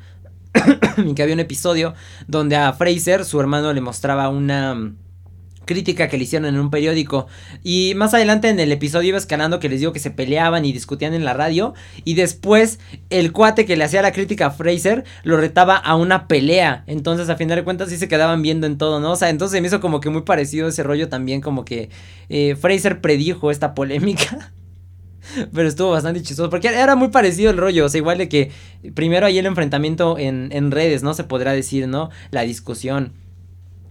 [1.16, 1.96] que había un episodio
[2.28, 4.94] donde a Fraser, su hermano, le mostraba una
[5.66, 7.28] crítica que le hicieron en un periódico.
[7.64, 10.74] Y más adelante en el episodio iba escalando que les digo que se peleaban y
[10.74, 11.74] discutían en la radio.
[12.04, 12.80] Y después
[13.10, 16.84] el cuate que le hacía la crítica a Fraser lo retaba a una pelea.
[16.88, 19.12] Entonces a final de cuentas sí se quedaban viendo en todo, ¿no?
[19.12, 21.90] O sea, entonces me hizo como que muy parecido ese rollo también como que
[22.30, 24.52] eh, Fraser predijo esta polémica.
[25.54, 26.50] Pero estuvo bastante chistoso.
[26.50, 27.86] Porque era muy parecido el rollo.
[27.86, 28.52] O sea, igual de que
[28.94, 31.14] primero hay el enfrentamiento en, en redes, ¿no?
[31.14, 32.10] Se podrá decir, ¿no?
[32.32, 33.14] La discusión.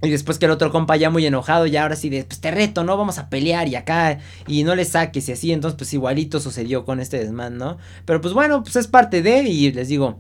[0.03, 2.51] Y después que el otro compa ya muy enojado, ya ahora sí de, pues te
[2.51, 2.97] reto, ¿no?
[2.97, 4.19] Vamos a pelear y acá,
[4.49, 7.79] y no le saques y así, entonces pues igualito sucedió con este desmán, ¿no?
[8.05, 10.19] Pero pues bueno, pues es parte de, y les digo,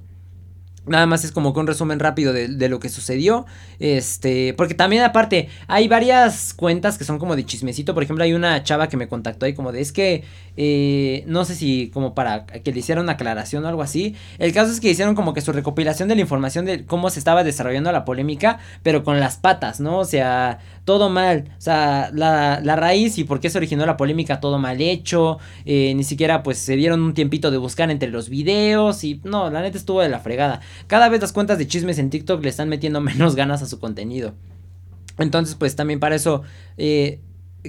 [0.84, 3.46] Nada más es como que un resumen rápido de, lo que sucedió.
[3.78, 7.94] Este, porque también aparte, hay varias cuentas que son como de chismecito.
[7.94, 10.24] Por ejemplo, hay una chava que me contactó ahí como de, es que,
[10.56, 14.16] eh, no sé si como para que le hicieran una aclaración o algo así.
[14.38, 17.18] El caso es que hicieron como que su recopilación de la información de cómo se
[17.18, 19.98] estaba desarrollando la polémica, pero con las patas, ¿no?
[19.98, 21.44] O sea, todo mal.
[21.58, 25.38] O sea, la, la raíz y por qué se originó la polémica, todo mal hecho.
[25.64, 29.50] Eh, ni siquiera pues se dieron un tiempito de buscar entre los videos y no,
[29.50, 30.60] la neta estuvo de la fregada.
[30.86, 33.78] Cada vez las cuentas de chismes en TikTok le están metiendo menos ganas a su
[33.78, 34.34] contenido.
[35.18, 36.42] Entonces pues también para eso...
[36.76, 37.20] Eh,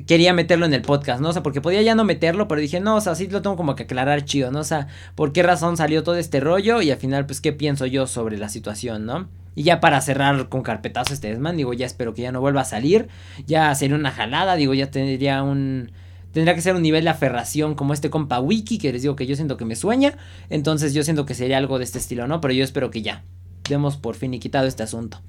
[0.07, 1.29] quería meterlo en el podcast, ¿no?
[1.29, 3.55] O sea, porque podía ya no meterlo, pero dije, no, o sea, sí lo tengo
[3.55, 4.59] como que aclarar chido, ¿no?
[4.59, 6.81] O sea, ¿por qué razón salió todo este rollo?
[6.81, 9.29] Y al final, pues, ¿qué pienso yo sobre la situación, ¿no?
[9.55, 12.61] Y ya para cerrar con carpetazo este desmán, digo, ya espero que ya no vuelva
[12.61, 13.07] a salir.
[13.45, 15.91] Ya sería una jalada, digo, ya tendría un.
[16.33, 19.27] Tendría que ser un nivel de aferración como este compa Wiki, que les digo que
[19.27, 20.17] yo siento que me sueña.
[20.49, 22.41] Entonces yo siento que sería algo de este estilo, ¿no?
[22.41, 23.23] Pero yo espero que ya
[23.69, 25.21] demos por fin quitado este asunto.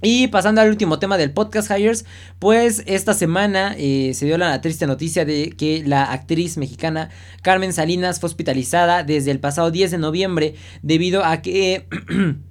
[0.00, 2.04] Y pasando al último tema del podcast Hires,
[2.38, 7.10] pues esta semana eh, se dio la triste noticia de que la actriz mexicana
[7.42, 11.88] Carmen Salinas fue hospitalizada desde el pasado 10 de noviembre debido a que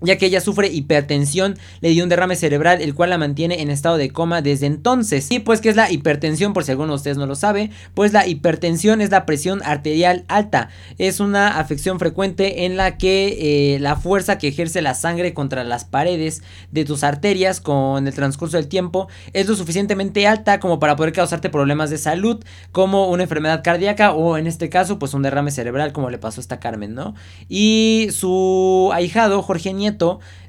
[0.00, 3.70] ya que ella sufre hipertensión, le dio un derrame cerebral, el cual la mantiene en
[3.70, 5.30] estado de coma desde entonces.
[5.30, 6.52] Y pues, ¿qué es la hipertensión?
[6.52, 10.24] Por si alguno de ustedes no lo sabe, pues la hipertensión es la presión arterial
[10.28, 10.70] alta.
[10.98, 15.64] Es una afección frecuente en la que eh, la fuerza que ejerce la sangre contra
[15.64, 20.78] las paredes de tus arterias con el transcurso del tiempo es lo suficientemente alta como
[20.78, 25.14] para poder causarte problemas de salud, como una enfermedad cardíaca o en este caso, pues
[25.14, 27.14] un derrame cerebral, como le pasó a esta Carmen, ¿no?
[27.48, 29.89] Y su ahijado, Jorge Nieto,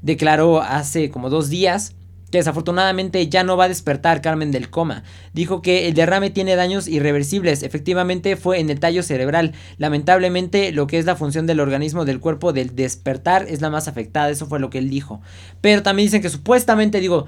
[0.01, 1.95] declaró hace como dos días
[2.31, 5.03] que desafortunadamente ya no va a despertar Carmen del coma.
[5.33, 9.53] Dijo que el derrame tiene daños irreversibles, efectivamente fue en el tallo cerebral.
[9.77, 13.87] Lamentablemente lo que es la función del organismo del cuerpo del despertar es la más
[13.87, 15.21] afectada, eso fue lo que él dijo.
[15.59, 17.25] Pero también dicen que supuestamente, digo,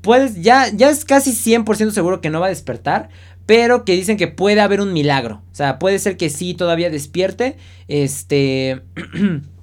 [0.00, 3.10] puedes, ya, ya es casi 100% seguro que no va a despertar,
[3.44, 5.42] pero que dicen que puede haber un milagro.
[5.52, 7.56] O sea, puede ser que sí todavía despierte,
[7.86, 8.82] este...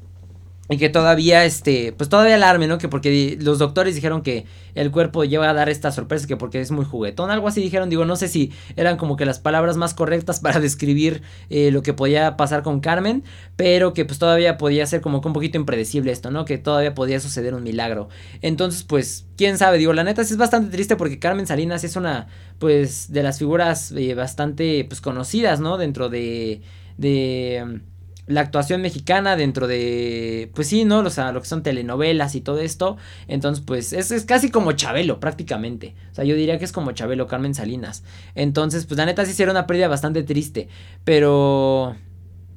[0.68, 2.80] Y que todavía, este, pues todavía alarme, ¿no?
[2.80, 6.60] Que porque los doctores dijeron que el cuerpo lleva a dar esta sorpresa, que porque
[6.60, 9.78] es muy juguetón, algo así dijeron, digo, no sé si eran como que las palabras
[9.78, 13.24] más correctas para describir eh, lo que podía pasar con Carmen,
[13.56, 16.46] pero que pues todavía podía ser como que un poquito impredecible esto, ¿no?
[16.46, 18.10] Que todavía podía suceder un milagro.
[18.42, 22.28] Entonces, pues, quién sabe, digo, la neta es bastante triste porque Carmen Salinas es una,
[22.58, 25.78] pues, de las figuras eh, bastante, pues, conocidas, ¿no?
[25.78, 26.62] Dentro de,
[26.98, 27.82] de
[28.28, 31.00] la actuación mexicana dentro de, pues sí, ¿no?
[31.00, 32.98] O sea, lo que son telenovelas y todo esto.
[33.28, 35.96] Entonces, pues es, es, casi como Chabelo, prácticamente.
[36.12, 38.04] O sea, yo diría que es como Chabelo, Carmen Salinas.
[38.34, 40.70] Entonces, pues la neta sí será una pérdida bastante triste.
[41.04, 41.96] Pero,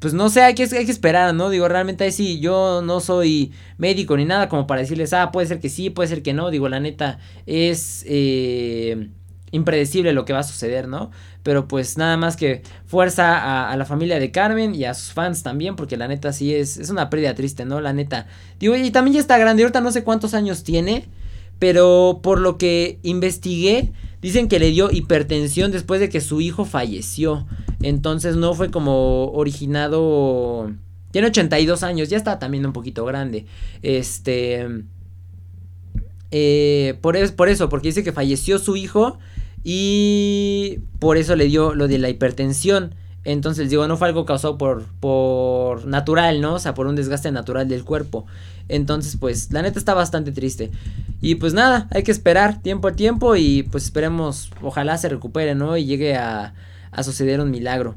[0.00, 1.50] pues no sé, hay que, hay que esperar, ¿no?
[1.50, 5.46] Digo, realmente ahí sí, yo no soy médico ni nada como para decirles, ah, puede
[5.48, 6.50] ser que sí, puede ser que no.
[6.50, 8.04] Digo, la neta es...
[8.06, 9.10] Eh,
[9.50, 11.10] impredecible lo que va a suceder, ¿no?
[11.42, 15.42] Pero pues nada más que fuerza a, la familia de Carmen y a sus fans
[15.42, 17.80] también, porque la neta sí es, es una pérdida triste, ¿no?
[17.80, 18.26] La neta.
[18.58, 21.06] Digo, y también ya está grande, ahorita no sé cuántos años tiene,
[21.58, 23.92] pero por lo que investigué,
[24.22, 27.46] dicen que le dio hipertensión después de que su hijo falleció.
[27.82, 30.72] Entonces no fue como originado...
[31.10, 33.46] Tiene 82 años, ya está también un poquito grande.
[33.82, 34.66] Este...
[36.30, 39.18] Eh, por, por eso, porque dice que falleció su hijo
[39.64, 42.94] y por eso le dio lo de la hipertensión.
[43.24, 46.54] Entonces, digo, no fue algo causado por, por natural, ¿no?
[46.54, 48.26] O sea, por un desgaste natural del cuerpo.
[48.68, 50.70] Entonces, pues, la neta está bastante triste.
[51.20, 55.54] Y pues nada, hay que esperar tiempo a tiempo y pues esperemos, ojalá se recupere,
[55.54, 55.76] ¿no?
[55.76, 56.54] Y llegue a,
[56.92, 57.96] a suceder un milagro.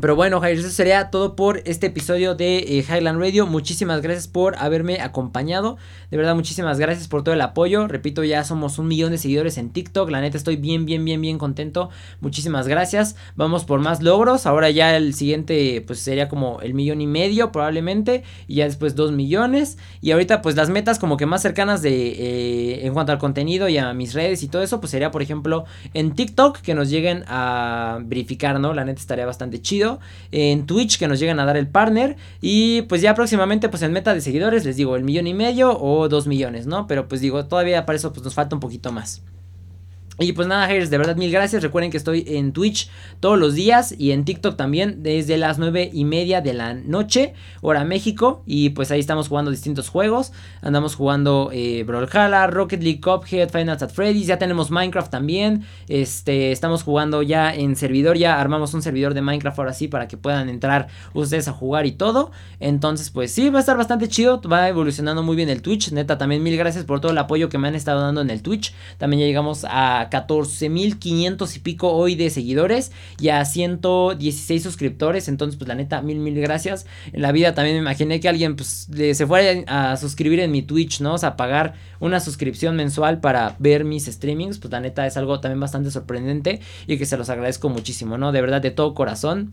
[0.00, 3.46] Pero bueno, Jair, eso sería todo por este episodio de eh, Highland Radio.
[3.46, 5.76] Muchísimas gracias por haberme acompañado.
[6.10, 7.86] De verdad, muchísimas gracias por todo el apoyo.
[7.86, 10.10] Repito, ya somos un millón de seguidores en TikTok.
[10.10, 11.90] La neta, estoy bien, bien, bien, bien contento.
[12.20, 13.14] Muchísimas gracias.
[13.36, 14.46] Vamos por más logros.
[14.46, 18.24] Ahora ya el siguiente, pues sería como el millón y medio probablemente.
[18.48, 19.78] Y ya después dos millones.
[20.00, 23.68] Y ahorita, pues las metas como que más cercanas de eh, en cuanto al contenido
[23.68, 26.90] y a mis redes y todo eso, pues sería, por ejemplo, en TikTok que nos
[26.90, 28.74] lleguen a verificar, ¿no?
[28.74, 29.83] La neta estaría bastante chido
[30.30, 33.92] en Twitch que nos llegan a dar el partner y pues ya próximamente pues en
[33.92, 36.86] meta de seguidores les digo el millón y medio o dos millones, ¿no?
[36.86, 39.22] Pero pues digo, todavía para eso pues nos falta un poquito más.
[40.20, 41.62] Y pues nada, haters, de verdad mil gracias.
[41.62, 42.88] Recuerden que estoy en Twitch
[43.18, 47.34] todos los días y en TikTok también desde las nueve y media de la noche,
[47.62, 48.44] hora México.
[48.46, 50.32] Y pues ahí estamos jugando distintos juegos.
[50.62, 54.28] Andamos jugando eh, Brawlhalla, Rocket League, Cuphead, Final at Freddy's.
[54.28, 55.64] Ya tenemos Minecraft también.
[55.88, 58.16] Este, estamos jugando ya en servidor.
[58.16, 61.86] Ya armamos un servidor de Minecraft ahora sí para que puedan entrar ustedes a jugar
[61.86, 62.30] y todo.
[62.60, 64.40] Entonces, pues sí, va a estar bastante chido.
[64.42, 65.90] Va evolucionando muy bien el Twitch.
[65.90, 68.42] Neta, también mil gracias por todo el apoyo que me han estado dando en el
[68.42, 68.72] Twitch.
[68.98, 75.28] También ya llegamos a 14.500 y pico hoy de seguidores y a 116 suscriptores.
[75.28, 76.86] Entonces, pues la neta, mil, mil gracias.
[77.12, 80.62] En la vida también me imaginé que alguien pues, se fuera a suscribir en mi
[80.62, 81.14] Twitch, ¿no?
[81.14, 84.58] O sea, pagar una suscripción mensual para ver mis streamings.
[84.58, 88.32] Pues la neta es algo también bastante sorprendente y que se los agradezco muchísimo, ¿no?
[88.32, 89.52] De verdad, de todo corazón.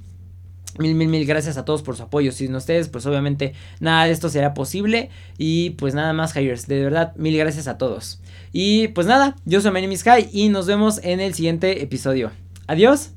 [0.80, 2.32] Mil, mil, mil gracias a todos por su apoyo.
[2.32, 5.10] Sin ustedes, pues obviamente nada de esto será posible.
[5.38, 6.68] Y pues nada más, Hires.
[6.68, 8.22] De verdad, mil gracias a todos.
[8.52, 9.88] Y pues nada, yo soy My
[10.32, 12.32] y nos vemos en el siguiente episodio.
[12.68, 13.11] Adiós.